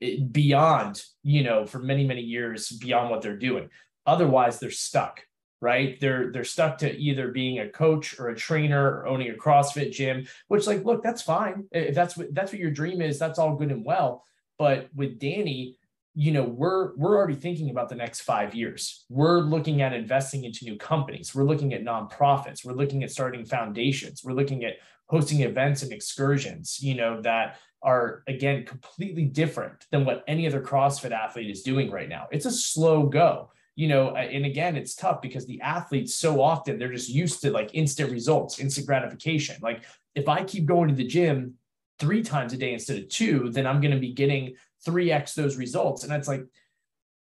eh, 0.00 0.18
beyond, 0.30 1.02
you 1.24 1.42
know, 1.42 1.66
for 1.66 1.80
many, 1.80 2.06
many 2.06 2.22
years 2.22 2.68
beyond 2.68 3.10
what 3.10 3.22
they're 3.22 3.36
doing. 3.36 3.68
Otherwise, 4.08 4.58
they're 4.58 4.70
stuck, 4.70 5.24
right? 5.60 6.00
They're 6.00 6.32
they're 6.32 6.42
stuck 6.42 6.78
to 6.78 6.98
either 6.98 7.28
being 7.28 7.60
a 7.60 7.68
coach 7.68 8.18
or 8.18 8.30
a 8.30 8.36
trainer 8.36 8.84
or 8.84 9.06
owning 9.06 9.30
a 9.30 9.34
CrossFit 9.34 9.92
gym, 9.92 10.26
which 10.48 10.66
like, 10.66 10.84
look, 10.84 11.02
that's 11.02 11.22
fine. 11.22 11.66
If 11.70 11.94
that's 11.94 12.16
what 12.16 12.34
that's 12.34 12.50
what 12.50 12.60
your 12.60 12.72
dream 12.72 13.00
is, 13.00 13.18
that's 13.18 13.38
all 13.38 13.54
good 13.54 13.70
and 13.70 13.84
well. 13.84 14.24
But 14.58 14.88
with 14.96 15.20
Dani, 15.20 15.76
you 16.18 16.32
know 16.32 16.42
we're 16.42 16.96
we're 16.96 17.16
already 17.16 17.36
thinking 17.36 17.70
about 17.70 17.88
the 17.88 17.94
next 17.94 18.22
five 18.22 18.52
years 18.52 19.04
we're 19.08 19.38
looking 19.38 19.82
at 19.82 19.92
investing 19.92 20.42
into 20.42 20.64
new 20.64 20.76
companies 20.76 21.32
we're 21.32 21.44
looking 21.44 21.72
at 21.72 21.84
nonprofits 21.84 22.64
we're 22.64 22.72
looking 22.72 23.04
at 23.04 23.10
starting 23.12 23.44
foundations 23.44 24.24
we're 24.24 24.32
looking 24.32 24.64
at 24.64 24.78
hosting 25.06 25.42
events 25.42 25.84
and 25.84 25.92
excursions 25.92 26.82
you 26.82 26.96
know 26.96 27.20
that 27.20 27.58
are 27.82 28.24
again 28.26 28.64
completely 28.64 29.26
different 29.26 29.86
than 29.92 30.04
what 30.04 30.24
any 30.26 30.44
other 30.44 30.60
crossfit 30.60 31.12
athlete 31.12 31.50
is 31.50 31.62
doing 31.62 31.88
right 31.88 32.08
now 32.08 32.26
it's 32.32 32.46
a 32.46 32.50
slow 32.50 33.04
go 33.04 33.48
you 33.78 33.88
know 33.88 34.10
and 34.16 34.44
again 34.44 34.76
it's 34.76 34.94
tough 34.94 35.22
because 35.22 35.46
the 35.46 35.60
athletes 35.60 36.14
so 36.14 36.42
often 36.42 36.78
they're 36.78 36.92
just 36.92 37.08
used 37.08 37.40
to 37.40 37.50
like 37.50 37.70
instant 37.74 38.10
results 38.10 38.58
instant 38.58 38.86
gratification 38.86 39.56
like 39.62 39.84
if 40.14 40.28
i 40.28 40.42
keep 40.42 40.66
going 40.66 40.88
to 40.88 40.94
the 40.94 41.06
gym 41.06 41.54
three 41.98 42.22
times 42.22 42.52
a 42.52 42.56
day 42.56 42.72
instead 42.72 42.98
of 42.98 43.08
two 43.08 43.50
then 43.50 43.66
i'm 43.66 43.80
going 43.80 43.94
to 43.94 44.00
be 44.00 44.12
getting 44.12 44.54
3x 44.86 45.34
those 45.34 45.56
results. 45.56 46.04
And 46.04 46.12
it's 46.12 46.28
like 46.28 46.44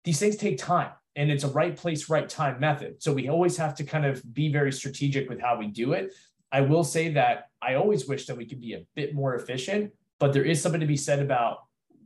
these 0.04 0.20
things 0.20 0.36
take 0.36 0.58
time 0.58 0.92
and 1.16 1.32
it's 1.32 1.44
a 1.44 1.50
right 1.50 1.76
place, 1.76 2.10
right 2.10 2.28
time 2.28 2.60
method. 2.60 3.02
So 3.02 3.14
we 3.14 3.30
always 3.30 3.58
have 3.58 3.76
to 3.76 3.84
kind 3.84 4.06
of 4.06 4.22
be 4.34 4.52
very 4.52 4.72
strategic 4.72 5.30
with 5.30 5.40
how 5.40 5.58
we 5.58 5.68
do 5.68 5.94
it. 5.94 6.14
I 6.52 6.62
will 6.62 6.84
say 6.84 7.10
that 7.14 7.50
I 7.62 7.76
always 7.76 8.08
wish 8.08 8.26
that 8.28 8.38
we 8.38 8.46
could 8.46 8.62
be 8.62 8.74
a 8.74 8.84
bit 8.96 9.14
more 9.14 9.36
efficient, 9.36 9.92
but 10.20 10.34
there 10.34 10.44
is 10.44 10.62
something 10.62 10.82
to 10.82 10.88
be 10.88 10.98
said 10.98 11.20
about 11.20 11.60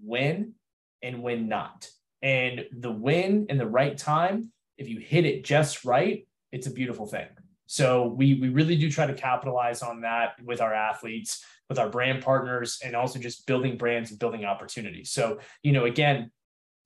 when 0.03 0.53
and 1.01 1.21
when 1.21 1.47
not. 1.47 1.89
And 2.21 2.65
the 2.71 2.91
when 2.91 3.47
and 3.49 3.59
the 3.59 3.67
right 3.67 3.97
time, 3.97 4.51
if 4.77 4.89
you 4.89 4.99
hit 4.99 5.25
it 5.25 5.43
just 5.43 5.85
right, 5.85 6.27
it's 6.51 6.67
a 6.67 6.71
beautiful 6.71 7.05
thing. 7.05 7.27
So 7.67 8.07
we 8.07 8.35
we 8.35 8.49
really 8.49 8.75
do 8.75 8.91
try 8.91 9.07
to 9.07 9.13
capitalize 9.13 9.81
on 9.81 10.01
that 10.01 10.35
with 10.43 10.61
our 10.61 10.73
athletes 10.73 11.43
with 11.69 11.79
our 11.79 11.89
brand 11.89 12.23
partners 12.23 12.79
and 12.83 12.95
also 12.95 13.19
just 13.19 13.47
building 13.47 13.77
brands 13.77 14.11
and 14.11 14.19
building 14.19 14.45
opportunities. 14.45 15.11
So, 15.11 15.39
you 15.63 15.71
know, 15.71 15.85
again, 15.85 16.31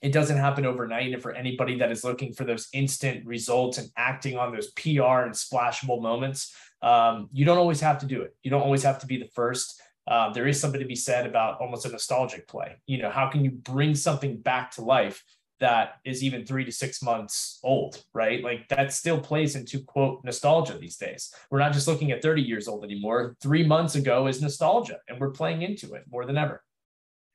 it 0.02 0.14
doesn't 0.14 0.38
happen 0.38 0.66
overnight. 0.66 1.12
And 1.12 1.22
for 1.22 1.34
anybody 1.34 1.78
that 1.80 1.92
is 1.92 2.06
looking 2.06 2.34
for 2.34 2.46
those 2.46 2.70
instant 2.72 3.26
results 3.26 3.78
and 3.78 3.90
acting 3.98 4.38
on 4.38 4.54
those 4.54 4.72
PR 4.72 5.26
and 5.26 5.34
splashable 5.34 6.02
moments, 6.02 6.56
um, 6.82 7.28
you 7.34 7.44
don't 7.44 7.58
always 7.58 7.82
have 7.82 8.00
to 8.00 8.06
do 8.06 8.22
it. 8.22 8.34
You 8.42 8.52
don't 8.52 8.62
always 8.62 8.84
have 8.84 9.00
to 9.00 9.08
be 9.08 9.18
the 9.18 9.28
first. 9.36 9.82
Uh, 10.08 10.32
there 10.34 10.48
is 10.48 10.60
something 10.60 10.80
to 10.80 10.88
be 10.88 10.96
said 10.96 11.26
about 11.26 11.60
almost 11.60 11.86
a 11.86 11.90
nostalgic 11.90 12.48
play. 12.48 12.78
You 12.88 13.00
know, 13.00 13.10
how 13.10 13.28
can 13.28 13.44
you 13.44 13.52
bring 13.52 13.94
something 13.94 14.38
back 14.38 14.72
to 14.72 14.82
life 14.82 15.24
that 15.60 15.96
is 16.06 16.24
even 16.24 16.46
three 16.46 16.66
to 16.66 16.72
six 16.72 17.02
months 17.02 17.60
old, 17.64 18.04
right? 18.14 18.44
Like 18.44 18.68
that 18.70 18.94
still 18.94 19.20
plays 19.20 19.56
into 19.56 19.84
quote 19.84 20.24
nostalgia 20.24 20.78
these 20.78 20.98
days. 20.98 21.34
We're 21.52 21.60
not 21.60 21.74
just 21.74 21.88
looking 21.88 22.12
at 22.12 22.22
30 22.22 22.42
years 22.42 22.68
old 22.68 22.84
anymore. 22.84 23.36
Three 23.42 23.66
months 23.66 23.96
ago 23.96 24.28
is 24.28 24.42
nostalgia, 24.42 25.00
and 25.08 25.20
we're 25.20 25.32
playing 25.32 25.62
into 25.62 25.94
it 25.94 26.04
more 26.10 26.26
than 26.26 26.38
ever. 26.38 26.64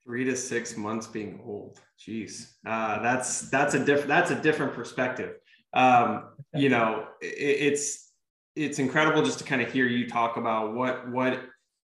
Three 0.06 0.24
to 0.24 0.36
six 0.36 0.76
months 0.76 1.06
being 1.06 1.40
old. 1.44 1.80
Jeez, 1.98 2.52
uh, 2.66 3.02
that's 3.02 3.48
that's 3.50 3.74
a 3.74 3.84
different 3.84 4.08
that's 4.08 4.30
a 4.30 4.40
different 4.40 4.74
perspective. 4.74 5.36
Um, 5.72 6.24
you 6.54 6.68
know, 6.68 7.06
it, 7.20 7.26
it's 7.26 8.12
it's 8.54 8.78
incredible 8.78 9.22
just 9.22 9.38
to 9.38 9.44
kind 9.44 9.62
of 9.62 9.72
hear 9.72 9.86
you 9.86 10.08
talk 10.08 10.36
about 10.36 10.74
what 10.74 11.10
what 11.10 11.40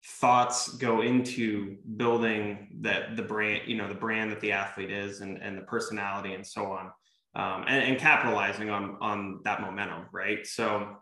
thoughts 0.03 0.73
go 0.77 1.01
into 1.01 1.77
building 1.97 2.79
that 2.81 3.15
the 3.15 3.21
brand 3.21 3.61
you 3.67 3.77
know 3.77 3.87
the 3.87 3.93
brand 3.93 4.31
that 4.31 4.41
the 4.41 4.51
athlete 4.51 4.91
is 4.91 5.21
and, 5.21 5.37
and 5.37 5.57
the 5.57 5.61
personality 5.61 6.33
and 6.33 6.45
so 6.45 6.65
on 6.71 6.91
um, 7.35 7.65
and, 7.67 7.83
and, 7.85 7.97
capitalizing 7.99 8.69
on 8.69 8.97
on 8.99 9.39
that 9.43 9.61
momentum 9.61 10.05
right? 10.11 10.45
So 10.45 10.97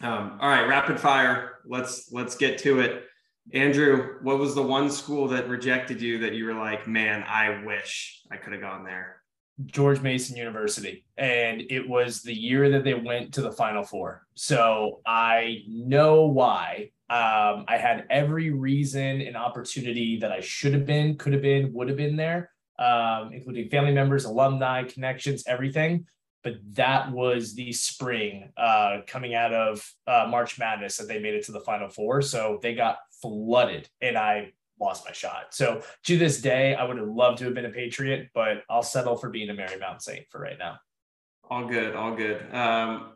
um, 0.00 0.38
all 0.40 0.48
right 0.48 0.66
rapid 0.68 0.98
fire. 1.00 1.58
Let's 1.66 2.10
let's 2.12 2.36
get 2.36 2.58
to 2.58 2.80
it. 2.80 3.04
Andrew 3.52 4.18
what 4.22 4.38
was 4.38 4.54
the 4.54 4.62
one 4.62 4.90
school 4.90 5.28
that 5.28 5.48
rejected 5.48 6.00
you 6.00 6.18
that 6.18 6.34
you 6.34 6.46
were 6.46 6.54
like 6.54 6.88
man 6.88 7.22
i 7.28 7.62
wish 7.64 8.20
i 8.32 8.36
could 8.36 8.52
have 8.52 8.60
gone 8.60 8.82
there 8.82 9.22
George 9.64 10.02
Mason 10.02 10.36
University, 10.36 11.06
and 11.16 11.62
it 11.70 11.88
was 11.88 12.22
the 12.22 12.34
year 12.34 12.68
that 12.70 12.84
they 12.84 12.94
went 12.94 13.32
to 13.34 13.40
the 13.40 13.52
Final 13.52 13.82
Four. 13.82 14.26
So 14.34 15.00
I 15.06 15.62
know 15.66 16.26
why. 16.26 16.90
Um, 17.08 17.64
I 17.68 17.78
had 17.78 18.04
every 18.10 18.50
reason 18.50 19.22
and 19.22 19.36
opportunity 19.36 20.18
that 20.18 20.30
I 20.30 20.40
should 20.40 20.74
have 20.74 20.84
been, 20.84 21.16
could 21.16 21.32
have 21.32 21.42
been, 21.42 21.72
would 21.72 21.88
have 21.88 21.96
been 21.96 22.16
there. 22.16 22.50
um, 22.78 23.32
including 23.32 23.68
family 23.68 23.92
members, 23.92 24.24
alumni, 24.24 24.84
connections, 24.84 25.44
everything. 25.46 26.06
But 26.42 26.54
that 26.74 27.10
was 27.10 27.54
the 27.54 27.72
spring 27.72 28.52
uh, 28.56 28.98
coming 29.06 29.34
out 29.34 29.52
of 29.52 29.92
uh, 30.06 30.28
March 30.30 30.58
Madness 30.58 30.96
that 30.98 31.08
they 31.08 31.18
made 31.18 31.34
it 31.34 31.44
to 31.46 31.52
the 31.52 31.60
Final 31.60 31.88
Four. 31.88 32.22
So 32.22 32.60
they 32.62 32.74
got 32.74 32.98
flooded, 33.20 33.88
and 34.00 34.16
I 34.16 34.52
lost 34.80 35.04
my 35.06 35.12
shot. 35.12 35.52
So 35.52 35.82
to 36.04 36.18
this 36.18 36.40
day, 36.40 36.74
I 36.74 36.84
would 36.84 36.98
have 36.98 37.08
loved 37.08 37.38
to 37.38 37.44
have 37.46 37.54
been 37.54 37.66
a 37.66 37.70
Patriot, 37.70 38.28
but 38.34 38.62
I'll 38.68 38.82
settle 38.82 39.16
for 39.16 39.30
being 39.30 39.50
a 39.50 39.54
Marymount 39.54 40.02
Saint 40.02 40.26
for 40.30 40.40
right 40.40 40.58
now. 40.58 40.78
All 41.48 41.66
good, 41.66 41.94
all 41.94 42.14
good. 42.14 42.42
Um, 42.54 43.12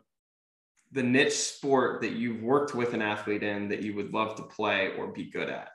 the 0.91 1.03
niche 1.03 1.33
sport 1.33 2.01
that 2.01 2.13
you've 2.13 2.41
worked 2.41 2.75
with 2.75 2.93
an 2.93 3.01
athlete 3.01 3.43
in 3.43 3.69
that 3.69 3.81
you 3.81 3.95
would 3.95 4.13
love 4.13 4.35
to 4.35 4.43
play 4.43 4.93
or 4.97 5.07
be 5.07 5.25
good 5.25 5.49
at? 5.49 5.69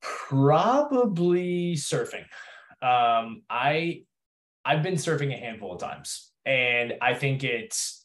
Probably 0.00 1.74
surfing. 1.74 2.24
Um, 2.80 3.42
I 3.48 4.04
I've 4.64 4.82
been 4.82 4.94
surfing 4.94 5.32
a 5.32 5.36
handful 5.36 5.72
of 5.72 5.80
times, 5.80 6.32
and 6.44 6.94
I 7.00 7.14
think 7.14 7.44
it's. 7.44 8.01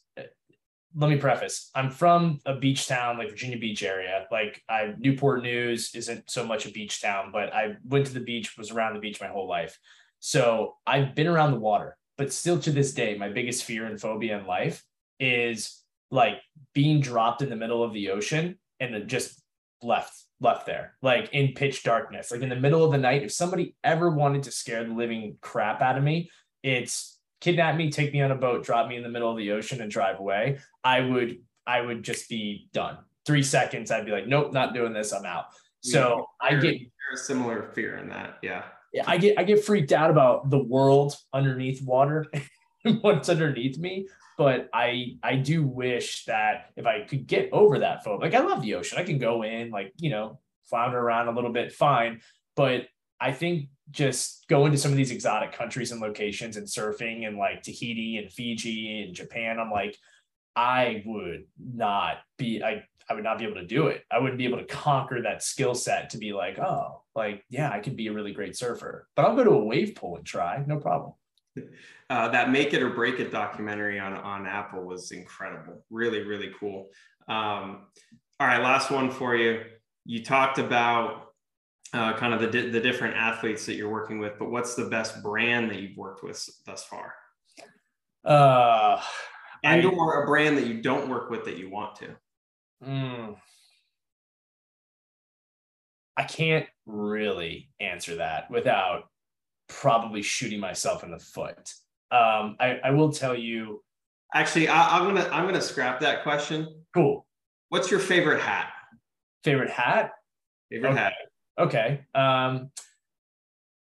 Let 0.98 1.10
me 1.10 1.16
preface: 1.16 1.70
I'm 1.74 1.90
from 1.90 2.40
a 2.44 2.56
beach 2.56 2.88
town, 2.88 3.18
like 3.18 3.30
Virginia 3.30 3.58
Beach 3.58 3.82
area. 3.82 4.26
Like 4.30 4.62
I, 4.68 4.94
Newport 4.98 5.42
News 5.42 5.94
isn't 5.94 6.28
so 6.28 6.44
much 6.44 6.66
a 6.66 6.72
beach 6.72 7.00
town, 7.00 7.30
but 7.32 7.54
I 7.54 7.76
went 7.84 8.06
to 8.06 8.14
the 8.14 8.20
beach, 8.20 8.58
was 8.58 8.72
around 8.72 8.94
the 8.94 9.00
beach 9.00 9.20
my 9.20 9.28
whole 9.28 9.48
life, 9.48 9.78
so 10.18 10.74
I've 10.86 11.14
been 11.14 11.28
around 11.28 11.52
the 11.52 11.60
water. 11.60 11.96
But 12.16 12.32
still, 12.32 12.58
to 12.60 12.72
this 12.72 12.92
day, 12.92 13.16
my 13.16 13.28
biggest 13.28 13.62
fear 13.62 13.86
and 13.86 14.00
phobia 14.00 14.38
in 14.38 14.46
life 14.46 14.82
is 15.20 15.84
like 16.10 16.40
being 16.74 17.00
dropped 17.00 17.42
in 17.42 17.50
the 17.50 17.56
middle 17.56 17.82
of 17.82 17.92
the 17.92 18.10
ocean 18.10 18.58
and 18.80 18.94
then 18.94 19.08
just 19.08 19.42
left 19.82 20.24
left 20.40 20.66
there 20.66 20.94
like 21.02 21.28
in 21.32 21.52
pitch 21.52 21.82
darkness 21.82 22.30
like 22.30 22.40
in 22.40 22.48
the 22.48 22.56
middle 22.56 22.84
of 22.84 22.92
the 22.92 22.98
night 22.98 23.22
if 23.22 23.32
somebody 23.32 23.74
ever 23.84 24.10
wanted 24.10 24.42
to 24.42 24.50
scare 24.50 24.84
the 24.84 24.92
living 24.92 25.36
crap 25.40 25.82
out 25.82 25.98
of 25.98 26.02
me 26.02 26.28
it's 26.62 27.17
kidnap 27.40 27.76
me 27.76 27.90
take 27.90 28.12
me 28.12 28.20
on 28.20 28.30
a 28.30 28.34
boat 28.34 28.64
drop 28.64 28.88
me 28.88 28.96
in 28.96 29.02
the 29.02 29.08
middle 29.08 29.30
of 29.30 29.36
the 29.36 29.52
ocean 29.52 29.80
and 29.80 29.90
drive 29.90 30.18
away 30.18 30.58
i 30.84 31.00
would 31.00 31.38
i 31.66 31.80
would 31.80 32.02
just 32.02 32.28
be 32.28 32.68
done 32.72 32.98
three 33.26 33.42
seconds 33.42 33.90
i'd 33.90 34.06
be 34.06 34.12
like 34.12 34.26
nope 34.26 34.52
not 34.52 34.74
doing 34.74 34.92
this 34.92 35.12
i'm 35.12 35.24
out 35.24 35.46
so 35.80 36.26
yeah, 36.42 36.48
i 36.48 36.54
get 36.60 36.76
a 37.12 37.16
similar 37.16 37.70
fear 37.74 37.96
in 37.96 38.08
that 38.08 38.38
yeah 38.42 38.64
yeah 38.92 39.04
i 39.06 39.16
get 39.16 39.38
i 39.38 39.42
get 39.42 39.64
freaked 39.64 39.92
out 39.92 40.10
about 40.10 40.50
the 40.50 40.58
world 40.58 41.14
underneath 41.32 41.82
water 41.82 42.26
what's 43.00 43.28
underneath 43.28 43.78
me 43.78 44.06
but 44.38 44.70
I 44.72 45.16
I 45.20 45.34
do 45.34 45.64
wish 45.64 46.24
that 46.26 46.70
if 46.76 46.86
I 46.86 47.00
could 47.00 47.26
get 47.26 47.50
over 47.52 47.80
that 47.80 48.04
phobia, 48.04 48.30
like 48.30 48.40
I 48.40 48.46
love 48.46 48.62
the 48.62 48.76
ocean, 48.76 48.96
I 48.96 49.02
can 49.02 49.18
go 49.18 49.42
in, 49.42 49.70
like 49.70 49.92
you 49.98 50.10
know, 50.10 50.38
flounder 50.70 50.98
around 50.98 51.26
a 51.26 51.32
little 51.32 51.52
bit, 51.52 51.72
fine. 51.72 52.20
But 52.54 52.86
I 53.20 53.32
think 53.32 53.68
just 53.90 54.46
going 54.48 54.72
to 54.72 54.78
some 54.78 54.90
of 54.90 54.96
these 54.96 55.10
exotic 55.10 55.52
countries 55.52 55.92
and 55.92 56.00
locations 56.00 56.56
and 56.56 56.66
surfing 56.66 57.26
and 57.26 57.36
like 57.36 57.62
Tahiti 57.62 58.18
and 58.18 58.30
Fiji 58.32 59.02
and 59.02 59.14
Japan, 59.14 59.58
I'm 59.58 59.70
like, 59.70 59.96
I 60.54 61.02
would 61.06 61.44
not 61.58 62.18
be 62.36 62.62
I 62.62 62.84
I 63.10 63.14
would 63.14 63.24
not 63.24 63.38
be 63.38 63.44
able 63.44 63.56
to 63.56 63.66
do 63.66 63.86
it. 63.86 64.04
I 64.10 64.18
wouldn't 64.18 64.38
be 64.38 64.44
able 64.44 64.58
to 64.58 64.66
conquer 64.66 65.22
that 65.22 65.42
skill 65.42 65.74
set 65.74 66.10
to 66.10 66.18
be 66.18 66.32
like, 66.32 66.58
oh, 66.58 67.02
like 67.14 67.44
yeah, 67.48 67.70
I 67.70 67.80
could 67.80 67.96
be 67.96 68.08
a 68.08 68.12
really 68.12 68.32
great 68.32 68.56
surfer. 68.56 69.08
But 69.16 69.24
I'll 69.24 69.36
go 69.36 69.44
to 69.44 69.50
a 69.50 69.64
wave 69.64 69.94
pool 69.94 70.16
and 70.16 70.26
try, 70.26 70.62
no 70.66 70.78
problem. 70.78 71.14
uh, 72.10 72.28
that 72.28 72.50
Make 72.50 72.74
It 72.74 72.82
or 72.82 72.90
Break 72.90 73.18
It 73.20 73.30
documentary 73.30 73.98
on, 73.98 74.12
on 74.14 74.46
Apple 74.46 74.84
was 74.84 75.10
incredible. 75.10 75.84
Really, 75.90 76.22
really 76.22 76.52
cool. 76.58 76.88
Um, 77.28 77.86
all 78.40 78.46
right, 78.46 78.62
last 78.62 78.90
one 78.90 79.10
for 79.10 79.34
you. 79.36 79.62
You 80.04 80.22
talked 80.22 80.58
about 80.58 81.27
uh, 81.92 82.14
kind 82.14 82.34
of 82.34 82.40
the, 82.40 82.46
di- 82.46 82.70
the 82.70 82.80
different 82.80 83.16
athletes 83.16 83.66
that 83.66 83.74
you're 83.74 83.90
working 83.90 84.18
with, 84.18 84.38
but 84.38 84.50
what's 84.50 84.74
the 84.74 84.86
best 84.86 85.22
brand 85.22 85.70
that 85.70 85.80
you've 85.80 85.96
worked 85.96 86.22
with 86.22 86.48
thus 86.66 86.84
far? 86.84 87.14
Uh, 88.24 89.00
and 89.64 89.86
I, 89.86 89.90
or 89.90 90.22
a 90.22 90.26
brand 90.26 90.58
that 90.58 90.66
you 90.66 90.82
don't 90.82 91.08
work 91.08 91.30
with 91.30 91.44
that 91.44 91.56
you 91.56 91.70
want 91.70 91.96
to? 91.96 92.16
Mm, 92.84 93.36
I 96.18 96.24
can't 96.24 96.66
really 96.84 97.70
answer 97.80 98.16
that 98.16 98.50
without 98.50 99.04
probably 99.68 100.20
shooting 100.20 100.58
myself 100.58 101.04
in 101.04 101.12
the 101.12 101.18
foot. 101.18 101.72
Um, 102.10 102.56
I, 102.58 102.80
I 102.84 102.90
will 102.90 103.12
tell 103.12 103.36
you. 103.36 103.82
Actually, 104.34 104.68
I, 104.68 104.98
am 104.98 105.04
gonna 105.04 105.28
I'm 105.32 105.46
gonna 105.46 105.60
scrap 105.60 106.00
that 106.00 106.22
question. 106.22 106.84
Cool. 106.92 107.24
What's 107.68 107.90
your 107.90 108.00
favorite 108.00 108.40
hat? 108.40 108.70
Favorite 109.44 109.70
hat? 109.70 110.10
Favorite 110.70 110.90
okay. 110.90 110.98
hat. 110.98 111.12
Okay. 111.58 112.00
Um, 112.14 112.70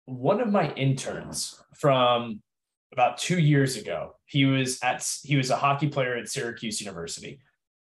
one 0.05 0.41
of 0.41 0.51
my 0.51 0.71
interns 0.73 1.61
from 1.75 2.41
about 2.91 3.17
two 3.17 3.39
years 3.39 3.77
ago, 3.77 4.15
he 4.25 4.45
was 4.45 4.79
at 4.83 5.07
he 5.23 5.35
was 5.35 5.49
a 5.49 5.55
hockey 5.55 5.87
player 5.87 6.15
at 6.15 6.29
Syracuse 6.29 6.79
University, 6.81 7.39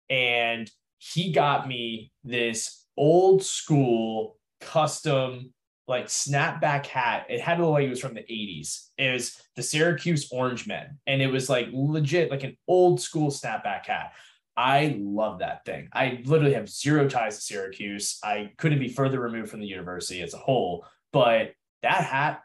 and 0.09 0.69
he 0.97 1.31
got 1.31 1.67
me 1.67 2.11
this 2.23 2.85
old 2.97 3.43
school 3.43 4.37
custom 4.61 5.53
like 5.87 6.05
snapback 6.07 6.85
hat. 6.85 7.25
It 7.29 7.41
had 7.41 7.57
to 7.57 7.65
look 7.65 7.73
like 7.73 7.85
it 7.85 7.89
was 7.89 7.99
from 7.99 8.13
the 8.13 8.21
80s. 8.21 8.87
It 8.97 9.11
was 9.11 9.41
the 9.55 9.63
Syracuse 9.63 10.29
Orange 10.31 10.65
Men. 10.65 10.97
And 11.07 11.21
it 11.21 11.27
was 11.27 11.49
like 11.49 11.67
legit, 11.73 12.31
like 12.31 12.43
an 12.43 12.57
old 12.67 13.01
school 13.01 13.29
snapback 13.29 13.85
hat. 13.85 14.13
I 14.55 14.97
love 14.99 15.39
that 15.39 15.65
thing. 15.65 15.89
I 15.93 16.21
literally 16.25 16.53
have 16.53 16.69
zero 16.69 17.09
ties 17.09 17.37
to 17.37 17.41
Syracuse. 17.41 18.19
I 18.23 18.51
couldn't 18.57 18.79
be 18.79 18.89
further 18.89 19.19
removed 19.19 19.49
from 19.49 19.59
the 19.59 19.67
university 19.67 20.21
as 20.21 20.33
a 20.33 20.37
whole. 20.37 20.85
But 21.11 21.53
that 21.81 22.03
hat, 22.03 22.41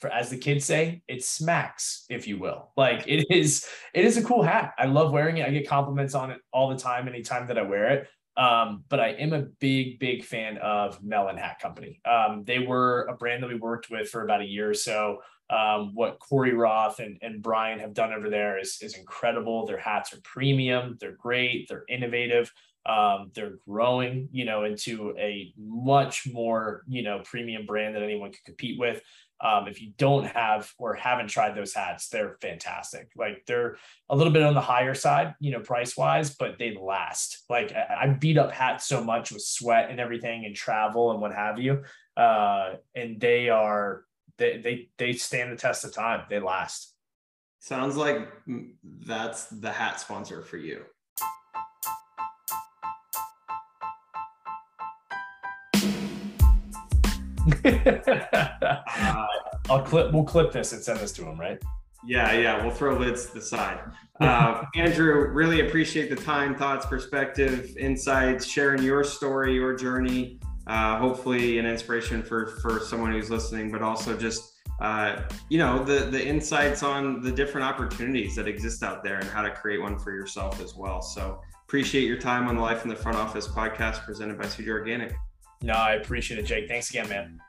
for 0.00 0.10
as 0.10 0.30
the 0.30 0.36
kids 0.36 0.64
say, 0.64 1.02
it 1.08 1.24
smacks, 1.24 2.04
if 2.10 2.28
you 2.28 2.38
will. 2.38 2.70
Like 2.76 3.04
it 3.06 3.26
is, 3.30 3.66
it 3.94 4.04
is 4.04 4.16
a 4.16 4.22
cool 4.22 4.42
hat. 4.42 4.74
I 4.78 4.86
love 4.86 5.10
wearing 5.10 5.38
it. 5.38 5.46
I 5.46 5.50
get 5.50 5.68
compliments 5.68 6.14
on 6.14 6.30
it 6.30 6.40
all 6.52 6.68
the 6.68 6.78
time, 6.78 7.08
anytime 7.08 7.48
that 7.48 7.58
I 7.58 7.62
wear 7.62 7.90
it. 7.92 8.08
Um, 8.36 8.84
but 8.88 9.00
I 9.00 9.08
am 9.08 9.32
a 9.32 9.46
big, 9.58 9.98
big 9.98 10.24
fan 10.24 10.58
of 10.58 11.02
Melin 11.02 11.36
Hat 11.36 11.58
Company. 11.60 12.00
Um, 12.04 12.44
they 12.46 12.60
were 12.60 13.06
a 13.06 13.14
brand 13.14 13.42
that 13.42 13.48
we 13.48 13.56
worked 13.56 13.90
with 13.90 14.08
for 14.08 14.22
about 14.22 14.42
a 14.42 14.46
year 14.46 14.70
or 14.70 14.74
so. 14.74 15.18
Um, 15.50 15.92
what 15.94 16.18
Corey 16.18 16.52
Roth 16.52 17.00
and, 17.00 17.18
and 17.22 17.42
Brian 17.42 17.78
have 17.78 17.94
done 17.94 18.12
over 18.12 18.28
there 18.28 18.58
is, 18.58 18.78
is 18.82 18.96
incredible. 18.96 19.66
Their 19.66 19.78
hats 19.78 20.12
are 20.12 20.20
premium, 20.22 20.96
they're 21.00 21.16
great, 21.16 21.68
they're 21.68 21.84
innovative. 21.88 22.52
Um, 22.86 23.32
they're 23.34 23.58
growing, 23.68 24.30
you 24.32 24.46
know, 24.46 24.64
into 24.64 25.14
a 25.18 25.52
much 25.58 26.26
more, 26.26 26.84
you 26.88 27.02
know, 27.02 27.20
premium 27.22 27.66
brand 27.66 27.94
that 27.94 28.02
anyone 28.02 28.32
could 28.32 28.44
compete 28.44 28.78
with. 28.78 29.02
Um, 29.40 29.68
if 29.68 29.80
you 29.80 29.92
don't 29.98 30.24
have 30.24 30.72
or 30.78 30.94
haven't 30.94 31.28
tried 31.28 31.54
those 31.54 31.74
hats, 31.74 32.08
they're 32.08 32.38
fantastic. 32.40 33.10
Like 33.14 33.44
they're 33.46 33.76
a 34.08 34.16
little 34.16 34.32
bit 34.32 34.42
on 34.42 34.54
the 34.54 34.60
higher 34.60 34.94
side, 34.94 35.34
you 35.38 35.52
know, 35.52 35.60
price 35.60 35.96
wise, 35.96 36.34
but 36.34 36.58
they 36.58 36.76
last. 36.80 37.44
Like 37.48 37.72
I, 37.72 38.04
I 38.04 38.06
beat 38.08 38.38
up 38.38 38.52
hats 38.52 38.86
so 38.86 39.04
much 39.04 39.30
with 39.32 39.42
sweat 39.42 39.90
and 39.90 40.00
everything 40.00 40.44
and 40.46 40.56
travel 40.56 41.12
and 41.12 41.20
what 41.20 41.34
have 41.34 41.60
you. 41.60 41.84
Uh, 42.16 42.76
and 42.96 43.20
they 43.20 43.48
are 43.48 44.04
they 44.38 44.58
they 44.58 44.88
they 44.96 45.12
stand 45.12 45.52
the 45.52 45.56
test 45.56 45.84
of 45.84 45.92
time. 45.92 46.24
They 46.30 46.40
last. 46.40 46.94
Sounds 47.60 47.96
like 47.96 48.28
that's 49.04 49.46
the 49.46 49.70
hat 49.70 50.00
sponsor 50.00 50.42
for 50.42 50.56
you. 50.56 50.84
uh, 57.64 59.26
I'll 59.68 59.82
clip. 59.82 60.12
We'll 60.12 60.24
clip 60.24 60.52
this 60.52 60.72
and 60.72 60.82
send 60.82 61.00
this 61.00 61.12
to 61.12 61.24
him, 61.24 61.38
right? 61.38 61.60
Yeah, 62.06 62.32
yeah. 62.32 62.62
We'll 62.62 62.74
throw 62.74 62.96
lids 62.96 63.26
to 63.26 63.34
the 63.34 63.40
side. 63.40 63.80
Uh, 64.20 64.64
Andrew, 64.76 65.28
really 65.32 65.66
appreciate 65.66 66.10
the 66.10 66.16
time, 66.16 66.54
thoughts, 66.54 66.86
perspective, 66.86 67.76
insights, 67.76 68.46
sharing 68.46 68.82
your 68.82 69.02
story, 69.02 69.54
your 69.54 69.74
journey. 69.74 70.38
Uh, 70.68 70.98
hopefully, 70.98 71.58
an 71.58 71.66
inspiration 71.66 72.22
for 72.22 72.46
for 72.60 72.78
someone 72.80 73.10
who's 73.10 73.30
listening, 73.30 73.72
but 73.72 73.80
also 73.80 74.16
just 74.16 74.52
uh, 74.80 75.22
you 75.48 75.58
know 75.58 75.82
the 75.82 76.00
the 76.06 76.24
insights 76.24 76.82
on 76.82 77.22
the 77.22 77.32
different 77.32 77.66
opportunities 77.66 78.36
that 78.36 78.46
exist 78.46 78.82
out 78.82 79.02
there 79.02 79.18
and 79.18 79.28
how 79.28 79.42
to 79.42 79.50
create 79.50 79.80
one 79.80 79.98
for 79.98 80.12
yourself 80.12 80.60
as 80.62 80.74
well. 80.74 81.00
So 81.00 81.40
appreciate 81.66 82.06
your 82.06 82.18
time 82.18 82.48
on 82.48 82.54
the 82.54 82.62
Life 82.62 82.84
in 82.84 82.90
the 82.90 82.96
Front 82.96 83.16
Office 83.16 83.48
podcast 83.48 84.04
presented 84.04 84.36
by 84.38 84.44
Suja 84.44 84.68
Organic. 84.68 85.14
No, 85.62 85.72
I 85.72 85.94
appreciate 85.94 86.38
it, 86.38 86.44
Jake. 86.44 86.68
Thanks 86.68 86.90
again, 86.90 87.08
man. 87.08 87.40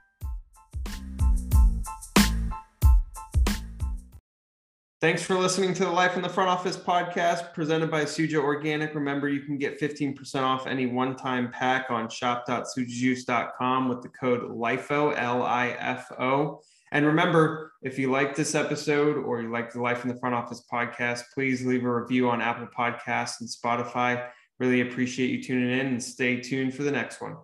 Thanks 5.01 5.23
for 5.23 5.35
listening 5.35 5.73
to 5.75 5.85
the 5.85 5.91
Life 5.91 6.17
in 6.17 6.21
the 6.21 6.27
Front 6.27 6.49
Office 6.49 6.75
podcast 6.75 7.53
presented 7.53 7.89
by 7.89 8.03
Suja 8.03 8.35
Organic. 8.43 8.93
Remember, 8.93 9.29
you 9.29 9.39
can 9.39 9.57
get 9.57 9.79
15% 9.79 10.41
off 10.41 10.67
any 10.67 10.87
one 10.87 11.15
time 11.15 11.49
pack 11.53 11.89
on 11.89 12.09
shop.sujajuice.com 12.09 13.87
with 13.87 14.01
the 14.01 14.09
code 14.09 14.41
LIFO, 14.51 15.17
L 15.17 15.43
I 15.43 15.69
F 15.79 16.11
O. 16.19 16.59
And 16.91 17.05
remember, 17.05 17.71
if 17.81 17.97
you 17.97 18.11
like 18.11 18.35
this 18.35 18.55
episode 18.55 19.15
or 19.15 19.41
you 19.41 19.49
like 19.49 19.71
the 19.71 19.81
Life 19.81 20.03
in 20.03 20.09
the 20.09 20.19
Front 20.19 20.35
Office 20.35 20.65
podcast, 20.69 21.23
please 21.33 21.65
leave 21.65 21.85
a 21.85 22.01
review 22.01 22.29
on 22.29 22.41
Apple 22.41 22.67
Podcasts 22.67 23.39
and 23.39 23.49
Spotify. 23.49 24.27
Really 24.59 24.81
appreciate 24.81 25.29
you 25.29 25.41
tuning 25.41 25.79
in 25.79 25.87
and 25.87 26.03
stay 26.03 26.41
tuned 26.41 26.73
for 26.73 26.83
the 26.83 26.91
next 26.91 27.21
one. 27.21 27.37